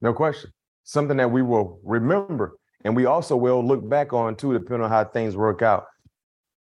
No 0.02 0.14
question. 0.14 0.52
Something 0.84 1.18
that 1.18 1.32
we 1.32 1.42
will 1.42 1.80
remember. 1.84 2.58
And 2.86 2.96
we 2.96 3.06
also 3.06 3.36
will 3.36 3.66
look 3.66 3.88
back 3.88 4.14
on 4.14 4.36
too, 4.36 4.54
depending 4.54 4.84
on 4.86 4.90
how 4.90 5.04
things 5.04 5.36
work 5.36 5.62
out 5.62 5.86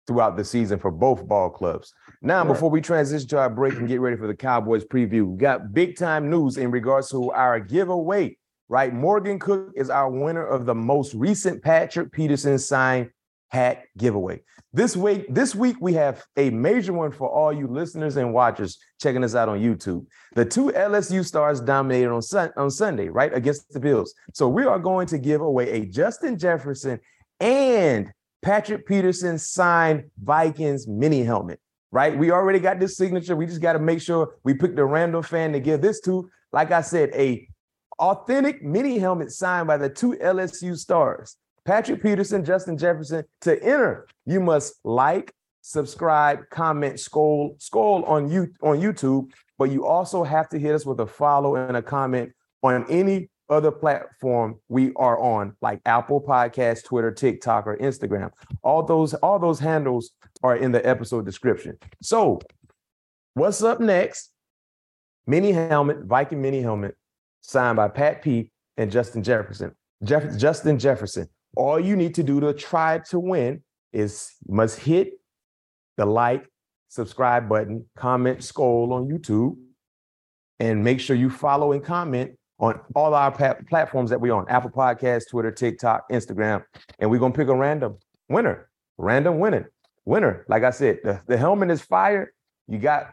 throughout 0.07 0.37
the 0.37 0.45
season 0.45 0.79
for 0.79 0.91
both 0.91 1.27
ball 1.29 1.51
clubs. 1.51 1.93
Now, 2.23 2.41
Right. 2.43 2.49
before 2.55 2.71
we 2.71 2.81
transition 2.81 3.29
to 3.29 3.39
our 3.39 3.51
break 3.51 3.75
and 3.75 3.87
get 3.87 4.01
ready 4.01 4.17
for 4.17 4.27
the 4.27 4.35
Cowboys 4.35 4.85
preview, 4.85 5.27
we 5.27 5.37
got 5.37 5.73
big 5.73 5.97
time 5.97 6.29
news 6.31 6.57
in 6.57 6.71
regards 6.71 7.11
to 7.11 7.31
our 7.33 7.61
giveaway, 7.61 8.37
right? 8.69 8.93
Morgan 8.93 9.39
Cook 9.39 9.73
is 9.77 9.91
our 9.91 10.11
winner 10.11 10.47
of 10.47 10.67
the 10.67 10.75
most 10.75 11.15
recent 11.15 11.63
Patrick 11.63 12.13
Peterson 12.13 12.59
signed 12.59 13.11
hat 13.49 13.85
giveaway. 13.97 14.41
This 14.73 14.95
week, 14.97 15.27
this 15.33 15.55
week 15.55 15.77
we 15.81 15.95
have 15.95 16.23
a 16.37 16.51
major 16.51 16.93
one 16.93 17.11
for 17.11 17.29
all 17.29 17.53
you 17.53 17.67
listeners 17.67 18.17
and 18.17 18.35
watchers 18.35 18.79
checking 19.01 19.25
us 19.25 19.35
out 19.35 19.49
on 19.49 19.61
YouTube. 19.61 20.05
The 20.35 20.45
two 20.45 20.71
LSU 20.71 21.25
stars 21.25 21.61
dominated 21.61 22.11
on 22.11 22.21
Sun- 22.21 22.53
on 22.57 22.71
Sunday, 22.71 23.09
right 23.09 23.33
against 23.33 23.73
the 23.73 23.81
Bills. 23.81 24.15
So 24.35 24.49
we 24.49 24.65
are 24.65 24.79
going 24.79 25.07
to 25.09 25.19
give 25.19 25.41
away 25.41 25.71
a 25.71 25.87
Justin 25.87 26.39
Jefferson 26.39 27.01
and 27.41 28.13
Patrick 28.43 28.87
Peterson 28.87 29.39
signed 29.39 30.11
Vikings 30.23 30.87
mini 30.87 31.23
helmet. 31.23 31.61
Right? 31.91 32.17
We 32.17 32.31
already 32.31 32.59
got 32.59 32.79
this 32.79 32.99
signature. 32.99 33.35
We 33.35 33.47
just 33.47 33.63
got 33.63 33.73
to 33.73 33.79
make 33.79 34.03
sure 34.03 34.35
we 34.45 34.53
pick 34.53 34.77
the 34.77 34.85
random 34.85 35.23
fan 35.23 35.53
to 35.53 35.61
give 35.61 35.81
this 35.81 36.03
to. 36.03 36.29
Like 36.53 36.71
I 36.71 36.83
said, 36.83 37.11
a 37.15 37.49
authentic 37.99 38.63
mini 38.63 38.99
helmet 38.99 39.33
signed 39.33 39.67
by 39.67 39.77
the 39.77 39.89
two 39.89 40.13
LSU 40.23 40.77
stars. 40.77 41.37
Patrick 41.65 42.03
Peterson, 42.03 42.45
Justin 42.45 42.79
Jefferson. 42.79 43.25
To 43.43 43.63
enter, 43.63 44.07
you 44.25 44.41
must 44.41 44.75
like, 44.85 45.33
subscribe, 45.61 46.49
comment, 46.51 46.99
scroll, 46.99 47.57
scroll 47.59 48.05
on 48.05 48.31
you 48.31 48.49
on 48.63 48.81
YouTube, 48.81 49.31
but 49.59 49.71
you 49.71 49.87
also 49.87 50.25
have 50.25 50.49
to 50.51 50.59
hit 50.59 50.75
us 50.75 50.87
with 50.87 51.01
a 51.01 51.07
follow 51.07 51.57
and 51.57 51.77
a 51.77 51.83
comment 51.83 52.33
on 52.63 52.87
any 52.89 53.29
other 53.51 53.71
platform 53.71 54.59
we 54.69 54.93
are 54.97 55.19
on, 55.21 55.57
like 55.61 55.81
Apple 55.87 56.21
Podcasts, 56.21 56.85
Twitter, 56.85 57.11
TikTok, 57.11 57.67
or 57.67 57.77
Instagram. 57.77 58.31
All 58.63 58.83
those, 58.83 59.15
all 59.15 59.39
those 59.39 59.59
handles 59.59 60.13
are 60.43 60.57
in 60.57 60.73
the 60.73 60.87
episode 60.87 61.25
description. 61.25 61.77
So, 62.03 62.41
what's 63.35 63.63
up 63.63 63.81
next? 63.81 64.31
Mini 65.27 65.53
helmet, 65.53 66.05
Viking 66.05 66.41
mini 66.41 66.63
helmet, 66.63 66.97
signed 67.41 67.77
by 67.77 67.89
Pat 67.89 68.23
P 68.23 68.51
and 68.77 68.91
Justin 68.91 69.23
Jefferson. 69.23 69.73
Jeff, 70.05 70.37
Justin 70.37 70.79
Jefferson. 70.79 71.29
All 71.57 71.81
you 71.81 71.97
need 71.97 72.15
to 72.15 72.23
do 72.23 72.41
to 72.41 72.53
try 72.53 73.01
to 73.11 73.19
win 73.19 73.63
is 73.93 74.31
must 74.47 74.79
hit 74.79 75.15
the 75.97 76.07
like, 76.07 76.49
subscribe 76.89 77.49
button, 77.49 77.87
comment, 77.97 78.45
scroll 78.45 78.93
on 78.93 79.09
YouTube, 79.09 79.57
and 80.61 80.85
make 80.85 81.01
sure 81.01 81.17
you 81.17 81.31
follow 81.31 81.73
and 81.73 81.85
comment 81.85 82.33
on 82.59 82.79
all 82.95 83.15
our 83.15 83.31
platforms 83.69 84.11
that 84.11 84.21
we're 84.21 84.35
on 84.35 84.49
Apple 84.49 84.71
Podcasts, 84.71 85.29
Twitter, 85.31 85.51
TikTok, 85.51 86.09
Instagram. 86.11 86.65
And 86.99 87.11
we're 87.11 87.19
going 87.19 87.33
to 87.33 87.37
pick 87.37 87.49
a 87.49 87.55
random 87.55 87.99
winner, 88.29 88.69
random 88.97 89.39
winning 89.39 89.65
winner. 90.05 90.45
Like 90.49 90.65
I 90.65 90.71
said, 90.71 90.99
the, 91.05 91.21
the 91.27 91.37
helmet 91.37 91.71
is 91.71 91.83
fire. 91.83 92.33
You 92.67 92.79
got 92.79 93.11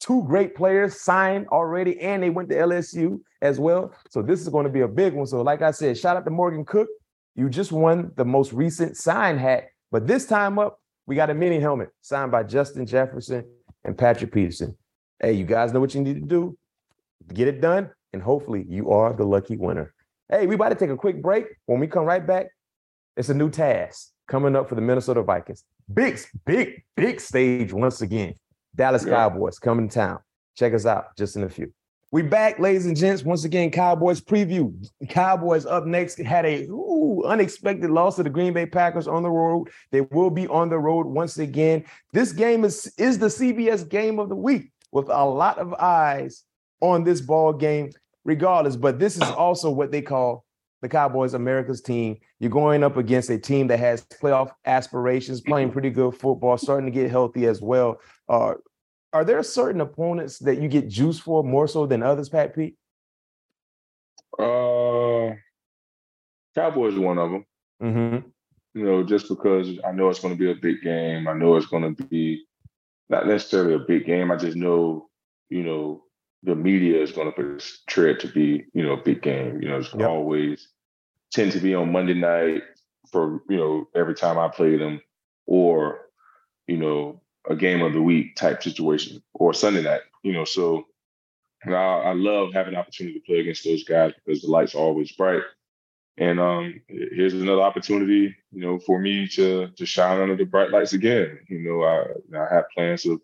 two 0.00 0.24
great 0.24 0.54
players 0.54 1.00
signed 1.00 1.46
already, 1.48 2.00
and 2.00 2.22
they 2.22 2.30
went 2.30 2.48
to 2.50 2.56
LSU 2.56 3.20
as 3.42 3.58
well. 3.58 3.92
So 4.10 4.22
this 4.22 4.40
is 4.40 4.48
going 4.48 4.64
to 4.64 4.72
be 4.72 4.80
a 4.80 4.88
big 4.88 5.14
one. 5.14 5.26
So, 5.26 5.42
like 5.42 5.62
I 5.62 5.70
said, 5.70 5.98
shout 5.98 6.16
out 6.16 6.24
to 6.24 6.30
Morgan 6.30 6.64
Cook. 6.64 6.88
You 7.34 7.48
just 7.48 7.72
won 7.72 8.12
the 8.16 8.24
most 8.24 8.52
recent 8.52 8.96
sign 8.96 9.38
hat, 9.38 9.68
but 9.90 10.06
this 10.06 10.26
time 10.26 10.58
up, 10.58 10.80
we 11.06 11.14
got 11.14 11.30
a 11.30 11.34
mini 11.34 11.60
helmet 11.60 11.90
signed 12.00 12.32
by 12.32 12.42
Justin 12.42 12.84
Jefferson 12.84 13.44
and 13.84 13.96
Patrick 13.96 14.32
Peterson. 14.32 14.76
Hey, 15.20 15.32
you 15.32 15.44
guys 15.44 15.72
know 15.72 15.80
what 15.80 15.94
you 15.94 16.00
need 16.00 16.14
to 16.14 16.26
do. 16.26 16.58
Get 17.32 17.48
it 17.48 17.60
done, 17.60 17.90
and 18.12 18.22
hopefully 18.22 18.64
you 18.68 18.90
are 18.90 19.12
the 19.12 19.24
lucky 19.24 19.56
winner. 19.56 19.94
Hey, 20.28 20.46
we 20.46 20.56
about 20.56 20.70
to 20.70 20.74
take 20.74 20.90
a 20.90 20.96
quick 20.96 21.22
break. 21.22 21.46
When 21.66 21.80
we 21.80 21.86
come 21.86 22.04
right 22.04 22.24
back, 22.24 22.48
it's 23.16 23.30
a 23.30 23.34
new 23.34 23.50
task 23.50 24.10
coming 24.28 24.54
up 24.54 24.68
for 24.68 24.74
the 24.74 24.80
Minnesota 24.80 25.22
Vikings. 25.22 25.64
Big, 25.92 26.20
big, 26.44 26.82
big 26.96 27.20
stage 27.20 27.72
once 27.72 28.02
again. 28.02 28.34
Dallas 28.78 29.04
Yeah. 29.04 29.10
Cowboys 29.10 29.58
coming 29.58 29.88
to 29.88 29.94
town. 29.94 30.20
Check 30.56 30.72
us 30.72 30.86
out 30.86 31.16
just 31.16 31.36
in 31.36 31.42
a 31.42 31.48
few. 31.48 31.72
We 32.10 32.22
back, 32.22 32.58
ladies 32.58 32.86
and 32.86 32.96
gents. 32.96 33.22
Once 33.22 33.44
again, 33.44 33.70
Cowboys 33.70 34.18
preview. 34.18 34.72
Cowboys 35.10 35.66
up 35.66 35.84
next 35.84 36.18
had 36.18 36.46
a 36.46 36.64
ooh, 36.68 37.22
unexpected 37.26 37.90
loss 37.90 38.16
to 38.16 38.22
the 38.22 38.30
Green 38.30 38.54
Bay 38.54 38.64
Packers 38.64 39.06
on 39.06 39.22
the 39.22 39.30
road. 39.30 39.68
They 39.90 40.00
will 40.00 40.30
be 40.30 40.46
on 40.48 40.70
the 40.70 40.78
road 40.78 41.06
once 41.06 41.36
again. 41.36 41.84
This 42.14 42.32
game 42.32 42.64
is 42.64 42.90
is 42.96 43.18
the 43.18 43.26
CBS 43.26 43.86
game 43.86 44.18
of 44.18 44.30
the 44.30 44.36
week 44.36 44.70
with 44.90 45.10
a 45.10 45.24
lot 45.24 45.58
of 45.58 45.74
eyes 45.74 46.44
on 46.80 47.04
this 47.04 47.20
ball 47.20 47.52
game, 47.52 47.90
regardless. 48.24 48.76
But 48.76 48.98
this 48.98 49.16
is 49.16 49.22
also 49.22 49.70
what 49.70 49.90
they 49.90 50.00
call 50.00 50.46
the 50.80 50.88
Cowboys 50.88 51.34
America's 51.34 51.82
team. 51.82 52.16
You're 52.38 52.50
going 52.50 52.82
up 52.84 52.96
against 52.96 53.30
a 53.30 53.38
team 53.38 53.66
that 53.66 53.80
has 53.80 54.06
playoff 54.22 54.50
aspirations, 54.64 55.40
playing 55.40 55.72
pretty 55.72 55.90
good 55.90 56.14
football, 56.14 56.56
starting 56.56 56.86
to 56.86 56.92
get 56.92 57.10
healthy 57.10 57.46
as 57.46 57.60
well. 57.60 57.98
Uh, 58.28 58.54
are 59.12 59.24
there 59.24 59.42
certain 59.42 59.80
opponents 59.80 60.38
that 60.40 60.60
you 60.60 60.68
get 60.68 60.88
juice 60.88 61.18
for 61.18 61.42
more 61.42 61.66
so 61.66 61.86
than 61.86 62.02
others, 62.02 62.28
Pat 62.28 62.54
Pete? 62.54 62.76
Uh, 64.38 65.34
Cowboys 66.54 66.94
is 66.94 66.98
one 66.98 67.18
of 67.18 67.30
them. 67.30 67.46
Mm-hmm. 67.82 68.28
You 68.78 68.84
know, 68.84 69.02
just 69.02 69.28
because 69.28 69.70
I 69.86 69.92
know 69.92 70.08
it's 70.08 70.20
going 70.20 70.34
to 70.34 70.38
be 70.38 70.50
a 70.50 70.54
big 70.54 70.82
game. 70.82 71.26
I 71.26 71.32
know 71.32 71.56
it's 71.56 71.66
going 71.66 71.94
to 71.94 72.04
be 72.04 72.44
not 73.08 73.26
necessarily 73.26 73.74
a 73.74 73.78
big 73.78 74.04
game. 74.06 74.30
I 74.30 74.36
just 74.36 74.56
know, 74.56 75.08
you 75.48 75.62
know, 75.62 76.04
the 76.42 76.54
media 76.54 77.02
is 77.02 77.12
going 77.12 77.32
to 77.32 77.32
portray 77.32 78.12
it 78.12 78.20
to 78.20 78.28
be, 78.28 78.64
you 78.74 78.82
know, 78.82 78.92
a 78.92 79.02
big 79.02 79.22
game. 79.22 79.60
You 79.62 79.68
know, 79.68 79.78
it's 79.78 79.92
Yep. 79.94 80.08
always 80.08 80.68
tend 81.32 81.52
to 81.52 81.60
be 81.60 81.74
on 81.74 81.90
Monday 81.90 82.14
night 82.14 82.62
for, 83.10 83.42
you 83.48 83.56
know, 83.56 83.88
every 83.94 84.14
time 84.14 84.38
I 84.38 84.48
play 84.48 84.76
them, 84.76 85.00
or, 85.46 86.08
you 86.66 86.76
know, 86.76 87.20
a 87.48 87.56
game 87.56 87.82
of 87.82 87.92
the 87.92 88.02
week 88.02 88.36
type 88.36 88.62
situation, 88.62 89.22
or 89.34 89.54
Sunday 89.54 89.82
night. 89.82 90.02
You 90.22 90.32
know, 90.32 90.44
so 90.44 90.86
I, 91.66 91.70
I 91.72 92.12
love 92.12 92.52
having 92.52 92.74
the 92.74 92.80
opportunity 92.80 93.18
to 93.18 93.24
play 93.24 93.40
against 93.40 93.64
those 93.64 93.84
guys 93.84 94.12
because 94.24 94.42
the 94.42 94.50
lights 94.50 94.74
are 94.74 94.78
always 94.78 95.12
bright. 95.12 95.42
And 96.16 96.40
um, 96.40 96.80
here's 96.88 97.34
another 97.34 97.62
opportunity, 97.62 98.34
you 98.50 98.60
know, 98.60 98.78
for 98.80 98.98
me 98.98 99.28
to 99.28 99.68
to 99.68 99.86
shine 99.86 100.20
under 100.20 100.36
the 100.36 100.44
bright 100.44 100.70
lights 100.70 100.92
again. 100.92 101.38
You 101.48 101.60
know, 101.60 101.82
I 101.84 102.38
I 102.38 102.54
have 102.54 102.70
plans 102.74 103.06
of 103.06 103.20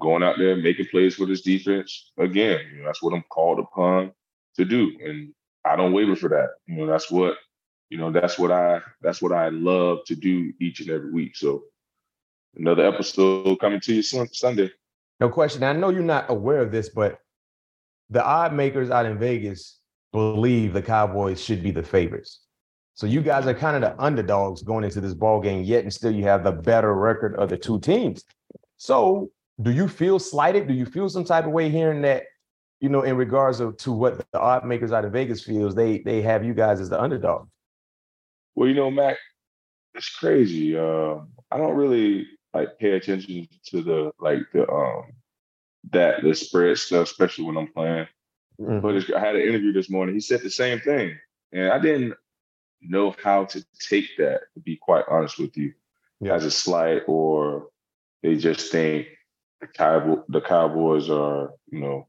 going 0.00 0.22
out 0.22 0.38
there 0.38 0.56
making 0.56 0.86
plays 0.86 1.14
for 1.14 1.26
this 1.26 1.42
defense 1.42 2.12
again. 2.18 2.60
You 2.72 2.78
know, 2.80 2.86
that's 2.86 3.02
what 3.02 3.12
I'm 3.12 3.24
called 3.30 3.58
upon 3.58 4.12
to 4.56 4.64
do, 4.64 4.96
and 5.04 5.34
I 5.64 5.76
don't 5.76 5.92
waver 5.92 6.16
for 6.16 6.30
that. 6.30 6.50
You 6.66 6.76
know, 6.76 6.86
that's 6.86 7.10
what 7.10 7.36
you 7.90 7.98
know. 7.98 8.10
That's 8.10 8.38
what 8.38 8.50
I 8.50 8.80
that's 9.02 9.20
what 9.20 9.32
I 9.32 9.50
love 9.50 10.04
to 10.06 10.16
do 10.16 10.52
each 10.60 10.80
and 10.80 10.88
every 10.88 11.10
week. 11.10 11.36
So 11.36 11.64
another 12.56 12.86
episode 12.86 13.58
coming 13.60 13.80
to 13.80 13.94
you 13.94 14.02
Sun- 14.02 14.32
Sunday. 14.32 14.70
No 15.20 15.28
question. 15.28 15.62
I 15.62 15.72
know 15.72 15.90
you're 15.90 16.02
not 16.02 16.30
aware 16.30 16.60
of 16.60 16.72
this, 16.72 16.88
but 16.88 17.18
the 18.08 18.24
odd 18.24 18.52
makers 18.54 18.90
out 18.90 19.06
in 19.06 19.18
Vegas 19.18 19.80
believe 20.12 20.72
the 20.72 20.82
Cowboys 20.82 21.42
should 21.42 21.62
be 21.62 21.70
the 21.70 21.82
favorites. 21.82 22.40
So 22.94 23.06
you 23.06 23.22
guys 23.22 23.46
are 23.46 23.54
kind 23.54 23.76
of 23.76 23.82
the 23.82 24.02
underdogs 24.02 24.62
going 24.62 24.84
into 24.84 25.00
this 25.00 25.14
ball 25.14 25.40
game, 25.40 25.62
yet 25.62 25.84
and 25.84 25.92
still 25.92 26.10
you 26.10 26.24
have 26.24 26.44
the 26.44 26.52
better 26.52 26.94
record 26.94 27.36
of 27.36 27.48
the 27.48 27.56
two 27.56 27.80
teams. 27.80 28.24
So 28.76 29.30
do 29.62 29.70
you 29.70 29.88
feel 29.88 30.18
slighted? 30.18 30.68
Do 30.68 30.74
you 30.74 30.86
feel 30.86 31.08
some 31.08 31.24
type 31.24 31.46
of 31.46 31.52
way 31.52 31.70
hearing 31.70 32.02
that, 32.02 32.24
you 32.80 32.88
know, 32.88 33.02
in 33.02 33.16
regards 33.16 33.60
of, 33.60 33.76
to 33.78 33.92
what 33.92 34.18
the 34.32 34.38
odd 34.38 34.64
makers 34.64 34.92
out 34.92 35.04
of 35.04 35.12
Vegas 35.12 35.42
feels, 35.42 35.74
they 35.74 35.98
they 36.00 36.22
have 36.22 36.44
you 36.44 36.54
guys 36.54 36.80
as 36.80 36.90
the 36.90 37.00
underdog? 37.00 37.48
Well, 38.54 38.68
you 38.68 38.74
know, 38.74 38.90
Mac, 38.90 39.16
it's 39.94 40.08
crazy. 40.08 40.76
Uh, 40.76 41.20
I 41.50 41.56
don't 41.56 41.76
really 41.76 42.26
like 42.54 42.78
pay 42.78 42.92
attention 42.92 43.48
to 43.66 43.82
the 43.82 44.12
like 44.18 44.40
the 44.52 44.68
um 44.70 45.04
that 45.92 46.22
the 46.22 46.34
spread 46.34 46.78
stuff, 46.78 47.04
especially 47.10 47.44
when 47.44 47.56
I'm 47.56 47.72
playing. 47.72 48.06
Mhm. 48.60 48.82
But 48.82 49.14
I 49.16 49.20
had 49.20 49.36
an 49.36 49.42
interview 49.42 49.72
this 49.72 49.88
morning. 49.90 50.14
He 50.14 50.20
said 50.20 50.42
the 50.42 50.50
same 50.50 50.80
thing, 50.80 51.16
and 51.52 51.70
I 51.70 51.78
didn't 51.78 52.14
know 52.82 53.14
how 53.22 53.44
to 53.46 53.64
take 53.88 54.06
that. 54.18 54.40
To 54.54 54.60
be 54.60 54.76
quite 54.76 55.04
honest 55.08 55.38
with 55.38 55.56
you, 55.56 55.72
Yeah. 56.20 56.34
as 56.34 56.44
a 56.44 56.50
slight, 56.50 57.02
or 57.06 57.68
they 58.22 58.36
just 58.36 58.70
think 58.72 59.06
the 59.60 59.66
Cowboy 59.66 60.22
the 60.28 60.40
Cowboys 60.40 61.08
are, 61.08 61.54
you 61.70 61.80
know, 61.80 62.08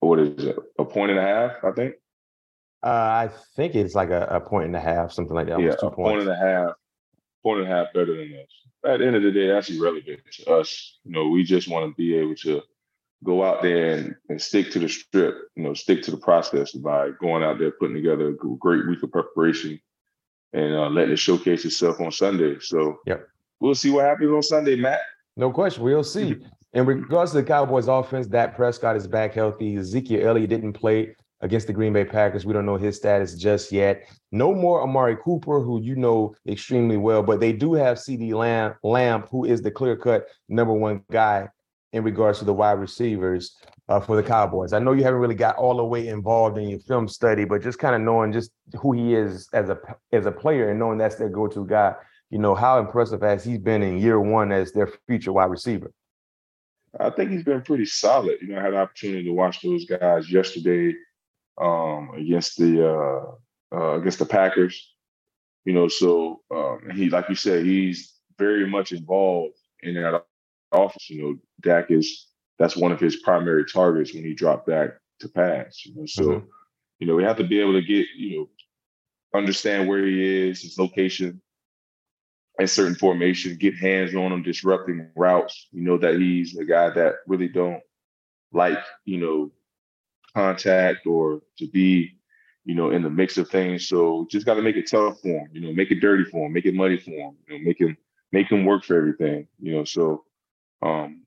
what 0.00 0.20
is 0.20 0.44
it, 0.44 0.56
a 0.78 0.84
point 0.84 1.10
and 1.10 1.18
a 1.20 1.22
half? 1.22 1.64
I 1.64 1.72
think. 1.72 1.94
Uh, 2.82 2.86
I 3.26 3.30
think 3.56 3.74
it's 3.74 3.94
like 3.94 4.10
a, 4.10 4.26
a 4.26 4.40
point 4.40 4.66
and 4.66 4.76
a 4.76 4.80
half, 4.80 5.10
something 5.10 5.34
like 5.34 5.46
that. 5.46 5.58
yeah, 5.58 5.72
a 5.82 5.90
points. 5.90 6.24
and 6.26 6.30
a 6.30 6.36
half 6.36 6.74
point 7.44 7.60
and 7.60 7.70
a 7.70 7.76
half 7.76 7.92
better 7.92 8.16
than 8.16 8.34
us. 8.34 8.90
At 8.90 8.98
the 8.98 9.06
end 9.06 9.16
of 9.16 9.22
the 9.22 9.30
day, 9.30 9.48
that's 9.48 9.70
irrelevant 9.70 10.20
to 10.32 10.50
us. 10.52 10.98
You 11.04 11.12
know, 11.12 11.28
we 11.28 11.44
just 11.44 11.68
want 11.68 11.88
to 11.88 11.96
be 11.96 12.16
able 12.16 12.34
to 12.36 12.62
go 13.22 13.44
out 13.44 13.62
there 13.62 13.94
and, 13.94 14.16
and 14.28 14.40
stick 14.40 14.70
to 14.72 14.78
the 14.78 14.88
strip, 14.88 15.36
you 15.54 15.62
know, 15.62 15.74
stick 15.74 16.02
to 16.02 16.10
the 16.10 16.16
process 16.16 16.72
by 16.72 17.10
going 17.20 17.42
out 17.42 17.58
there, 17.58 17.70
putting 17.70 17.94
together 17.94 18.30
a 18.30 18.34
great 18.34 18.86
week 18.88 19.02
of 19.02 19.12
preparation 19.12 19.80
and 20.52 20.74
uh, 20.74 20.88
letting 20.88 21.12
it 21.12 21.18
showcase 21.18 21.64
itself 21.64 22.00
on 22.00 22.10
Sunday. 22.10 22.58
So 22.60 22.98
yep. 23.06 23.26
we'll 23.60 23.74
see 23.74 23.90
what 23.90 24.04
happens 24.04 24.30
on 24.30 24.42
Sunday, 24.42 24.76
Matt. 24.76 25.00
No 25.36 25.50
question. 25.50 25.84
We'll 25.84 26.04
see. 26.04 26.36
In 26.74 26.86
regards 26.86 27.30
to 27.30 27.36
the 27.36 27.44
Cowboys 27.44 27.86
offense, 27.86 28.26
Dak 28.26 28.56
Prescott 28.56 28.96
is 28.96 29.06
back 29.06 29.32
healthy. 29.32 29.76
Ezekiel 29.76 30.26
Elliott 30.26 30.50
didn't 30.50 30.72
play 30.72 31.14
against 31.40 31.66
the 31.66 31.72
Green 31.72 31.92
Bay 31.92 32.04
Packers. 32.04 32.46
We 32.46 32.52
don't 32.52 32.66
know 32.66 32.76
his 32.76 32.96
status 32.96 33.34
just 33.34 33.70
yet. 33.70 34.08
No 34.32 34.54
more 34.54 34.82
Amari 34.82 35.16
Cooper, 35.16 35.60
who 35.60 35.80
you 35.82 35.96
know 35.96 36.34
extremely 36.48 36.96
well, 36.96 37.22
but 37.22 37.40
they 37.40 37.52
do 37.52 37.74
have 37.74 37.98
CeeDee 37.98 38.32
Lamb, 38.32 38.74
Lamb 38.82 39.22
who 39.30 39.44
is 39.44 39.62
the 39.62 39.70
clear 39.70 39.96
cut 39.96 40.26
number 40.48 40.72
one 40.72 41.02
guy 41.10 41.48
in 41.92 42.02
regards 42.02 42.40
to 42.40 42.44
the 42.44 42.52
wide 42.52 42.72
receivers 42.72 43.56
uh, 43.88 44.00
for 44.00 44.16
the 44.16 44.22
Cowboys. 44.22 44.72
I 44.72 44.80
know 44.80 44.92
you 44.92 45.04
haven't 45.04 45.20
really 45.20 45.34
got 45.34 45.56
all 45.56 45.76
the 45.76 45.84
way 45.84 46.08
involved 46.08 46.58
in 46.58 46.68
your 46.68 46.80
film 46.80 47.06
study, 47.06 47.44
but 47.44 47.62
just 47.62 47.78
kind 47.78 47.94
of 47.94 48.00
knowing 48.00 48.32
just 48.32 48.50
who 48.80 48.92
he 48.92 49.14
is 49.14 49.48
as 49.52 49.68
a 49.68 49.78
as 50.12 50.26
a 50.26 50.32
player 50.32 50.70
and 50.70 50.78
knowing 50.78 50.98
that's 50.98 51.16
their 51.16 51.28
go-to 51.28 51.64
guy, 51.66 51.94
you 52.30 52.38
know, 52.38 52.54
how 52.54 52.80
impressive 52.80 53.20
has 53.20 53.44
he 53.44 53.58
been 53.58 53.82
in 53.82 53.98
year 53.98 54.18
one 54.18 54.50
as 54.50 54.72
their 54.72 54.88
future 55.06 55.32
wide 55.32 55.50
receiver? 55.50 55.92
I 56.98 57.10
think 57.10 57.30
he's 57.30 57.44
been 57.44 57.62
pretty 57.62 57.86
solid. 57.86 58.38
You 58.40 58.48
know, 58.48 58.58
I 58.58 58.62
had 58.62 58.72
an 58.72 58.78
opportunity 58.78 59.24
to 59.24 59.32
watch 59.32 59.62
those 59.62 59.84
guys 59.84 60.30
yesterday 60.30 60.94
um, 61.60 62.10
against 62.16 62.58
the 62.58 62.88
uh, 62.88 63.74
uh, 63.74 63.98
against 63.98 64.18
the 64.18 64.26
Packers. 64.26 64.90
You 65.64 65.72
know, 65.72 65.88
so 65.88 66.42
um, 66.50 66.90
he, 66.94 67.08
like 67.08 67.28
you 67.28 67.34
said, 67.34 67.64
he's 67.64 68.14
very 68.38 68.68
much 68.68 68.92
involved 68.92 69.56
in 69.82 69.94
that 69.94 70.24
office. 70.72 71.08
You 71.08 71.22
know, 71.22 71.38
Dak 71.60 71.90
is 71.90 72.28
that's 72.58 72.76
one 72.76 72.92
of 72.92 73.00
his 73.00 73.16
primary 73.16 73.64
targets 73.64 74.12
when 74.14 74.24
he 74.24 74.34
dropped 74.34 74.66
back 74.66 74.90
to 75.20 75.28
pass. 75.28 75.84
You 75.84 75.94
know, 75.94 76.06
so 76.06 76.22
mm-hmm. 76.22 76.46
you 76.98 77.06
know 77.06 77.14
we 77.14 77.24
have 77.24 77.38
to 77.38 77.44
be 77.44 77.60
able 77.60 77.74
to 77.74 77.82
get 77.82 78.06
you 78.16 78.38
know 78.38 79.38
understand 79.38 79.88
where 79.88 80.04
he 80.04 80.48
is, 80.48 80.62
his 80.62 80.78
location, 80.78 81.40
and 82.58 82.70
certain 82.70 82.94
formation, 82.94 83.56
get 83.56 83.76
hands 83.76 84.14
on 84.14 84.32
him, 84.32 84.42
disrupting 84.42 85.08
routes. 85.16 85.68
You 85.72 85.82
know 85.82 85.98
that 85.98 86.16
he's 86.16 86.56
a 86.56 86.64
guy 86.64 86.90
that 86.90 87.14
really 87.26 87.48
don't 87.48 87.82
like 88.52 88.78
you 89.04 89.18
know 89.18 89.52
contact 90.34 91.06
or 91.06 91.40
to 91.58 91.68
be, 91.68 92.16
you 92.64 92.74
know, 92.74 92.90
in 92.90 93.02
the 93.02 93.10
mix 93.10 93.38
of 93.38 93.48
things. 93.48 93.88
So 93.88 94.26
just 94.30 94.46
got 94.46 94.54
to 94.54 94.62
make 94.62 94.76
it 94.76 94.90
tough 94.90 95.20
for 95.20 95.28
him, 95.28 95.48
you 95.52 95.60
know, 95.60 95.72
make 95.72 95.90
it 95.90 96.00
dirty 96.00 96.24
for 96.24 96.46
him, 96.46 96.52
make 96.52 96.66
it 96.66 96.74
muddy 96.74 96.96
for 96.96 97.10
him, 97.10 97.36
you 97.48 97.58
know, 97.58 97.64
make 97.64 97.80
him 97.80 97.96
make 98.32 98.50
him 98.50 98.64
work 98.64 98.84
for 98.84 98.96
everything, 98.96 99.46
you 99.60 99.72
know. 99.72 99.84
So 99.84 100.24
um 100.82 101.22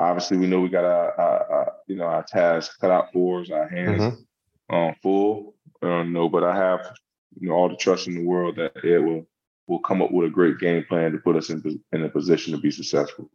obviously 0.00 0.36
we 0.36 0.46
know 0.46 0.60
we 0.60 0.68
got 0.68 0.84
our, 0.84 1.20
our, 1.20 1.52
our 1.52 1.72
you 1.86 1.96
know 1.96 2.04
our 2.04 2.22
tasks 2.22 2.76
cut 2.76 2.90
out 2.90 3.12
for 3.12 3.40
us, 3.40 3.50
our 3.50 3.68
hands 3.68 4.02
mm-hmm. 4.02 4.74
um 4.74 4.94
full. 5.02 5.54
Uh, 5.80 6.02
no, 6.02 6.28
but 6.28 6.42
I 6.42 6.56
have 6.56 6.96
you 7.38 7.48
know 7.48 7.54
all 7.54 7.68
the 7.68 7.76
trust 7.76 8.08
in 8.08 8.14
the 8.14 8.24
world 8.24 8.56
that 8.56 8.72
it 8.82 8.98
will 8.98 9.26
will 9.66 9.80
come 9.80 10.00
up 10.02 10.10
with 10.10 10.28
a 10.28 10.32
great 10.32 10.58
game 10.58 10.84
plan 10.88 11.12
to 11.12 11.18
put 11.18 11.36
us 11.36 11.50
in 11.50 11.80
in 11.92 12.02
a 12.02 12.08
position 12.08 12.52
to 12.52 12.58
be 12.58 12.70
successful. 12.70 13.30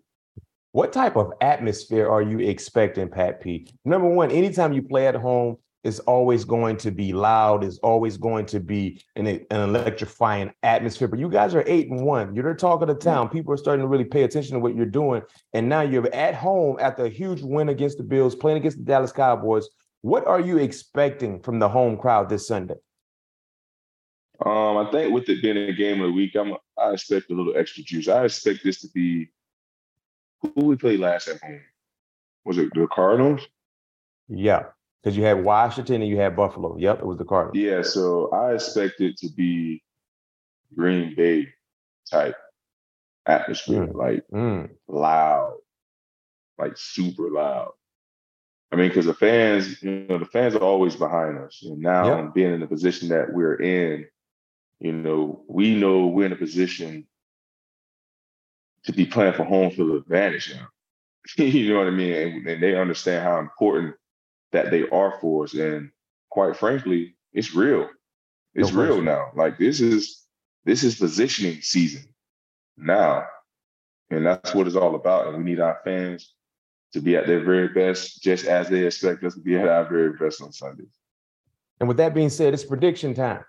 What 0.74 0.92
type 0.92 1.16
of 1.16 1.32
atmosphere 1.40 2.10
are 2.10 2.24
you 2.24 2.40
expecting, 2.40 3.08
Pat 3.08 3.42
P? 3.42 3.68
Number 3.86 4.10
one, 4.10 4.32
anytime 4.32 4.74
you 4.74 4.82
play 4.82 5.06
at 5.06 5.14
home, 5.14 5.58
it's 5.84 6.00
always 6.00 6.46
going 6.46 6.78
to 6.78 6.90
be 6.90 7.14
loud. 7.14 7.64
It's 7.64 7.78
always 7.84 8.18
going 8.18 8.48
to 8.48 8.60
be 8.60 9.00
an, 9.16 9.28
an 9.28 9.46
electrifying 9.52 10.52
atmosphere. 10.64 11.08
But 11.08 11.20
you 11.20 11.30
guys 11.30 11.54
are 11.54 11.64
eight 11.68 11.92
and 11.92 12.04
one. 12.04 12.36
You're 12.36 12.52
the 12.52 12.58
talk 12.60 12.82
of 12.82 12.88
the 12.88 12.96
town. 12.96 13.30
People 13.30 13.54
are 13.54 13.58
starting 13.58 13.84
to 13.84 13.88
really 13.88 14.04
pay 14.04 14.24
attention 14.24 14.56
to 14.56 14.60
what 14.60 14.76
you're 14.76 14.88
doing. 14.88 15.22
And 15.54 15.70
now 15.70 15.82
you're 15.82 16.12
at 16.12 16.34
home 16.34 16.78
after 16.80 17.06
a 17.06 17.10
huge 17.10 17.44
win 17.44 17.70
against 17.70 18.00
the 18.00 18.04
Bills, 18.04 18.34
playing 18.34 18.58
against 18.58 18.80
the 18.80 18.84
Dallas 18.84 19.12
Cowboys. 19.12 19.70
What 20.02 20.26
are 20.26 20.40
you 20.40 20.58
expecting 20.58 21.40
from 21.42 21.60
the 21.60 21.70
home 21.70 21.98
crowd 21.98 22.30
this 22.30 22.48
Sunday? 22.48 22.78
Um, 24.44 24.78
I 24.78 24.90
think 24.92 25.14
with 25.14 25.30
it 25.30 25.44
being 25.44 25.58
a 25.58 25.74
game 25.74 26.02
of 26.02 26.08
the 26.08 26.14
week, 26.14 26.36
I'm 26.36 26.56
I 26.80 26.94
expect 26.94 27.30
a 27.30 27.36
little 27.36 27.56
extra 27.56 27.84
juice. 27.84 28.08
I 28.08 28.26
expect 28.26 28.64
this 28.64 28.82
to 28.82 28.88
be 28.88 29.30
who 30.56 30.66
we 30.66 30.76
played 30.76 31.00
last 31.00 31.28
at 31.28 31.42
home? 31.42 31.62
Was 32.46 32.58
it 32.58 32.70
the 32.74 32.88
Cardinals? 32.88 33.48
Yeah, 34.28 34.64
because 35.02 35.18
you 35.18 35.24
had 35.24 35.44
Washington 35.44 36.02
and 36.02 36.10
you 36.10 36.18
had 36.18 36.36
Buffalo. 36.36 36.78
Yep, 36.78 37.00
it 37.00 37.06
was 37.06 37.18
the 37.18 37.26
Cardinals. 37.26 37.58
Yeah, 37.58 37.82
so 37.82 38.30
I 38.32 38.54
expect 38.54 39.02
it 39.02 39.18
to 39.18 39.30
be 39.30 39.84
Green 40.76 41.16
Bay 41.16 41.48
type 42.10 42.36
atmosphere, 43.26 43.88
mm. 43.88 43.96
like 43.96 44.24
mm. 44.34 44.70
loud, 44.88 45.58
like 46.58 46.74
super 46.78 47.30
loud. 47.30 47.72
I 48.72 48.76
mean, 48.76 48.88
because 48.88 49.06
the 49.06 49.14
fans, 49.14 49.82
you 49.84 50.08
know, 50.10 50.18
the 50.18 50.26
fans 50.26 50.56
are 50.56 50.64
always 50.64 50.96
behind 50.96 51.38
us. 51.38 51.62
And 51.64 51.80
now 51.80 52.24
yep. 52.24 52.34
being 52.34 52.54
in 52.54 52.60
the 52.60 52.68
position 52.68 53.10
that 53.10 53.32
we're 53.32 53.56
in, 53.62 54.08
you 54.80 54.92
know, 54.92 55.44
we 55.48 55.76
know 55.76 56.08
we're 56.08 56.26
in 56.26 56.34
a 56.34 56.38
position 56.38 57.06
to 58.86 58.94
be 58.94 59.06
playing 59.06 59.34
for 59.34 59.44
home 59.44 59.72
field 59.72 59.96
advantage 59.96 60.54
now. 60.54 60.68
you 61.44 61.70
know 61.70 61.80
what 61.80 61.88
I 61.88 61.92
mean? 61.92 62.14
And, 62.14 62.48
and, 62.48 62.64
they 62.64 62.76
understand 62.76 63.24
how 63.24 63.40
important 63.40 63.96
that 64.52 64.72
they 64.72 64.88
are 64.90 65.18
for 65.22 65.46
us. 65.46 65.54
And 65.54 65.92
quite 66.30 66.58
frankly, 66.58 67.16
it's 67.32 67.56
real. 67.56 67.90
It's 68.54 68.72
no 68.72 68.84
real 68.84 69.02
now. 69.02 69.32
Like 69.36 69.58
this 69.58 69.80
is 69.80 70.24
this 70.66 70.84
is 70.84 70.96
positioning 70.96 71.62
season 71.62 72.04
now. 72.78 73.26
And 74.10 74.26
that's 74.26 74.54
what 74.54 74.68
it's 74.68 74.76
all 74.76 74.96
about. 74.96 75.28
And 75.28 75.38
we 75.38 75.44
need 75.44 75.60
our 75.60 75.80
fans 75.84 76.34
to 76.94 77.02
be 77.02 77.16
at 77.16 77.26
their 77.26 77.44
very 77.44 77.70
best, 77.70 78.22
just 78.22 78.46
as 78.46 78.70
they 78.70 78.86
expect 78.86 79.24
us 79.24 79.34
to 79.34 79.42
be 79.42 79.58
at 79.58 79.68
our 79.68 79.86
very 79.86 80.14
best 80.14 80.42
on 80.42 80.52
Sundays. 80.52 80.94
And 81.80 81.88
with 81.88 81.98
that 81.98 82.14
being 82.14 82.30
said, 82.30 82.54
it's 82.54 82.64
prediction 82.64 83.16
time. 83.16 83.44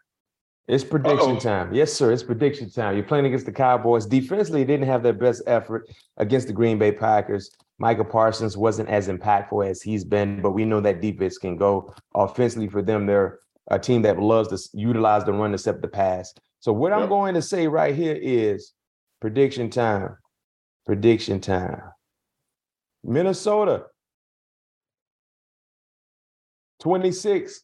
It's 0.66 0.84
prediction 0.84 1.32
Uh-oh. 1.32 1.40
time. 1.40 1.74
Yes, 1.74 1.92
sir. 1.92 2.10
It's 2.10 2.22
prediction 2.22 2.70
time. 2.70 2.94
You're 2.94 3.04
playing 3.04 3.26
against 3.26 3.44
the 3.44 3.52
Cowboys. 3.52 4.06
Defensively, 4.06 4.64
they 4.64 4.72
didn't 4.72 4.88
have 4.88 5.02
their 5.02 5.12
best 5.12 5.42
effort 5.46 5.88
against 6.16 6.46
the 6.46 6.54
Green 6.54 6.78
Bay 6.78 6.90
Packers. 6.90 7.50
Micah 7.78 8.04
Parsons 8.04 8.56
wasn't 8.56 8.88
as 8.88 9.08
impactful 9.08 9.68
as 9.68 9.82
he's 9.82 10.04
been, 10.04 10.40
but 10.40 10.52
we 10.52 10.64
know 10.64 10.80
that 10.80 11.02
defense 11.02 11.36
can 11.36 11.56
go 11.56 11.92
offensively 12.14 12.68
for 12.68 12.80
them. 12.80 13.04
They're 13.04 13.40
a 13.68 13.78
team 13.78 14.02
that 14.02 14.18
loves 14.18 14.48
to 14.48 14.78
utilize 14.78 15.24
the 15.24 15.32
run 15.32 15.52
to 15.52 15.58
set 15.58 15.82
the 15.82 15.88
pass. 15.88 16.32
So 16.60 16.72
what 16.72 16.92
yep. 16.92 17.00
I'm 17.00 17.08
going 17.08 17.34
to 17.34 17.42
say 17.42 17.66
right 17.66 17.94
here 17.94 18.18
is 18.18 18.72
prediction 19.20 19.68
time. 19.68 20.16
Prediction 20.86 21.40
time. 21.40 21.80
Minnesota 23.02 23.84
26, 26.80 27.60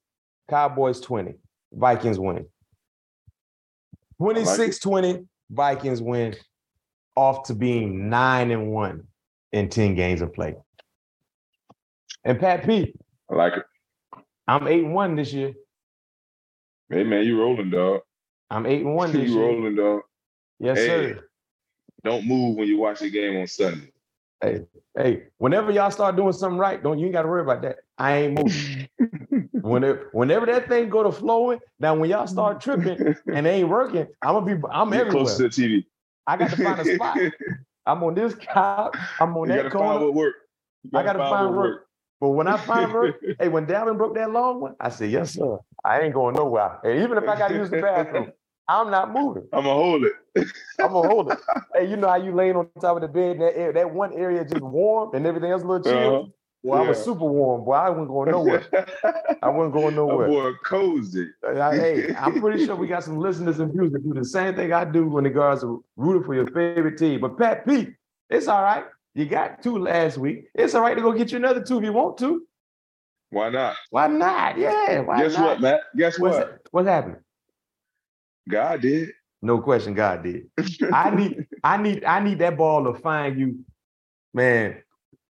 Cowboys 0.50 1.00
20. 1.00 1.34
Vikings 1.72 2.18
win. 2.18 2.46
26 4.20 4.80
20, 4.80 5.24
Vikings 5.50 6.02
win 6.02 6.36
off 7.16 7.44
to 7.44 7.54
being 7.54 8.10
nine 8.10 8.50
and 8.50 8.70
one 8.70 9.04
in 9.50 9.70
10 9.70 9.94
games 9.94 10.20
of 10.20 10.34
play. 10.34 10.56
And 12.22 12.38
Pat 12.38 12.66
P. 12.66 12.94
I 13.30 13.34
like 13.34 13.54
it. 13.54 13.64
I'm 14.46 14.68
eight 14.68 14.84
and 14.84 14.92
one 14.92 15.16
this 15.16 15.32
year. 15.32 15.54
Hey 16.90 17.02
man, 17.02 17.24
you 17.24 17.40
rolling, 17.40 17.70
dog. 17.70 18.02
I'm 18.50 18.66
eight 18.66 18.82
and 18.82 18.94
one 18.94 19.10
this 19.12 19.30
you 19.30 19.36
year. 19.36 19.46
rolling, 19.46 19.76
dog. 19.76 20.02
Yes, 20.58 20.76
hey, 20.76 20.86
sir. 20.86 21.24
Don't 22.04 22.26
move 22.26 22.56
when 22.56 22.68
you 22.68 22.78
watch 22.78 23.00
the 23.00 23.08
game 23.08 23.40
on 23.40 23.46
Sunday. 23.46 23.90
Hey, 24.42 24.62
hey, 24.96 25.24
whenever 25.36 25.70
y'all 25.70 25.90
start 25.90 26.16
doing 26.16 26.32
something 26.32 26.58
right, 26.58 26.82
don't 26.82 26.98
you 26.98 27.06
ain't 27.06 27.12
got 27.12 27.22
to 27.22 27.28
worry 27.28 27.42
about 27.42 27.60
that. 27.62 27.76
I 27.98 28.16
ain't 28.16 28.38
moving. 28.38 28.88
whenever, 29.52 30.08
whenever 30.12 30.46
that 30.46 30.68
thing 30.68 30.88
go 30.88 31.02
to 31.02 31.12
flowing, 31.12 31.58
now 31.78 31.94
when 31.94 32.08
y'all 32.08 32.26
start 32.26 32.60
tripping 32.60 33.14
and 33.32 33.44
they 33.44 33.56
ain't 33.56 33.68
working, 33.68 34.06
I'm 34.22 34.34
gonna 34.34 34.46
be 34.46 34.62
I'm 34.72 34.90
Get 34.90 35.00
everywhere. 35.00 35.24
Close 35.24 35.36
to 35.36 35.42
the 35.44 35.48
TV. 35.48 35.84
I 36.26 36.36
got 36.36 36.50
to 36.50 36.56
find 36.56 36.80
a 36.80 36.94
spot. 36.94 37.18
I'm 37.86 38.02
on 38.02 38.14
this 38.14 38.34
couch. 38.34 38.96
I'm 39.20 39.36
on 39.36 39.48
you 39.48 39.54
that 39.54 39.62
gotta 39.64 39.70
corner. 39.70 39.92
Find 39.92 40.04
what 40.04 40.14
work. 40.14 40.34
I 40.94 41.02
gotta 41.02 41.18
find, 41.18 41.30
find 41.30 41.56
work. 41.56 41.70
work. 41.70 41.86
But 42.20 42.28
when 42.30 42.46
I 42.46 42.56
find 42.56 42.92
work, 42.92 43.16
hey, 43.40 43.48
when 43.48 43.66
Dalvin 43.66 43.96
broke 43.96 44.14
that 44.14 44.30
long 44.30 44.60
one, 44.60 44.74
I 44.78 44.90
said, 44.90 45.10
yes, 45.10 45.34
sir. 45.34 45.58
I 45.84 46.00
ain't 46.00 46.14
going 46.14 46.34
nowhere. 46.34 46.78
And 46.84 47.02
even 47.02 47.16
if 47.18 47.28
I 47.28 47.38
gotta 47.38 47.54
use 47.54 47.70
the 47.70 47.80
bathroom, 47.80 48.32
I'm 48.70 48.90
not 48.90 49.12
moving. 49.12 49.48
I'm 49.52 49.64
gonna 49.64 49.74
hold 49.74 50.04
it. 50.04 50.12
I'm 50.78 50.92
gonna 50.92 51.08
hold 51.12 51.32
it. 51.32 51.38
Hey, 51.74 51.90
you 51.90 51.96
know 51.96 52.08
how 52.08 52.16
you 52.16 52.32
laying 52.32 52.54
on 52.54 52.68
top 52.80 52.96
of 52.96 53.02
the 53.02 53.08
bed, 53.08 53.36
and 53.36 53.42
that 53.42 53.74
that 53.74 53.92
one 53.92 54.12
area 54.12 54.44
just 54.44 54.62
warm, 54.62 55.14
and 55.14 55.26
everything 55.26 55.50
else 55.50 55.62
a 55.62 55.66
little 55.66 55.82
chill. 55.84 56.16
Uh-huh. 56.16 56.28
Well, 56.62 56.80
yeah. 56.80 56.86
I 56.86 56.88
was 56.90 57.02
super 57.02 57.24
warm, 57.24 57.64
boy. 57.64 57.72
I 57.72 57.88
wasn't 57.88 58.08
going 58.08 58.30
nowhere. 58.30 58.64
I 59.42 59.48
wasn't 59.48 59.72
going 59.72 59.94
nowhere. 60.02 60.28
Boy, 60.28 60.52
cozy. 60.64 61.26
I, 61.44 61.74
hey, 61.74 62.14
I'm 62.14 62.38
pretty 62.38 62.66
sure 62.66 62.76
we 62.76 62.86
got 62.86 63.02
some 63.02 63.18
listeners 63.18 63.58
and 63.60 63.72
viewers 63.72 63.92
that 63.92 64.04
do 64.04 64.12
the 64.12 64.24
same 64.24 64.54
thing 64.54 64.72
I 64.72 64.84
do 64.84 65.08
when 65.08 65.24
the 65.24 65.30
guards 65.30 65.64
are 65.64 65.78
rooting 65.96 66.22
for 66.22 66.34
your 66.34 66.46
favorite 66.48 66.98
team. 66.98 67.20
But 67.20 67.38
Pat 67.38 67.66
Pete, 67.66 67.94
it's 68.28 68.46
all 68.46 68.62
right. 68.62 68.84
You 69.14 69.24
got 69.24 69.62
two 69.62 69.78
last 69.78 70.18
week. 70.18 70.44
It's 70.54 70.74
all 70.74 70.82
right 70.82 70.94
to 70.94 71.00
go 71.00 71.12
get 71.12 71.32
you 71.32 71.38
another 71.38 71.62
two 71.62 71.78
if 71.78 71.84
you 71.84 71.94
want 71.94 72.18
to. 72.18 72.42
Why 73.30 73.48
not? 73.48 73.76
Why 73.88 74.06
not? 74.08 74.58
Yeah. 74.58 75.00
Why 75.00 75.22
Guess 75.22 75.34
not? 75.38 75.46
what, 75.46 75.60
Matt? 75.62 75.80
Guess 75.96 76.18
What's 76.18 76.36
what? 76.36 76.60
What's 76.72 76.88
happening? 76.88 77.20
God 78.50 78.80
did. 78.80 79.10
No 79.42 79.60
question, 79.60 79.94
God 79.94 80.22
did. 80.22 80.46
I 80.92 81.10
need, 81.14 81.46
I 81.64 81.76
need, 81.78 82.04
I 82.04 82.20
need 82.20 82.38
that 82.40 82.56
ball 82.56 82.84
to 82.84 82.98
find 82.98 83.38
you, 83.40 83.64
man. 84.34 84.82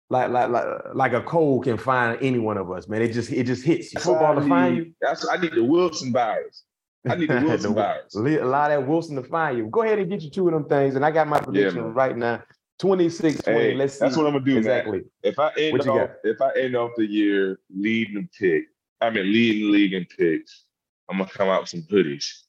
Like, 0.09 0.29
like, 0.29 0.49
like, 0.49 0.65
like 0.93 1.13
a 1.13 1.21
cold 1.21 1.65
can 1.65 1.77
find 1.77 2.17
any 2.21 2.39
one 2.39 2.57
of 2.57 2.71
us, 2.71 2.87
man. 2.87 3.01
It 3.01 3.11
just, 3.11 3.29
it 3.31 3.43
just 3.43 3.65
hits. 3.65 3.93
That's 3.93 4.05
Football 4.05 4.35
to 4.35 4.47
find 4.47 4.77
you. 4.77 4.93
That's 5.01 5.27
I 5.27 5.35
need 5.35 5.51
the 5.51 5.63
Wilson 5.63 6.13
virus. 6.13 6.63
I 7.09 7.15
need 7.15 7.29
the 7.29 7.41
Wilson 7.45 7.73
virus. 7.73 8.15
Allow 8.15 8.69
that 8.69 8.87
Wilson 8.87 9.17
to 9.17 9.23
find 9.23 9.57
you. 9.57 9.67
Go 9.67 9.81
ahead 9.81 9.99
and 9.99 10.09
get 10.09 10.21
you 10.21 10.29
two 10.29 10.47
of 10.47 10.53
them 10.53 10.65
things. 10.69 10.95
And 10.95 11.05
I 11.05 11.11
got 11.11 11.27
my 11.27 11.41
prediction 11.41 11.81
man. 11.81 11.93
right 11.93 12.15
now. 12.15 12.41
26 12.79 13.41
20. 13.41 13.59
Hey, 13.59 13.73
Let's 13.73 13.93
see. 13.93 13.99
that's 14.01 14.15
what 14.15 14.27
I'm 14.27 14.33
gonna 14.33 14.45
do, 14.45 14.51
man. 14.51 14.59
exactly. 14.59 15.01
If 15.23 15.39
I 15.39 15.51
end 15.57 15.83
you 15.83 15.91
off, 15.91 16.09
got? 16.09 16.11
if 16.23 16.41
I 16.41 16.51
end 16.59 16.75
off 16.75 16.91
the 16.95 17.05
year 17.05 17.59
leading 17.75 18.15
the 18.15 18.27
pick, 18.37 18.65
I 19.01 19.09
mean 19.09 19.31
leading 19.31 19.61
the 19.63 19.71
league 19.71 19.93
in 19.93 20.05
picks, 20.05 20.65
I'm 21.09 21.17
gonna 21.17 21.29
come 21.29 21.49
out 21.49 21.61
with 21.61 21.69
some 21.69 21.81
hoodies. 21.91 22.43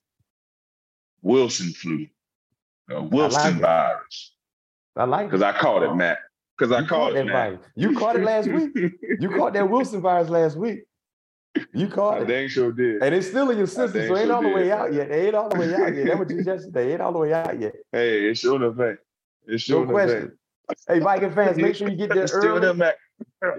Wilson 1.23 1.73
flu, 1.73 2.07
uh, 2.95 3.03
Wilson 3.03 3.57
it. 3.57 3.61
virus, 3.61 4.33
I 4.97 5.05
like 5.05 5.25
it. 5.27 5.31
because 5.31 5.43
I 5.43 5.53
caught 5.53 5.83
it, 5.83 5.95
Matt. 5.95 6.19
Because 6.57 6.73
I 6.73 6.81
You 6.81 6.87
caught 6.87 7.13
that 7.15 7.21
it, 7.21 7.27
Matt. 7.27 7.61
You 7.77 7.97
caught 7.97 8.17
it 8.17 8.25
last 8.25 8.49
week. 8.49 8.71
You 9.21 9.31
caught 9.31 9.53
that 9.55 9.69
Wilson 9.71 10.01
virus 10.01 10.29
last 10.29 10.57
week. 10.57 10.81
You 11.73 11.89
caught 11.89 12.19
I 12.19 12.21
it. 12.23 12.27
dang 12.27 12.49
sure 12.49 12.73
did. 12.73 13.03
And 13.03 13.15
it's 13.15 13.29
still 13.29 13.51
in 13.51 13.59
your 13.59 13.67
system, 13.67 14.07
so 14.07 14.15
it 14.15 14.19
ain't 14.19 14.27
sure 14.27 14.35
all 14.37 14.43
the 14.43 14.49
way 14.49 14.71
out 14.73 14.93
yet. 14.93 15.11
It 15.11 15.27
ain't 15.27 15.35
all 15.35 15.49
the 15.49 15.57
way 15.59 15.75
out 15.75 15.95
yet. 15.95 16.07
That's 16.07 16.19
what 16.19 16.31
you 16.31 16.45
just 16.45 16.65
said. 16.73 16.77
It 16.87 16.93
ain't 16.93 17.01
all 17.01 17.13
the 17.13 17.19
way 17.19 17.33
out 17.33 17.59
yet. 17.61 17.73
Hey, 17.93 18.29
it's 18.29 18.41
showing 18.41 18.63
effect. 18.63 19.03
It's 19.47 19.69
No 19.69 19.77
showing 19.77 19.89
question. 19.89 20.39
Hey, 20.87 20.99
Viking 20.99 21.33
fans, 21.33 21.57
make 21.57 21.75
sure 21.75 21.89
you 21.89 21.97
get 21.97 22.11
there 22.15 22.25
It's 22.25 22.33
still 22.33 22.57
in 22.57 22.61
there, 22.63 22.71
early. 22.71 22.79
Matt. 22.79 22.97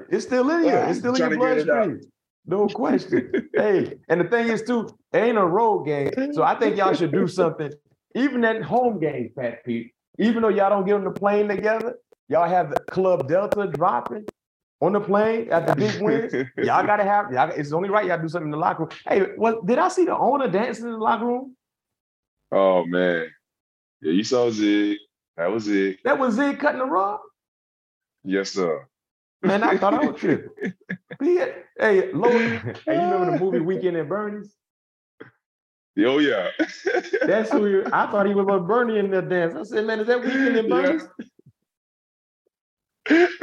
It's 0.09 0.25
still 0.25 0.49
in 0.49 0.63
here. 0.63 0.85
It's 0.89 0.99
still 0.99 1.15
in 1.15 1.19
your 1.19 1.29
Trying 1.29 1.39
to 1.39 1.45
get 1.45 1.57
it 1.57 1.69
out. 1.69 1.87
bloodstream. 1.87 2.11
No 2.49 2.67
question. 2.67 3.49
hey, 3.53 3.93
and 4.09 4.21
the 4.21 4.25
thing 4.25 4.47
is 4.47 4.63
too, 4.63 4.89
it 5.13 5.17
ain't 5.17 5.37
a 5.37 5.45
road 5.45 5.85
game. 5.85 6.11
So 6.33 6.43
I 6.43 6.57
think 6.57 6.77
y'all 6.77 6.93
should 6.93 7.11
do 7.11 7.27
something. 7.27 7.71
Even 8.15 8.43
at 8.43 8.63
home 8.63 8.99
games, 8.99 9.31
Pat 9.37 9.63
Pete, 9.63 9.93
even 10.17 10.41
though 10.41 10.49
y'all 10.49 10.71
don't 10.71 10.85
get 10.85 10.95
on 10.95 11.03
the 11.03 11.11
plane 11.11 11.47
together, 11.47 11.95
y'all 12.27 12.49
have 12.49 12.71
the 12.71 12.79
Club 12.79 13.27
Delta 13.27 13.67
dropping 13.67 14.25
on 14.81 14.93
the 14.93 14.99
plane 14.99 15.47
at 15.51 15.67
the 15.67 15.75
big 15.75 16.01
wins. 16.01 16.33
Y'all 16.57 16.85
gotta 16.85 17.03
have, 17.03 17.31
y'all, 17.31 17.51
it's 17.51 17.71
only 17.71 17.89
right 17.89 18.07
y'all 18.07 18.19
do 18.19 18.27
something 18.27 18.47
in 18.47 18.51
the 18.51 18.57
locker 18.57 18.83
room. 18.83 18.89
Hey, 19.07 19.21
what 19.35 19.65
did 19.67 19.77
I 19.77 19.89
see 19.89 20.05
the 20.05 20.17
owner 20.17 20.47
dancing 20.47 20.85
in 20.85 20.93
the 20.93 20.97
locker 20.97 21.25
room? 21.25 21.55
Oh 22.51 22.83
man. 22.85 23.27
Yeah, 24.01 24.13
you 24.13 24.23
saw 24.23 24.49
Zig. 24.49 24.97
That 25.37 25.51
was 25.51 25.67
it. 25.67 25.99
That 26.03 26.17
was 26.17 26.33
Zig 26.33 26.57
cutting 26.57 26.79
the 26.79 26.85
rug? 26.85 27.19
Yes, 28.23 28.51
sir. 28.51 28.87
Man, 29.41 29.63
I 29.63 29.77
thought 29.77 29.93
I 29.93 30.05
was 30.05 30.19
tripping. 30.19 30.73
Yeah. 31.21 31.47
Hey, 31.77 32.13
Lord, 32.13 32.33
hey, 32.85 32.95
you 32.95 33.01
remember 33.01 33.31
the 33.31 33.39
movie 33.39 33.59
Weekend 33.59 33.97
at 33.97 34.07
Bernie's? 34.07 34.55
Oh 35.97 36.19
yeah. 36.19 36.51
That's 37.25 37.51
who 37.51 37.65
he, 37.65 37.81
I 37.91 38.09
thought 38.09 38.25
he 38.25 38.33
was 38.33 38.45
with 38.45 38.65
Bernie 38.65 38.99
in 38.99 39.11
the 39.11 39.21
dance. 39.21 39.53
I 39.53 39.63
said, 39.63 39.85
man, 39.85 39.99
is 39.99 40.07
that 40.07 40.21
Weekend 40.21 40.55
at 40.55 40.65
Yeah. 40.69 40.97
Bernie's? 43.09 43.41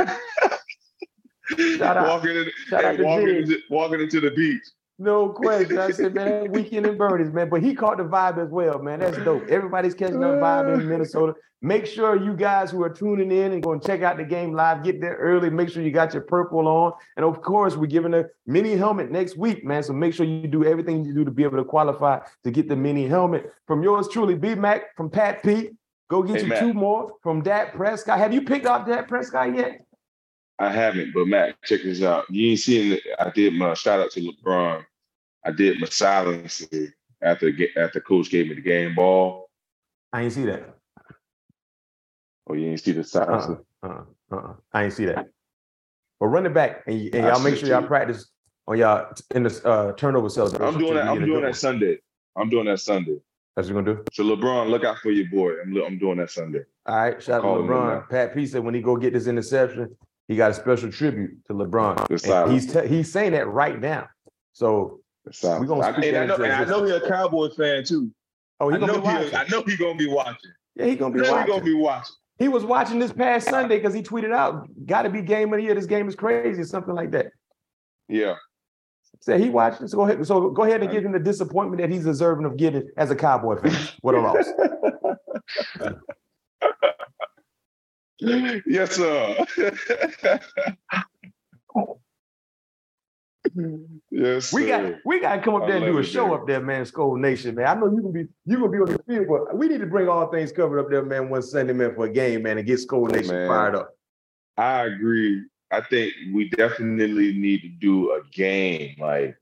Shout 1.77 1.97
out. 1.99 2.09
walking, 2.09 2.31
in, 2.37 2.51
Shout 2.67 2.85
out 2.85 2.93
hey, 2.93 2.97
to 2.97 3.05
walking, 3.05 3.29
into, 3.37 3.59
walking 3.69 4.01
into 4.01 4.21
the 4.21 4.31
beach. 4.31 4.65
No 4.99 5.29
question. 5.29 5.79
I 5.79 5.91
said, 5.91 6.15
man, 6.15 6.51
Weekend 6.53 6.87
in 6.87 6.97
Bernie's, 6.97 7.31
man. 7.33 7.51
But 7.51 7.63
he 7.63 7.75
caught 7.75 7.99
the 7.99 8.05
vibe 8.05 8.43
as 8.43 8.51
well, 8.51 8.79
man. 8.79 9.01
That's 9.01 9.19
dope. 9.19 9.47
Everybody's 9.49 9.95
catching 9.95 10.21
the 10.21 10.27
vibe 10.27 10.81
in 10.81 10.89
Minnesota. 10.89 11.35
Make 11.61 11.85
sure 11.87 12.23
you 12.23 12.35
guys 12.35 12.71
who 12.71 12.83
are 12.83 12.91
tuning 12.91 13.31
in 13.31 13.53
and 13.53 13.63
going 13.63 13.81
to 13.81 13.87
check 13.87 14.03
out 14.03 14.17
the 14.17 14.25
game 14.25 14.53
live, 14.53 14.85
get 14.85 15.01
there 15.01 15.17
early. 15.17 15.51
Make 15.51 15.69
sure 15.69 15.83
you 15.83 15.91
got 15.91 16.15
your 16.15 16.23
purple 16.23 16.67
on. 16.69 16.93
And 17.17 17.25
of 17.27 17.43
course, 17.43 17.77
we're 17.77 17.87
giving 17.87 18.15
a 18.15 18.25
mini 18.47 18.77
helmet 18.77 19.11
next 19.11 19.37
week, 19.37 19.65
man. 19.65 19.83
So 19.83 19.93
make 19.93 20.15
sure 20.15 20.25
you 20.25 20.49
do 20.49 20.65
everything 20.65 21.05
you 21.05 21.13
do 21.15 21.25
to 21.25 21.31
be 21.31 21.45
able 21.45 21.57
to 21.59 21.65
qualify 21.65 22.21
to 22.45 22.51
get 22.51 22.69
the 22.69 22.77
mini 22.77 23.07
helmet. 23.07 23.53
From 23.67 23.83
yours 23.83 24.09
truly, 24.09 24.35
B 24.35 24.55
Mac, 24.55 24.97
from 24.97 25.11
Pat 25.11 25.43
P. 25.43 25.71
Go 26.09 26.23
get 26.23 26.37
Hey, 26.37 26.43
you 26.43 26.49
Matt. 26.49 26.61
two 26.61 26.73
more 26.73 27.13
from 27.23 27.43
Dak 27.43 27.75
Prescott. 27.75 28.19
Have 28.19 28.33
you 28.33 28.43
picked 28.43 28.65
up 28.67 28.87
Dak 28.87 29.09
Prescott 29.09 29.57
yet? 29.57 29.81
I 30.59 30.71
haven't, 30.73 31.13
but 31.13 31.27
Matt, 31.27 31.61
check 31.65 31.83
this 31.83 32.03
out. 32.03 32.25
You 32.31 32.51
ain't 32.51 32.61
seen 32.61 32.93
it. 32.93 33.03
I 33.19 33.31
did 33.31 33.53
my 33.53 33.75
shout 33.75 34.01
out 34.01 34.11
to 34.13 34.21
LeBron. 34.21 34.85
I 35.45 35.51
did 35.51 35.81
my 35.81 35.87
silencer 35.87 36.95
after 37.23 37.53
after 37.77 38.01
coach 38.01 38.31
gave 38.31 38.49
me 38.49 38.55
the 38.55 38.63
game 38.63 38.95
ball. 38.95 39.51
I 40.13 40.23
ain't 40.23 40.33
see 40.33 40.45
that. 40.47 40.75
Oh, 42.49 42.55
you 42.55 42.69
ain't 42.69 42.81
see 42.81 42.93
the 42.93 43.05
silencer. 43.05 43.61
Uh-uh, 43.83 44.03
uh-uh. 44.33 44.55
I 44.73 44.85
ain't 44.85 44.93
see 44.93 45.05
that. 45.07 45.29
But 46.19 46.27
run 46.29 46.47
it 46.47 46.55
back 46.55 46.85
and, 46.87 47.15
and 47.15 47.27
y'all 47.27 47.41
make 47.41 47.57
sure 47.57 47.69
y'all 47.69 47.83
practice 47.83 48.31
on 48.67 48.79
y'all 48.79 49.13
in 49.35 49.43
the 49.43 49.69
uh, 49.69 49.93
turnover 49.93 50.31
celebration. 50.31 50.65
I'm 50.65 50.79
doing 50.79 50.95
that. 50.95 51.07
I'm 51.07 51.25
doing 51.25 51.43
that. 51.43 51.57
Sunday. 51.57 51.99
I'm 52.35 52.49
doing 52.49 52.67
that 52.67 52.81
Sunday. 52.81 53.19
That's 53.55 53.69
what 53.69 53.75
you're 53.75 53.83
gonna 53.83 53.97
do. 53.97 54.05
So 54.13 54.25
LeBron, 54.25 54.71
look 54.71 54.85
out 54.85 54.99
for 54.99 55.11
your 55.11 55.29
boy. 55.29 55.61
I'm 55.61 55.77
I'm 55.83 55.99
doing 55.99 56.19
that 56.19 56.31
Sunday. 56.31 56.63
All 56.87 56.97
right, 56.97 57.23
shout 57.23 57.45
out 57.45 57.55
to 57.55 57.63
LeBron. 57.63 58.09
Pat 58.09 58.35
P 58.35 58.47
said 58.47 58.63
when 58.63 58.75
he 58.75 58.81
go 58.81 58.97
get 58.97 59.13
this 59.13 59.27
interception, 59.27 59.95
he 60.29 60.37
got 60.37 60.51
a 60.51 60.55
special 60.55 60.91
tribute 60.91 61.45
to 61.47 61.55
LeBron. 61.55 62.09
And 62.45 62.53
he's 62.53 62.73
te- 62.73 62.87
he's 62.89 63.11
saying 63.13 63.33
that 63.33 63.47
right 63.49 63.81
now. 63.81 64.09
So 64.53 65.01
The 65.25 65.33
silence. 65.33 65.61
We 65.61 65.67
gonna 65.67 65.81
I- 65.83 65.91
and, 65.91 66.17
I 66.17 66.27
know, 66.27 66.35
and 66.37 66.53
I 66.53 66.65
know 66.65 66.85
existence. 66.85 66.91
he 66.91 67.07
a 67.07 67.09
Cowboys 67.09 67.55
fan 67.57 67.85
too. 67.85 68.11
oh, 68.61 68.69
he 68.71 68.77
I 68.77 68.79
gonna 68.81 68.93
know 68.93 68.99
be 69.01 69.05
watching. 69.05 69.31
he. 69.31 69.37
I 69.37 69.49
know 69.49 69.63
he 69.63 69.77
gonna 69.77 69.95
be 69.99 70.09
watching. 70.09 70.51
yeah, 70.75 70.87
he 70.87 70.97
gonna 70.97 71.15
I 71.15 71.17
be 71.17 71.21
know 71.23 71.27
he 71.27 71.33
watching. 71.33 71.53
gonna 71.53 71.65
be 71.65 71.75
watching. 71.75 72.15
He 72.39 72.49
was 72.49 72.65
watching 72.65 72.99
this 72.99 73.13
past 73.13 73.49
Sunday 73.49 73.77
because 73.79 73.95
he 73.95 74.03
tweeted 74.03 74.33
out, 74.33 74.69
"Got 74.85 75.03
to 75.03 75.11
be 75.11 75.23
game 75.23 75.53
of 75.55 75.59
the 75.59 75.65
year. 75.65 75.75
This 75.75 75.87
game 75.87 76.07
is 76.09 76.15
crazy," 76.15 76.61
or 76.61 76.65
something 76.67 76.95
like 76.95 77.11
that. 77.13 77.29
Yeah. 78.09 78.35
Said 79.21 79.41
he 79.41 79.49
watched. 79.49 79.89
So 79.89 79.97
go 79.97 80.03
ahead. 80.05 80.27
So 80.27 80.51
go 80.51 80.65
ahead 80.65 80.83
and 80.83 80.91
give 80.93 81.03
him 81.05 81.13
the 81.13 81.19
disappointment 81.19 81.81
that 81.81 81.91
he's 81.91 82.05
deserving 82.05 82.45
of 82.45 82.57
getting 82.59 82.89
as 82.99 83.11
a 83.11 83.17
Cowboy 83.17 83.57
fan. 83.63 83.75
What 84.03 84.15
a 84.15 84.21
loss. 84.21 84.47
yes, 88.67 88.93
sir. 88.93 89.47
yes, 94.11 94.53
We 94.53 94.67
got 94.67 94.95
we 95.05 95.21
got 95.21 95.37
to 95.37 95.43
come 95.43 95.55
up 95.55 95.63
I 95.65 95.67
there 95.67 95.77
and 95.77 95.87
do 95.87 95.99
a 95.99 96.05
show 96.05 96.29
man. 96.29 96.35
up 96.35 96.47
there, 96.47 96.61
man. 96.61 96.85
Skol 96.85 97.19
Nation, 97.19 97.55
man. 97.55 97.67
I 97.67 97.75
know 97.75 97.91
you 97.91 98.01
can 98.03 98.13
be 98.13 98.27
you 98.45 98.57
gonna 98.59 98.71
be 98.71 98.79
on 98.79 98.87
the 98.87 99.03
field, 99.07 99.27
but 99.29 99.57
we 99.57 99.69
need 99.69 99.81
to 99.81 99.87
bring 99.87 100.09
all 100.09 100.31
things 100.31 100.53
covered 100.53 100.81
up 100.81 100.91
there, 100.91 101.03
man. 101.05 101.29
One 101.29 101.43
Sunday, 101.43 101.73
man, 101.73 101.95
for 101.95 102.07
a 102.07 102.13
game, 102.13 102.43
man, 102.43 102.59
and 102.59 102.67
get 102.67 102.81
Skol 102.81 103.11
Nation 103.11 103.35
Man. 103.35 103.49
fired 103.49 103.75
up. 103.75 103.91
I 104.57 104.85
agree. 104.85 105.45
I 105.71 105.81
think 105.83 106.15
we 106.33 106.49
definitely 106.51 107.35
need 107.35 107.63
to 107.63 107.69
do 107.69 108.13
a 108.13 108.23
game, 108.33 108.97
like 108.99 109.37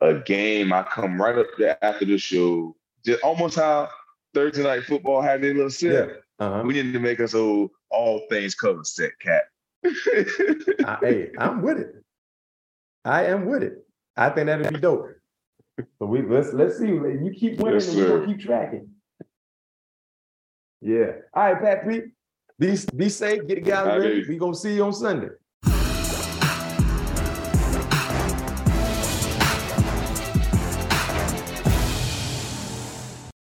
a 0.00 0.14
game. 0.14 0.72
I 0.72 0.82
come 0.82 1.20
right 1.20 1.38
up 1.38 1.46
there 1.56 1.82
after 1.82 2.04
the 2.04 2.18
show, 2.18 2.76
just 3.04 3.22
almost 3.22 3.56
how 3.56 3.88
Thursday 4.34 4.62
night 4.62 4.84
football 4.84 5.22
had 5.22 5.42
their 5.42 5.54
little 5.54 5.70
set. 5.70 6.22
Uh-huh. 6.38 6.62
We 6.66 6.74
need 6.74 6.92
to 6.92 6.98
make 6.98 7.20
us 7.20 7.34
a 7.34 7.66
all 7.92 8.22
things 8.28 8.54
covered 8.54 8.86
set, 8.86 9.12
cat. 9.20 9.44
I- 9.84 10.98
hey, 11.00 11.30
I'm 11.38 11.62
with 11.62 11.78
it. 11.78 11.94
I 13.04 13.26
am 13.26 13.46
with 13.46 13.62
it. 13.62 13.84
I 14.16 14.30
think 14.30 14.46
that'd 14.46 14.72
be 14.72 14.80
dope. 14.80 15.08
So 15.98 16.06
we 16.06 16.22
let's 16.22 16.52
let's 16.52 16.78
see. 16.78 16.86
You 16.88 17.32
keep 17.34 17.58
winning, 17.58 17.74
Yes, 17.80 17.88
and 17.88 17.96
we 17.96 18.04
gonna 18.06 18.26
keep 18.26 18.40
tracking. 18.40 18.88
Yeah. 20.80 21.12
All 21.34 21.44
right, 21.54 21.60
Pat 21.62 21.88
Pete. 21.88 22.04
Be 22.58 22.76
be 22.94 23.08
safe. 23.08 23.46
Get 23.46 23.56
the 23.56 23.60
guys 23.70 23.98
ready. 23.98 24.24
We 24.28 24.36
gonna 24.36 24.54
see 24.54 24.74
you 24.74 24.84
on 24.84 24.92
Sunday. 24.92 25.28